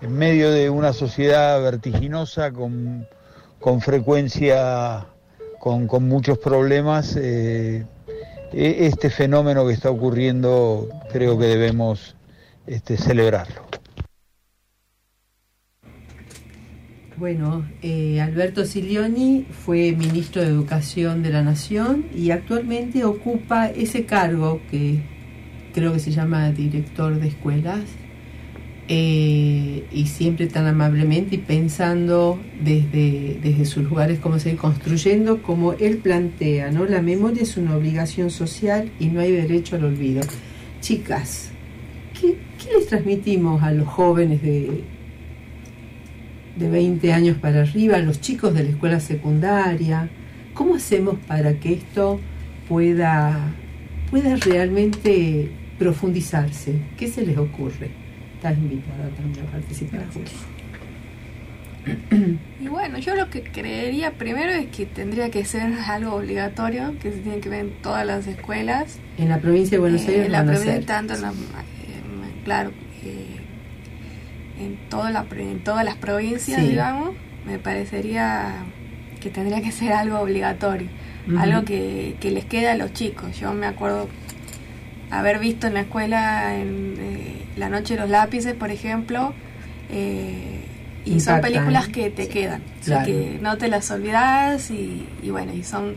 en 0.00 0.12
medio 0.12 0.50
de 0.50 0.70
una 0.70 0.92
sociedad 0.92 1.60
vertiginosa, 1.62 2.52
con, 2.52 3.06
con 3.60 3.80
frecuencia, 3.80 5.06
con, 5.58 5.86
con, 5.86 6.08
muchos 6.08 6.38
problemas, 6.38 7.16
eh, 7.16 7.86
e-, 8.52 8.86
este 8.86 9.10
fenómeno 9.10 9.66
que 9.66 9.72
está 9.72 9.90
ocurriendo 9.90 10.88
creo 11.12 11.38
que 11.38 11.46
debemos 11.46 12.16
este, 12.66 12.96
celebrarlo. 12.96 13.67
Bueno, 17.18 17.64
eh, 17.82 18.20
Alberto 18.20 18.64
Silioni 18.64 19.44
fue 19.50 19.90
ministro 19.90 20.40
de 20.40 20.46
Educación 20.46 21.24
de 21.24 21.30
la 21.30 21.42
Nación 21.42 22.04
y 22.14 22.30
actualmente 22.30 23.04
ocupa 23.04 23.66
ese 23.70 24.04
cargo 24.04 24.60
que 24.70 25.00
creo 25.74 25.92
que 25.92 25.98
se 25.98 26.12
llama 26.12 26.52
director 26.52 27.18
de 27.18 27.26
escuelas 27.26 27.80
eh, 28.86 29.84
y 29.90 30.06
siempre 30.06 30.46
tan 30.46 30.66
amablemente 30.66 31.34
y 31.34 31.38
pensando 31.38 32.38
desde, 32.62 33.40
desde 33.42 33.64
sus 33.64 33.82
lugares 33.82 34.20
cómo 34.20 34.38
seguir 34.38 34.60
construyendo, 34.60 35.42
como 35.42 35.72
él 35.72 35.96
plantea, 35.96 36.70
¿no? 36.70 36.84
La 36.84 37.02
memoria 37.02 37.42
es 37.42 37.56
una 37.56 37.74
obligación 37.74 38.30
social 38.30 38.92
y 39.00 39.06
no 39.06 39.18
hay 39.18 39.32
derecho 39.32 39.74
al 39.74 39.86
olvido. 39.86 40.22
Chicas, 40.80 41.50
¿qué, 42.20 42.36
qué 42.62 42.74
les 42.78 42.86
transmitimos 42.86 43.60
a 43.64 43.72
los 43.72 43.88
jóvenes 43.88 44.40
de, 44.40 44.84
de 46.58 46.68
20 46.68 47.12
años 47.12 47.36
para 47.38 47.62
arriba, 47.62 47.98
los 47.98 48.20
chicos 48.20 48.54
de 48.54 48.64
la 48.64 48.70
escuela 48.70 49.00
secundaria? 49.00 50.08
¿Cómo 50.54 50.74
hacemos 50.74 51.16
para 51.26 51.54
que 51.54 51.74
esto 51.74 52.20
pueda, 52.68 53.54
pueda 54.10 54.36
realmente 54.36 55.50
profundizarse? 55.78 56.74
¿Qué 56.96 57.08
se 57.08 57.24
les 57.24 57.38
ocurre? 57.38 57.90
estás 58.38 58.56
invitada 58.56 59.08
también 59.16 59.46
a 59.46 59.50
participar. 59.50 60.02
Y 62.60 62.68
bueno, 62.68 62.98
yo 62.98 63.14
lo 63.14 63.30
que 63.30 63.42
creería 63.42 64.12
primero 64.12 64.52
es 64.52 64.66
que 64.66 64.84
tendría 64.84 65.30
que 65.30 65.44
ser 65.44 65.72
algo 65.86 66.14
obligatorio, 66.14 66.94
que 67.00 67.12
se 67.12 67.18
tiene 67.18 67.40
que 67.40 67.48
ver 67.48 67.60
en 67.60 67.70
todas 67.82 68.06
las 68.06 68.26
escuelas. 68.26 68.98
En 69.16 69.30
la 69.30 69.38
provincia 69.38 69.76
de 69.76 69.80
Buenos 69.80 70.02
Aires, 70.02 70.16
eh, 70.16 70.26
en 70.26 70.32
la 70.32 70.44
provincia, 70.44 70.80
tanto 70.86 71.14
en 71.14 71.22
la, 71.22 71.30
eh, 71.30 71.32
claro, 72.44 72.72
eh, 73.04 73.37
en, 74.58 74.76
toda 74.88 75.10
la, 75.10 75.26
en 75.36 75.62
todas 75.64 75.84
las 75.84 75.96
provincias, 75.96 76.60
sí. 76.60 76.68
digamos, 76.68 77.14
me 77.46 77.58
parecería 77.58 78.64
que 79.20 79.30
tendría 79.30 79.60
que 79.60 79.72
ser 79.72 79.92
algo 79.92 80.20
obligatorio, 80.20 80.88
uh 81.26 81.30
-huh. 81.30 81.40
algo 81.40 81.64
que, 81.64 82.16
que, 82.20 82.30
les 82.30 82.44
queda 82.44 82.72
a 82.72 82.76
los 82.76 82.92
chicos. 82.92 83.38
Yo 83.38 83.52
me 83.52 83.66
acuerdo 83.66 84.08
haber 85.10 85.38
visto 85.38 85.66
en 85.66 85.74
la 85.74 85.80
escuela 85.80 86.56
en 86.56 86.94
eh, 86.98 87.44
La 87.56 87.68
Noche 87.68 87.94
de 87.94 88.00
los 88.00 88.10
Lápices, 88.10 88.54
por 88.54 88.70
ejemplo, 88.70 89.32
eh, 89.90 90.60
y 91.04 91.12
Impactan. 91.12 91.34
son 91.34 91.40
películas 91.40 91.88
que 91.88 92.10
te 92.10 92.28
quedan, 92.28 92.62
claro. 92.84 93.02
o 93.02 93.04
sea, 93.04 93.04
que 93.04 93.38
no 93.40 93.56
te 93.56 93.68
las 93.68 93.90
olvidas 93.90 94.70
y, 94.70 95.06
y, 95.22 95.30
bueno, 95.30 95.52
y 95.54 95.62
son 95.62 95.94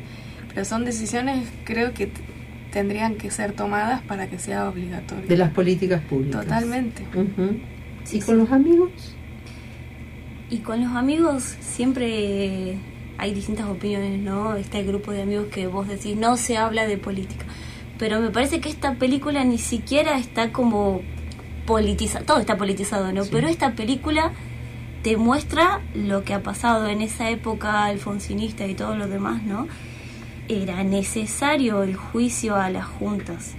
Pero 0.53 0.65
son 0.65 0.85
decisiones, 0.85 1.47
creo 1.63 1.93
que 1.93 2.09
tendrían 2.71 3.15
que 3.15 3.29
ser 3.31 3.51
tomadas 3.51 4.01
para 4.01 4.27
que 4.27 4.39
sea 4.39 4.69
obligatorio. 4.69 5.27
De 5.27 5.37
las 5.37 5.51
políticas 5.51 6.01
públicas. 6.01 6.41
Totalmente. 6.41 7.03
¿Y 8.11 8.19
con 8.19 8.37
los 8.37 8.51
amigos? 8.51 8.91
Y 10.49 10.57
con 10.59 10.81
los 10.81 10.95
amigos 10.95 11.43
siempre 11.61 12.77
hay 13.17 13.33
distintas 13.33 13.67
opiniones, 13.67 14.19
¿no? 14.19 14.55
Está 14.55 14.79
el 14.79 14.87
grupo 14.87 15.11
de 15.11 15.21
amigos 15.21 15.47
que 15.51 15.67
vos 15.67 15.87
decís, 15.87 16.17
no 16.17 16.37
se 16.37 16.57
habla 16.57 16.87
de 16.87 16.97
política. 16.97 17.45
Pero 17.97 18.19
me 18.19 18.31
parece 18.31 18.59
que 18.59 18.69
esta 18.69 18.95
película 18.95 19.43
ni 19.43 19.59
siquiera 19.59 20.17
está 20.17 20.51
como 20.51 21.01
politizada, 21.65 22.25
todo 22.25 22.39
está 22.39 22.57
politizado, 22.57 23.13
¿no? 23.13 23.23
Pero 23.31 23.47
esta 23.47 23.73
película 23.75 24.33
te 25.03 25.17
muestra 25.17 25.81
lo 25.93 26.23
que 26.23 26.33
ha 26.33 26.43
pasado 26.43 26.87
en 26.87 27.01
esa 27.01 27.29
época 27.29 27.85
alfonsinista 27.85 28.65
y 28.65 28.75
todo 28.75 28.95
lo 28.95 29.07
demás, 29.07 29.43
¿no? 29.43 29.67
Era 30.47 30.83
necesario 30.83 31.83
el 31.83 31.95
juicio 31.95 32.55
a 32.55 32.69
las 32.69 32.85
juntas. 32.85 33.55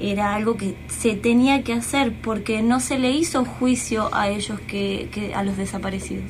Era 0.00 0.34
algo 0.34 0.56
que 0.56 0.74
se 0.88 1.14
tenía 1.14 1.62
que 1.62 1.74
hacer 1.74 2.12
porque 2.22 2.62
no 2.62 2.80
se 2.80 2.98
le 2.98 3.10
hizo 3.10 3.44
juicio 3.44 4.08
a 4.14 4.28
ellos 4.30 4.58
que, 4.60 5.08
que 5.12 5.34
a 5.34 5.42
los 5.42 5.56
desaparecidos. 5.58 6.24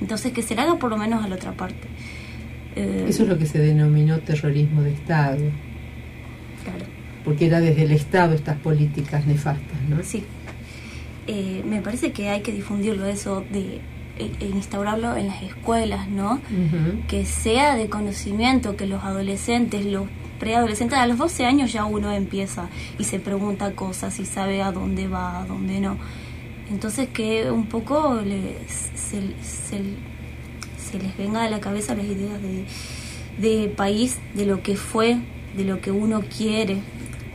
Entonces 0.00 0.32
que 0.32 0.42
se 0.42 0.54
le 0.54 0.60
haga 0.62 0.78
por 0.78 0.90
lo 0.90 0.98
menos 0.98 1.24
a 1.24 1.28
la 1.28 1.36
otra 1.36 1.52
parte. 1.52 1.86
Eh, 2.76 3.06
Eso 3.08 3.22
es 3.22 3.28
lo 3.30 3.38
que 3.38 3.46
se 3.46 3.58
denominó 3.58 4.18
terrorismo 4.18 4.82
de 4.82 4.92
Estado. 4.92 5.38
Claro. 6.64 6.84
Porque 7.24 7.46
era 7.46 7.60
desde 7.60 7.84
el 7.84 7.92
Estado 7.92 8.34
estas 8.34 8.58
políticas 8.58 9.26
nefastas, 9.26 9.80
¿no? 9.88 9.96
Sí. 10.02 10.22
Eh, 11.26 11.62
me 11.66 11.80
parece 11.80 12.12
que 12.12 12.28
hay 12.28 12.42
que 12.42 12.52
difundirlo 12.52 13.06
eso 13.06 13.44
de 13.50 13.80
e- 14.18 14.30
e 14.40 14.46
instaurarlo 14.46 15.16
en 15.16 15.26
las 15.28 15.42
escuelas, 15.42 16.08
¿no? 16.08 16.40
Que 17.08 17.24
sea 17.24 17.74
de 17.76 17.88
conocimiento, 17.88 18.76
que 18.76 18.86
los 18.86 19.02
adolescentes, 19.02 19.84
los 19.86 20.04
preadolescentes, 20.38 20.98
a 20.98 21.06
los 21.06 21.18
12 21.18 21.44
años 21.44 21.72
ya 21.72 21.84
uno 21.84 22.12
empieza 22.12 22.68
y 22.98 23.04
se 23.04 23.18
pregunta 23.18 23.72
cosas 23.72 24.18
y 24.20 24.24
sabe 24.24 24.62
a 24.62 24.72
dónde 24.72 25.08
va, 25.08 25.42
a 25.42 25.46
dónde 25.46 25.80
no. 25.80 25.96
Entonces 26.70 27.08
que 27.08 27.50
un 27.50 27.66
poco 27.66 28.20
les, 28.24 28.54
se, 28.94 29.20
les 30.98 31.16
venga 31.16 31.44
a 31.44 31.50
la 31.50 31.60
cabeza 31.60 31.94
las 31.94 32.06
ideas 32.06 32.40
de, 33.38 33.68
país, 33.76 34.18
de 34.34 34.46
lo 34.46 34.62
que 34.62 34.76
fue, 34.76 35.18
de 35.56 35.64
lo 35.64 35.80
que 35.80 35.90
uno 35.90 36.22
quiere. 36.36 36.78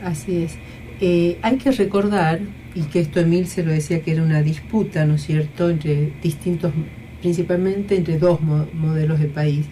Así 0.02 0.42
es. 0.42 0.58
Eh, 1.00 1.38
hay 1.42 1.58
que 1.58 1.70
recordar, 1.72 2.40
y 2.74 2.82
que 2.82 3.00
esto 3.00 3.20
Emil 3.20 3.46
se 3.46 3.62
lo 3.62 3.72
decía 3.72 4.02
que 4.02 4.12
era 4.12 4.22
una 4.22 4.42
disputa, 4.42 5.04
¿no 5.04 5.14
es 5.14 5.22
cierto?, 5.22 5.70
entre 5.70 6.12
distintos, 6.22 6.72
principalmente 7.20 7.96
entre 7.96 8.18
dos 8.18 8.40
mo- 8.40 8.66
modelos 8.72 9.20
de 9.20 9.26
país, 9.28 9.66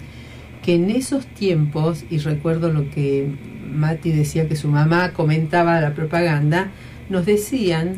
que 0.62 0.74
en 0.74 0.90
esos 0.90 1.26
tiempos, 1.26 2.04
y 2.10 2.18
recuerdo 2.18 2.72
lo 2.72 2.90
que 2.90 3.28
Mati 3.72 4.10
decía 4.12 4.48
que 4.48 4.56
su 4.56 4.68
mamá 4.68 5.12
comentaba 5.12 5.80
la 5.80 5.94
propaganda, 5.94 6.70
nos 7.08 7.26
decían 7.26 7.96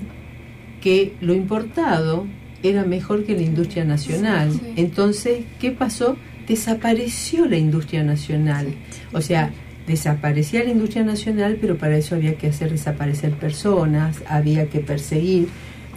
que 0.81 1.15
lo 1.21 1.35
importado 1.35 2.27
era 2.63 2.85
mejor 2.85 3.25
que 3.25 3.35
la 3.35 3.43
industria 3.43 3.85
nacional. 3.85 4.53
Sí, 4.53 4.59
sí. 4.59 4.73
Entonces, 4.77 5.45
¿qué 5.61 5.71
pasó? 5.71 6.17
Desapareció 6.47 7.47
la 7.47 7.57
industria 7.57 8.03
nacional. 8.05 8.75
O 9.13 9.21
sea, 9.21 9.51
desaparecía 9.87 10.63
la 10.65 10.71
industria 10.71 11.05
nacional, 11.05 11.59
pero 11.61 11.77
para 11.77 11.97
eso 11.97 12.15
había 12.15 12.35
que 12.37 12.49
hacer 12.49 12.71
desaparecer 12.71 13.33
personas, 13.33 14.23
había 14.29 14.67
que 14.67 14.81
perseguir. 14.81 15.49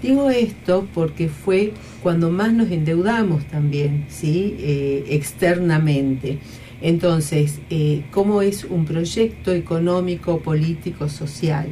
Digo 0.02 0.30
esto 0.30 0.88
porque 0.94 1.30
fue 1.30 1.74
cuando 2.04 2.30
más 2.30 2.54
nos 2.54 2.70
endeudamos 2.70 3.46
también, 3.46 4.06
¿sí? 4.10 4.56
Eh, 4.60 5.06
externamente. 5.10 6.40
Entonces, 6.82 7.60
eh, 7.70 8.04
¿cómo 8.12 8.42
es 8.42 8.66
un 8.66 8.86
proyecto 8.86 9.52
económico, 9.54 10.40
político, 10.40 11.10
social? 11.10 11.68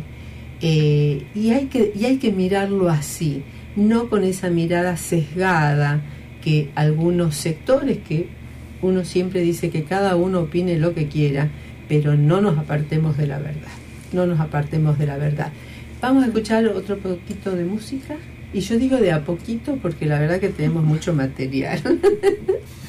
Eh, 0.62 1.26
y, 1.36 1.50
hay 1.52 1.66
que, 1.66 1.92
y 1.94 2.06
hay 2.06 2.18
que 2.18 2.32
mirarlo 2.32 2.90
así, 2.90 3.44
no 3.76 4.10
con 4.10 4.24
esa 4.24 4.50
mirada 4.50 4.96
sesgada 4.96 6.02
que 6.42 6.72
algunos 6.76 7.36
sectores 7.36 7.98
que 8.08 8.28
uno 8.82 9.04
siempre 9.04 9.42
dice 9.42 9.70
que 9.70 9.84
cada 9.84 10.16
uno 10.16 10.42
opine 10.42 10.78
lo 10.78 10.94
que 10.94 11.08
quiera, 11.08 11.50
pero 11.90 12.16
no 12.16 12.42
nos 12.42 12.58
apartemos 12.58 13.18
de 13.18 13.28
la 13.28 13.40
verdad, 13.40 13.72
no 14.14 14.26
nos 14.26 14.40
apartemos 14.40 14.98
de 14.98 15.06
la 15.06 15.18
verdad. 15.18 15.52
Vamos 16.04 16.26
a 16.26 16.28
escuchar 16.28 16.68
otro 16.68 16.98
poquito 16.98 17.56
de 17.56 17.64
música. 17.64 18.18
Y 18.54 18.60
yo 18.60 18.78
digo 18.78 18.98
de 18.98 19.14
a 19.14 19.24
poquito 19.24 19.80
porque 19.82 20.06
la 20.06 20.20
verdad 20.20 20.42
que 20.42 20.50
tenemos 20.50 20.84
mucho 20.84 21.14
material. 21.14 21.82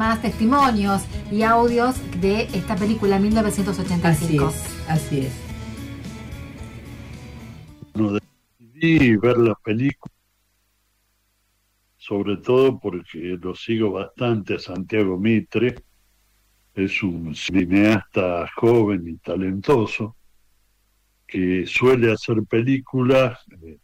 más 0.00 0.22
testimonios 0.22 1.02
y 1.30 1.42
audios 1.42 1.94
de 2.22 2.44
esta 2.54 2.74
película 2.74 3.18
1985. 3.18 4.46
Así 4.46 4.56
es, 4.56 4.88
así 4.88 5.20
es. 5.26 5.32
no 7.94 8.12
decidí 8.14 9.16
ver 9.16 9.36
la 9.36 9.54
película, 9.56 10.14
sobre 11.98 12.38
todo 12.38 12.80
porque 12.80 13.36
lo 13.42 13.54
sigo 13.54 13.92
bastante 13.92 14.54
a 14.54 14.58
Santiago 14.58 15.18
Mitre, 15.18 15.74
es 16.72 17.02
un 17.02 17.34
cineasta 17.34 18.48
joven 18.56 19.06
y 19.06 19.18
talentoso 19.18 20.16
que 21.26 21.66
suele 21.66 22.10
hacer 22.10 22.42
películas 22.48 23.38
eh, 23.62 23.76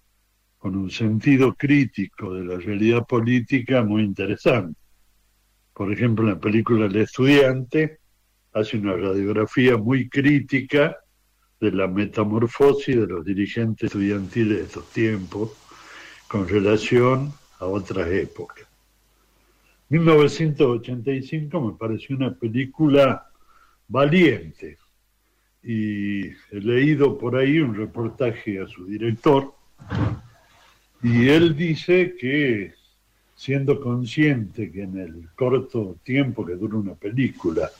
con 0.57 0.77
un 0.77 0.91
sentido 0.91 1.55
crítico 1.55 2.33
de 2.33 2.45
la 2.47 2.57
realidad 2.57 3.05
política 3.07 3.83
muy 3.83 4.03
interesante. 4.03 4.86
Por 5.77 5.93
ejemplo, 5.93 6.25
en 6.25 6.31
la 6.31 6.41
película 6.41 6.87
El 6.87 6.97
estudiante 6.97 7.99
hace 8.55 8.79
una 8.79 8.95
radiografía 8.95 9.77
muy 9.77 10.09
crítica 10.09 10.97
de 11.61 11.71
la 11.71 11.87
metamorfosis 11.87 12.97
de 12.97 13.07
los 13.07 13.23
dirigentes 13.23 13.89
estudiantiles 13.89 14.57
de 14.57 14.65
estos 14.65 14.91
tiempos 14.91 15.53
con 16.29 16.49
relación 16.49 17.31
a 17.59 17.67
otras 17.67 18.09
épocas. 18.09 18.67
1985 19.91 21.61
me 21.61 21.79
pareció 21.79 22.17
una 22.17 22.35
película 22.35 23.29
valiente 23.87 24.79
y 25.63 26.29
he 26.29 26.35
leído 26.53 27.19
por 27.19 27.37
ahí 27.37 27.59
un 27.59 27.75
reportaje 27.75 28.63
a 28.63 28.67
su 28.67 28.87
director 28.87 29.53
y 31.03 31.29
él 31.29 31.55
dice 31.55 32.15
que 32.19 32.73
siendo 33.37 33.81
consciente 33.81 34.73
que 34.73 34.83
en 34.83 34.99
el 34.99 35.29
corto 35.37 35.99
tiempo 36.03 36.45
que 36.45 36.55
dura 36.57 36.79
una 36.79 36.95
película 36.95 37.71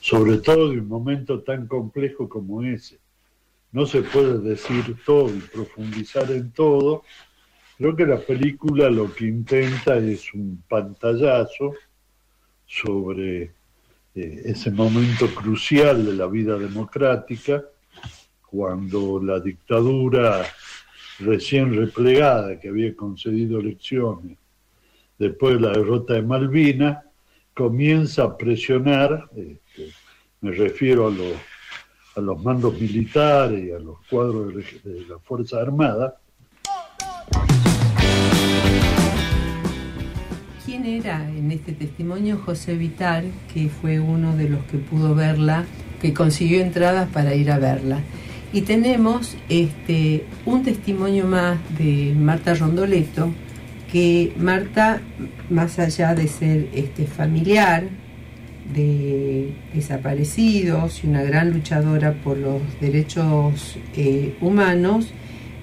sobre 0.00 0.38
todo 0.38 0.70
de 0.70 0.80
un 0.80 0.88
momento 0.88 1.40
tan 1.40 1.66
complejo 1.66 2.28
como 2.28 2.62
ese. 2.62 2.98
No 3.72 3.86
se 3.86 4.02
puede 4.02 4.38
decir 4.38 4.96
todo 5.04 5.28
y 5.28 5.40
profundizar 5.40 6.30
en 6.32 6.50
todo. 6.50 7.04
Creo 7.76 7.94
que 7.94 8.06
la 8.06 8.18
película 8.18 8.90
lo 8.90 9.14
que 9.14 9.26
intenta 9.26 9.96
es 9.98 10.32
un 10.34 10.62
pantallazo 10.68 11.74
sobre 12.66 13.42
eh, 14.14 14.42
ese 14.44 14.70
momento 14.70 15.32
crucial 15.34 16.04
de 16.04 16.14
la 16.14 16.26
vida 16.26 16.58
democrática, 16.58 17.62
cuando 18.50 19.22
la 19.22 19.38
dictadura 19.38 20.44
recién 21.20 21.74
replegada 21.74 22.58
que 22.58 22.68
había 22.68 22.96
concedido 22.96 23.60
elecciones 23.60 24.39
después 25.20 25.54
de 25.54 25.60
la 25.60 25.72
derrota 25.72 26.14
de 26.14 26.22
Malvinas, 26.22 27.04
comienza 27.54 28.24
a 28.24 28.36
presionar, 28.36 29.28
este, 29.36 29.92
me 30.40 30.52
refiero 30.52 31.08
a 31.08 31.10
los, 32.20 32.42
mandos 32.42 32.80
militares 32.80 33.62
y 33.64 33.70
a 33.70 33.78
los 33.78 33.98
cuadros 34.08 34.54
de, 34.54 34.62
de 34.82 35.06
la 35.06 35.18
Fuerza 35.18 35.60
Armada, 35.60 36.16
¿Quién 40.64 40.86
era 40.86 41.28
en 41.28 41.50
este 41.50 41.72
testimonio 41.72 42.38
José 42.38 42.76
Vitar, 42.76 43.24
que 43.52 43.68
fue 43.68 43.98
uno 44.00 44.36
de 44.36 44.48
los 44.48 44.64
que 44.64 44.78
pudo 44.78 45.14
verla, 45.14 45.64
que 46.00 46.14
consiguió 46.14 46.60
entradas 46.60 47.08
para 47.10 47.34
ir 47.34 47.50
a 47.50 47.58
verla? 47.58 48.00
Y 48.52 48.62
tenemos 48.62 49.36
este, 49.48 50.26
un 50.46 50.62
testimonio 50.62 51.26
más 51.26 51.58
de 51.78 52.14
Marta 52.16 52.54
Rondoleto, 52.54 53.32
que 53.90 54.32
Marta, 54.36 55.00
más 55.48 55.78
allá 55.78 56.14
de 56.14 56.28
ser 56.28 56.68
este, 56.72 57.06
familiar 57.06 57.84
de 58.72 59.52
desaparecidos 59.74 61.02
y 61.02 61.08
una 61.08 61.22
gran 61.24 61.52
luchadora 61.52 62.14
por 62.22 62.36
los 62.36 62.60
derechos 62.80 63.78
eh, 63.96 64.36
humanos, 64.40 65.12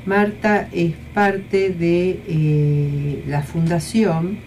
Marta 0.06 0.70
es 0.72 0.94
parte 1.14 1.70
de 1.70 2.20
eh, 2.28 3.24
la 3.28 3.44
fundación 3.44 4.40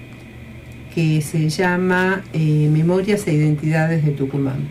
que 0.95 1.21
se 1.21 1.49
llama 1.49 2.25
eh, 2.33 2.69
Memorias 2.71 3.27
e 3.27 3.35
Identidades 3.35 4.05
de 4.05 4.13
Tucumán. 4.13 4.69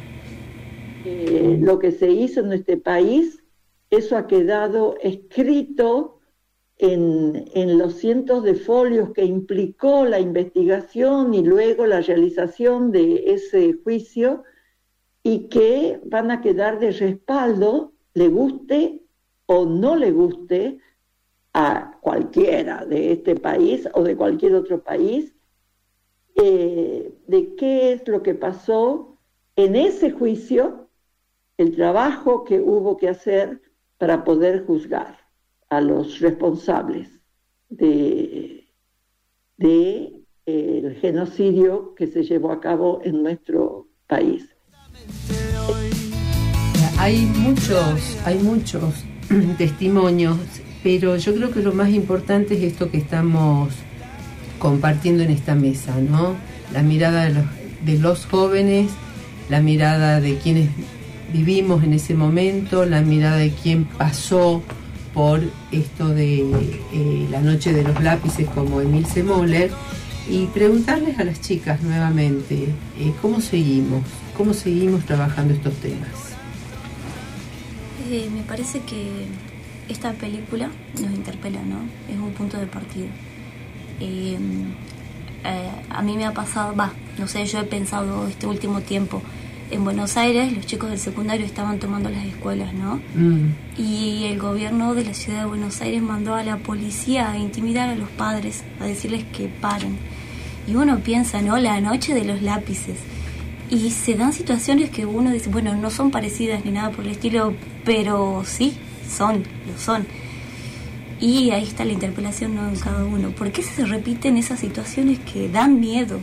Lo 1.61 1.79
que 1.79 1.91
se 1.91 2.09
hizo 2.09 2.41
en 2.41 2.53
este 2.53 2.77
país, 2.77 3.41
eso 3.89 4.17
ha 4.17 4.27
quedado 4.27 4.95
escrito 5.01 6.18
en, 6.79 7.77
los 7.77 7.95
cientos 7.95 8.43
de 8.43 8.55
folios 8.55 9.11
que 9.11 9.25
implicó 9.25 10.05
la 10.05 10.19
investigación 10.19 11.33
y 11.33 11.43
luego 11.43 11.85
la 11.85 12.01
realización 12.01 12.91
de 12.91 13.33
ese 13.33 13.73
juicio 13.83 14.43
y 15.21 15.49
que 15.49 15.99
van 16.05 16.31
a 16.31 16.41
quedar 16.41 16.79
de 16.79 16.91
respaldo, 16.91 17.91
le 18.13 18.29
guste 18.29 19.03
o 19.45 19.65
no 19.65 19.97
le 19.97 20.11
guste 20.11 20.79
a 21.53 21.97
cualquiera 22.01 22.85
de 22.85 23.11
este 23.11 23.35
país 23.35 23.87
o 23.93 24.03
de 24.03 24.15
cualquier 24.15 24.55
otro 24.55 24.81
país, 24.81 25.35
eh, 26.35 27.13
de 27.27 27.55
qué 27.55 27.91
es 27.91 28.07
lo 28.07 28.23
que 28.23 28.35
pasó 28.35 29.17
en 29.57 29.75
ese 29.75 30.11
juicio, 30.11 30.87
el 31.57 31.75
trabajo 31.75 32.45
que 32.45 32.61
hubo 32.61 32.95
que 32.95 33.09
hacer 33.09 33.61
para 33.97 34.23
poder 34.23 34.65
juzgar 34.65 35.18
a 35.69 35.81
los 35.81 36.19
responsables 36.19 37.09
de, 37.69 38.65
el 40.45 40.95
genocidio 40.95 41.93
que 41.95 42.07
se 42.07 42.23
llevó 42.23 42.51
a 42.51 42.59
cabo 42.59 43.01
en 43.03 43.21
nuestro 43.21 43.87
país. 44.07 44.49
Hay 46.97 47.25
muchos, 47.37 48.17
hay 48.25 48.39
muchos 48.39 49.05
testimonios, 49.57 50.37
pero 50.81 51.15
yo 51.17 51.35
creo 51.35 51.51
que 51.51 51.61
lo 51.61 51.73
más 51.73 51.89
importante 51.89 52.55
es 52.55 52.73
esto 52.73 52.89
que 52.89 52.97
estamos 52.97 53.73
compartiendo 54.57 55.23
en 55.23 55.29
esta 55.29 55.55
mesa, 55.55 55.95
¿no? 56.01 56.35
La 56.73 56.81
mirada 56.81 57.25
de 57.25 57.33
los, 57.33 57.45
de 57.85 57.99
los 57.99 58.25
jóvenes, 58.25 58.91
la 59.49 59.61
mirada 59.61 60.19
de 60.19 60.37
quienes 60.37 60.69
vivimos 61.31 61.83
en 61.83 61.93
ese 61.93 62.15
momento, 62.15 62.85
la 62.85 63.01
mirada 63.01 63.37
de 63.37 63.51
quien 63.51 63.85
pasó 63.85 64.63
por 65.13 65.41
esto 65.71 66.09
de 66.09 66.41
eh, 66.41 67.27
la 67.29 67.41
noche 67.41 67.73
de 67.73 67.83
los 67.83 68.01
lápices 68.01 68.47
como 68.49 68.81
Emilce 68.81 69.23
Moller 69.23 69.71
y 70.29 70.45
preguntarles 70.47 71.17
a 71.19 71.23
las 71.23 71.41
chicas 71.41 71.81
nuevamente 71.81 72.65
eh, 72.99 73.13
cómo 73.21 73.41
seguimos, 73.41 74.03
cómo 74.37 74.53
seguimos 74.53 75.05
trabajando 75.05 75.53
estos 75.53 75.73
temas. 75.75 76.35
Eh, 78.09 78.29
me 78.33 78.41
parece 78.43 78.81
que 78.81 79.25
esta 79.87 80.13
película 80.13 80.69
nos 81.01 81.11
interpela, 81.11 81.61
¿no? 81.63 81.79
Es 82.07 82.19
un 82.19 82.31
punto 82.33 82.57
de 82.57 82.67
partida. 82.67 83.07
A 85.89 86.01
mí 86.01 86.15
me 86.15 86.25
ha 86.25 86.33
pasado, 86.33 86.75
va, 86.75 86.93
no 87.17 87.27
sé, 87.27 87.45
yo 87.45 87.59
he 87.59 87.63
pensado 87.63 88.27
este 88.27 88.47
último 88.47 88.81
tiempo, 88.81 89.21
en 89.71 89.83
Buenos 89.83 90.17
Aires 90.17 90.53
los 90.53 90.65
chicos 90.65 90.89
del 90.89 90.99
secundario 90.99 91.45
estaban 91.45 91.79
tomando 91.79 92.09
las 92.09 92.25
escuelas, 92.25 92.73
¿no? 92.73 93.01
Mm. 93.15 93.53
Y 93.77 94.25
el 94.25 94.39
gobierno 94.39 94.95
de 94.95 95.05
la 95.05 95.13
ciudad 95.13 95.41
de 95.41 95.45
Buenos 95.45 95.81
Aires 95.81 96.01
mandó 96.01 96.35
a 96.35 96.43
la 96.43 96.57
policía 96.57 97.31
a 97.31 97.37
intimidar 97.37 97.89
a 97.89 97.95
los 97.95 98.09
padres, 98.09 98.63
a 98.79 98.85
decirles 98.85 99.23
que 99.25 99.47
paren. 99.47 99.97
Y 100.67 100.75
uno 100.75 100.99
piensa, 100.99 101.41
¿no? 101.41 101.57
La 101.57 101.79
noche 101.81 102.13
de 102.13 102.25
los 102.25 102.41
lápices. 102.41 102.97
Y 103.69 103.91
se 103.91 104.15
dan 104.15 104.33
situaciones 104.33 104.89
que 104.89 105.05
uno 105.05 105.31
dice, 105.31 105.49
bueno, 105.49 105.75
no 105.75 105.89
son 105.89 106.11
parecidas 106.11 106.65
ni 106.65 106.71
nada 106.71 106.89
por 106.91 107.05
el 107.05 107.11
estilo, 107.11 107.53
pero 107.85 108.43
sí, 108.45 108.73
son, 109.07 109.43
lo 109.67 109.77
son. 109.77 110.07
Y 111.19 111.51
ahí 111.51 111.63
está 111.63 111.85
la 111.85 111.93
interpelación 111.93 112.55
¿no? 112.55 112.67
en 112.67 112.75
cada 112.77 113.03
uno. 113.03 113.29
¿Por 113.31 113.51
qué 113.51 113.61
se 113.61 113.85
repiten 113.85 114.37
esas 114.37 114.59
situaciones 114.59 115.19
que 115.19 115.49
dan 115.49 115.79
miedo? 115.79 116.19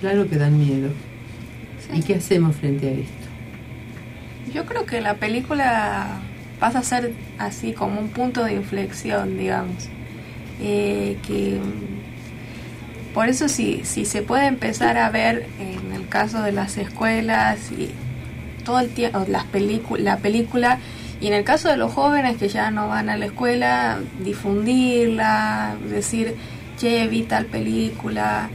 Claro 0.00 0.28
que 0.28 0.36
dan 0.36 0.58
miedo. 0.58 0.90
¿Y 1.92 2.02
qué 2.02 2.16
hacemos 2.16 2.56
frente 2.56 2.88
a 2.88 2.92
esto? 2.92 3.26
Yo 4.54 4.66
creo 4.66 4.86
que 4.86 5.00
la 5.00 5.14
película 5.14 6.20
pasa 6.58 6.80
a 6.80 6.82
ser 6.82 7.12
así 7.38 7.72
como 7.72 8.00
un 8.00 8.08
punto 8.08 8.44
de 8.44 8.54
inflexión, 8.54 9.38
digamos. 9.38 9.88
Eh, 10.60 11.16
que 11.26 11.58
por 13.14 13.28
eso 13.28 13.48
si, 13.48 13.82
si 13.84 14.04
se 14.04 14.22
puede 14.22 14.46
empezar 14.46 14.98
a 14.98 15.10
ver 15.10 15.46
en 15.58 15.92
el 15.92 16.06
caso 16.08 16.42
de 16.42 16.52
las 16.52 16.76
escuelas 16.76 17.72
y 17.72 17.90
todo 18.64 18.80
el 18.80 18.90
tiempo 18.90 19.24
las 19.26 19.46
la 19.98 20.16
película 20.18 20.78
y 21.20 21.26
en 21.26 21.34
el 21.34 21.44
caso 21.44 21.68
de 21.68 21.76
los 21.76 21.92
jóvenes 21.92 22.38
que 22.38 22.48
ya 22.48 22.70
no 22.70 22.88
van 22.88 23.10
a 23.10 23.16
la 23.16 23.26
escuela, 23.26 23.98
difundirla, 24.24 25.76
decir, 25.90 26.34
che, 26.78 27.06
vi 27.08 27.22
tal 27.24 27.44
película, 27.44 28.48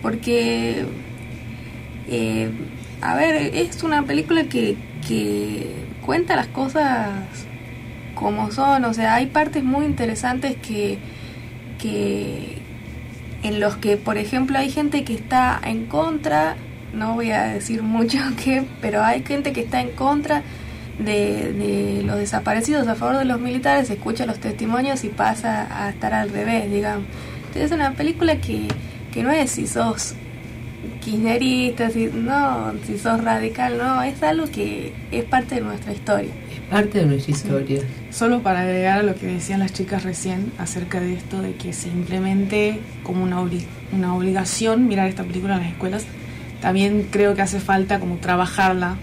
porque, 0.00 0.84
eh, 2.08 2.50
a 3.00 3.14
ver, 3.14 3.54
es 3.54 3.82
una 3.82 4.02
película 4.04 4.44
que, 4.44 4.76
que 5.06 5.70
cuenta 6.04 6.36
las 6.36 6.48
cosas 6.48 7.10
como 8.14 8.50
son, 8.52 8.84
o 8.84 8.94
sea, 8.94 9.14
hay 9.14 9.26
partes 9.26 9.64
muy 9.64 9.84
interesantes 9.84 10.56
que, 10.56 10.98
que 11.78 12.58
en 13.42 13.60
los 13.60 13.76
que, 13.76 13.96
por 13.96 14.16
ejemplo, 14.16 14.58
hay 14.58 14.70
gente 14.70 15.04
que 15.04 15.14
está 15.14 15.60
en 15.64 15.86
contra, 15.86 16.56
no 16.92 17.14
voy 17.14 17.30
a 17.32 17.44
decir 17.44 17.82
mucho 17.82 18.18
que, 18.42 18.64
pero 18.80 19.02
hay 19.02 19.22
gente 19.24 19.52
que 19.52 19.60
está 19.60 19.80
en 19.80 19.90
contra 19.90 20.42
de, 20.98 21.52
de, 21.52 22.02
los 22.04 22.18
desaparecidos 22.18 22.86
a 22.86 22.94
favor 22.94 23.18
de 23.18 23.24
los 23.24 23.40
militares, 23.40 23.90
escucha 23.90 24.26
los 24.26 24.38
testimonios 24.38 25.04
y 25.04 25.08
pasa 25.08 25.66
a 25.70 25.90
estar 25.90 26.14
al 26.14 26.30
revés, 26.30 26.70
digamos. 26.70 27.06
Entonces 27.38 27.64
es 27.64 27.72
una 27.72 27.92
película 27.92 28.36
que, 28.36 28.68
que 29.12 29.22
no 29.22 29.30
es 29.30 29.50
si 29.50 29.66
sos 29.66 30.14
kirchnerista, 31.04 31.90
si, 31.90 32.06
no, 32.06 32.72
si 32.86 32.98
sos 32.98 33.22
radical, 33.22 33.78
no, 33.78 34.02
es 34.02 34.22
algo 34.22 34.46
que 34.46 34.92
es 35.10 35.24
parte 35.24 35.56
de 35.56 35.60
nuestra 35.60 35.92
historia. 35.92 36.30
Es 36.52 36.60
parte 36.70 37.00
de 37.00 37.06
nuestra 37.06 37.32
historia. 37.32 37.80
Sí. 37.80 37.86
Solo 38.10 38.42
para 38.42 38.60
agregar 38.60 39.00
a 39.00 39.02
lo 39.02 39.14
que 39.14 39.26
decían 39.26 39.60
las 39.60 39.72
chicas 39.72 40.02
recién 40.02 40.52
acerca 40.58 41.00
de 41.00 41.14
esto 41.14 41.42
de 41.42 41.54
que 41.54 41.72
se 41.72 41.88
implemente 41.88 42.80
como 43.02 43.22
una, 43.22 43.40
obli 43.40 43.64
una 43.92 44.14
obligación 44.14 44.88
mirar 44.88 45.08
esta 45.08 45.24
película 45.24 45.54
en 45.56 45.62
las 45.62 45.70
escuelas, 45.70 46.06
también 46.60 47.08
creo 47.10 47.34
que 47.34 47.42
hace 47.42 47.60
falta 47.60 48.00
como 48.00 48.16
trabajarla 48.16 48.96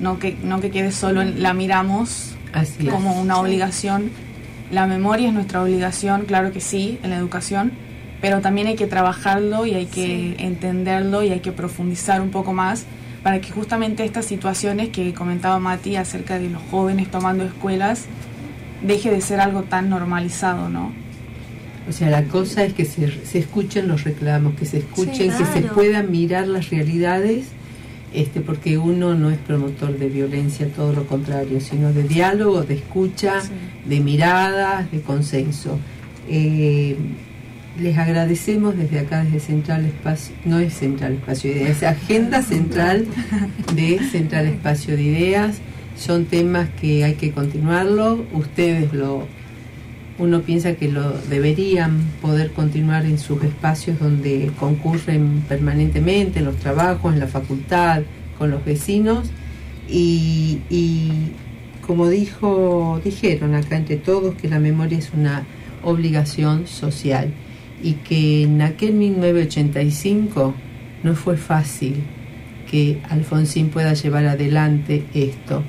no 0.00 0.18
que, 0.18 0.36
no 0.42 0.60
que 0.60 0.70
quede 0.70 0.92
solo 0.92 1.22
en 1.22 1.42
la 1.42 1.54
miramos 1.54 2.34
Así 2.52 2.86
como 2.86 3.12
es. 3.12 3.16
una 3.18 3.38
obligación. 3.38 4.10
La 4.70 4.86
memoria 4.86 5.28
es 5.28 5.34
nuestra 5.34 5.62
obligación, 5.62 6.24
claro 6.26 6.52
que 6.52 6.60
sí, 6.60 6.98
en 7.02 7.10
la 7.10 7.16
educación, 7.16 7.72
pero 8.20 8.40
también 8.40 8.66
hay 8.66 8.76
que 8.76 8.86
trabajarlo 8.86 9.66
y 9.66 9.74
hay 9.74 9.86
que 9.86 10.06
sí. 10.06 10.34
entenderlo 10.38 11.22
y 11.22 11.30
hay 11.30 11.40
que 11.40 11.52
profundizar 11.52 12.20
un 12.20 12.30
poco 12.30 12.52
más 12.52 12.84
para 13.22 13.40
que 13.40 13.50
justamente 13.50 14.04
estas 14.04 14.26
situaciones 14.26 14.88
que 14.90 15.12
comentaba 15.14 15.58
Mati 15.58 15.96
acerca 15.96 16.38
de 16.38 16.50
los 16.50 16.62
jóvenes 16.70 17.10
tomando 17.10 17.44
escuelas 17.44 18.06
deje 18.82 19.10
de 19.10 19.20
ser 19.20 19.40
algo 19.40 19.62
tan 19.62 19.90
normalizado, 19.90 20.68
¿no? 20.68 20.92
O 21.88 21.92
sea, 21.92 22.10
la 22.10 22.24
cosa 22.24 22.64
es 22.64 22.74
que 22.74 22.84
se, 22.84 23.24
se 23.24 23.38
escuchen 23.38 23.88
los 23.88 24.04
reclamos, 24.04 24.54
que 24.54 24.66
se 24.66 24.78
escuchen, 24.78 25.14
Sí, 25.14 25.30
que 25.30 25.44
se 25.44 25.62
puedan 25.62 26.10
mirar 26.10 26.46
las 26.46 26.70
realidades 26.70 27.46
este, 28.12 28.40
porque 28.40 28.78
uno 28.78 29.14
no 29.14 29.30
es 29.30 29.38
promotor 29.38 29.98
de 29.98 30.08
violencia, 30.08 30.68
todo 30.68 30.92
lo 30.92 31.06
contrario, 31.06 31.60
sino 31.60 31.92
de 31.92 32.04
diálogo, 32.04 32.62
de 32.62 32.74
escucha, 32.74 33.34
de 33.84 34.00
miradas, 34.00 34.90
de 34.90 35.02
consenso. 35.02 35.78
Eh, 36.28 36.96
les 37.80 37.96
agradecemos 37.96 38.76
desde 38.76 39.00
acá, 39.00 39.24
desde 39.24 39.40
Central 39.40 39.84
Espacio, 39.84 40.34
no 40.44 40.58
es 40.58 40.74
Central 40.74 41.14
Espacio 41.14 41.50
de 41.52 41.60
Ideas, 41.60 41.76
es 41.76 41.82
Agenda 41.84 42.42
Central 42.42 43.06
de 43.74 44.00
Central 44.10 44.46
Espacio 44.46 44.96
de 44.96 45.02
Ideas. 45.02 45.58
Son 45.96 46.26
temas 46.26 46.68
que 46.80 47.04
hay 47.04 47.14
que 47.14 47.32
continuarlo, 47.32 48.24
ustedes 48.32 48.92
lo, 48.92 49.26
uno 50.18 50.42
piensa 50.42 50.74
que 50.74 50.88
lo 50.88 51.12
deberían 51.12 51.98
poder 52.20 52.52
continuar 52.52 53.04
en 53.04 53.18
sus 53.18 53.42
espacios 53.42 53.98
donde 53.98 54.52
concurren 54.58 55.42
permanentemente, 55.48 56.38
en 56.38 56.44
los 56.44 56.56
trabajos, 56.56 57.14
en 57.14 57.20
la 57.20 57.26
facultad, 57.26 58.02
con 58.38 58.50
los 58.50 58.64
vecinos. 58.64 59.30
Y, 59.88 60.60
y 60.70 61.32
como 61.84 62.08
dijo, 62.08 63.00
dijeron 63.04 63.54
acá 63.54 63.76
entre 63.76 63.96
todos 63.96 64.34
que 64.36 64.48
la 64.48 64.60
memoria 64.60 64.98
es 64.98 65.10
una 65.12 65.44
obligación 65.82 66.66
social 66.66 67.32
y 67.82 67.94
que 67.94 68.42
en 68.42 68.62
aquel 68.62 68.94
1985 68.94 70.54
no 71.02 71.14
fue 71.14 71.36
fácil 71.36 71.96
que 72.70 73.00
Alfonsín 73.08 73.70
pueda 73.70 73.94
llevar 73.94 74.26
adelante 74.26 75.04
esto. 75.14 75.62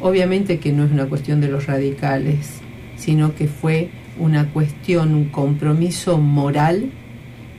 Obviamente 0.00 0.58
que 0.58 0.72
no 0.72 0.84
es 0.84 0.92
una 0.92 1.06
cuestión 1.06 1.40
de 1.40 1.48
los 1.48 1.66
radicales, 1.66 2.60
sino 2.96 3.34
que 3.34 3.48
fue 3.48 3.90
una 4.18 4.50
cuestión, 4.52 5.14
un 5.14 5.26
compromiso 5.26 6.18
moral, 6.18 6.90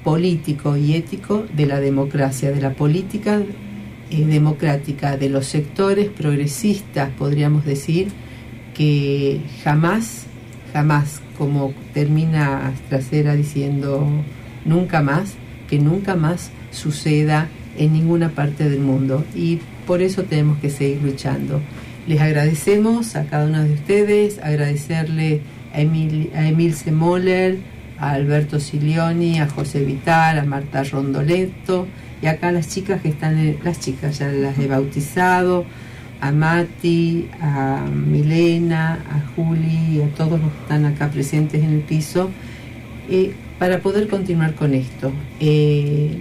político 0.04 0.78
y 0.78 0.94
ético 0.94 1.46
de 1.56 1.66
la 1.66 1.80
democracia, 1.80 2.52
de 2.52 2.62
la 2.62 2.74
política 2.74 3.42
eh, 4.12 4.26
democrática, 4.26 5.18
de 5.18 5.30
los 5.30 5.48
sectores 5.48 6.10
progresistas, 6.10 7.10
podríamos 7.18 7.66
decir, 7.66 8.10
que 8.76 9.42
jamás, 9.64 10.28
jamás, 10.72 11.22
como 11.38 11.74
termina 11.94 12.74
Trasera 12.90 13.36
diciendo 13.36 14.08
nunca 14.66 15.02
más, 15.02 15.34
que 15.70 15.80
nunca 15.80 16.16
más 16.16 16.52
suceda 16.72 17.48
en 17.78 17.94
ninguna 17.94 18.30
parte 18.30 18.70
del 18.70 18.80
mundo. 18.80 19.24
Y 19.36 19.60
por 19.86 20.02
eso 20.02 20.24
tenemos 20.24 20.60
que 20.60 20.70
seguir 20.70 21.02
luchando. 21.02 21.62
Les 22.08 22.22
agradecemos 22.22 23.16
a 23.16 23.26
cada 23.26 23.46
uno 23.46 23.64
de 23.64 23.74
ustedes, 23.74 24.40
agradecerle 24.40 25.42
a, 25.74 25.82
Emil, 25.82 26.32
a 26.36 26.48
Emilce 26.48 26.92
Moller, 26.92 27.58
a 27.98 28.12
Alberto 28.12 28.60
Silioni, 28.60 29.40
a 29.40 29.48
José 29.48 29.84
Vital, 29.84 30.38
a 30.38 30.44
Marta 30.46 30.84
Rondoletto, 30.84 31.88
y 32.22 32.28
acá 32.28 32.52
las 32.52 32.70
chicas 32.70 33.02
que 33.02 33.10
están, 33.10 33.58
las 33.64 33.80
chicas 33.80 34.20
ya 34.20 34.28
las 34.28 34.58
he 34.60 34.68
bautizado, 34.68 35.66
a 36.28 36.32
Mati, 36.32 37.28
a 37.40 37.86
Milena, 37.86 38.94
a 39.12 39.36
Juli, 39.36 40.02
a 40.02 40.16
todos 40.16 40.40
los 40.40 40.52
que 40.52 40.60
están 40.62 40.86
acá 40.86 41.10
presentes 41.10 41.64
en 41.64 41.72
el 41.72 41.82
piso, 41.82 42.32
eh, 43.10 43.34
para 43.60 43.80
poder 43.80 44.08
continuar 44.08 44.56
con 44.56 44.74
esto. 44.74 45.12
Eh, 45.40 46.18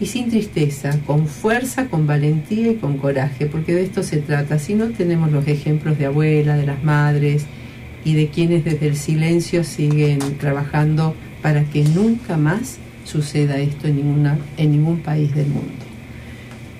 y 0.00 0.06
sin 0.06 0.28
tristeza, 0.28 0.98
con 1.06 1.26
fuerza, 1.26 1.86
con 1.86 2.06
valentía 2.06 2.70
y 2.72 2.74
con 2.74 2.98
coraje, 2.98 3.46
porque 3.46 3.74
de 3.74 3.84
esto 3.84 4.02
se 4.02 4.18
trata. 4.18 4.58
Si 4.58 4.74
no 4.74 4.90
tenemos 4.90 5.32
los 5.32 5.48
ejemplos 5.48 5.98
de 5.98 6.06
abuela, 6.06 6.56
de 6.56 6.66
las 6.66 6.84
madres 6.84 7.46
y 8.04 8.14
de 8.14 8.28
quienes 8.28 8.64
desde 8.64 8.86
el 8.86 8.96
silencio 8.96 9.64
siguen 9.64 10.18
trabajando 10.38 11.14
para 11.42 11.64
que 11.64 11.82
nunca 11.82 12.36
más 12.36 12.78
suceda 13.04 13.58
esto 13.58 13.88
en, 13.88 13.96
ninguna, 13.96 14.38
en 14.56 14.72
ningún 14.72 15.00
país 15.00 15.34
del 15.34 15.46
mundo. 15.46 15.87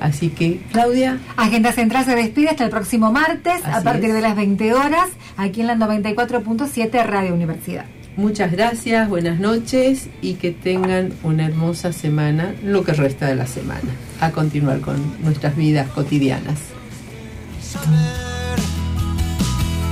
Así 0.00 0.30
que, 0.30 0.60
Claudia. 0.72 1.18
Agenda 1.36 1.72
Central 1.72 2.04
se 2.04 2.14
despide 2.14 2.50
hasta 2.50 2.64
el 2.64 2.70
próximo 2.70 3.12
martes 3.12 3.64
a 3.64 3.82
partir 3.82 4.12
de 4.12 4.20
las 4.20 4.36
20 4.36 4.74
horas 4.74 5.08
aquí 5.36 5.60
en 5.60 5.66
la 5.66 5.76
94.7 5.76 7.04
Radio 7.04 7.34
Universidad. 7.34 7.84
Muchas 8.18 8.50
gracias, 8.50 9.08
buenas 9.08 9.38
noches 9.38 10.08
y 10.20 10.34
que 10.34 10.50
tengan 10.50 11.12
una 11.22 11.46
hermosa 11.46 11.92
semana, 11.92 12.52
lo 12.64 12.82
que 12.82 12.92
resta 12.92 13.26
de 13.26 13.36
la 13.36 13.46
semana, 13.46 13.92
a 14.20 14.32
continuar 14.32 14.80
con 14.80 14.96
nuestras 15.22 15.54
vidas 15.54 15.88
cotidianas. 15.90 16.58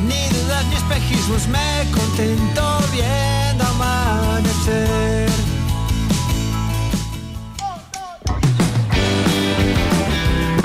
Ni 0.09 0.29
dudas 0.37 0.67
ni 0.67 0.75
espejismos, 0.75 1.47
me 1.47 1.91
contento 1.93 2.79
viendo 2.93 3.65
amanecer. 3.65 5.46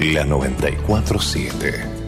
La 0.00 0.24
947 0.24 1.99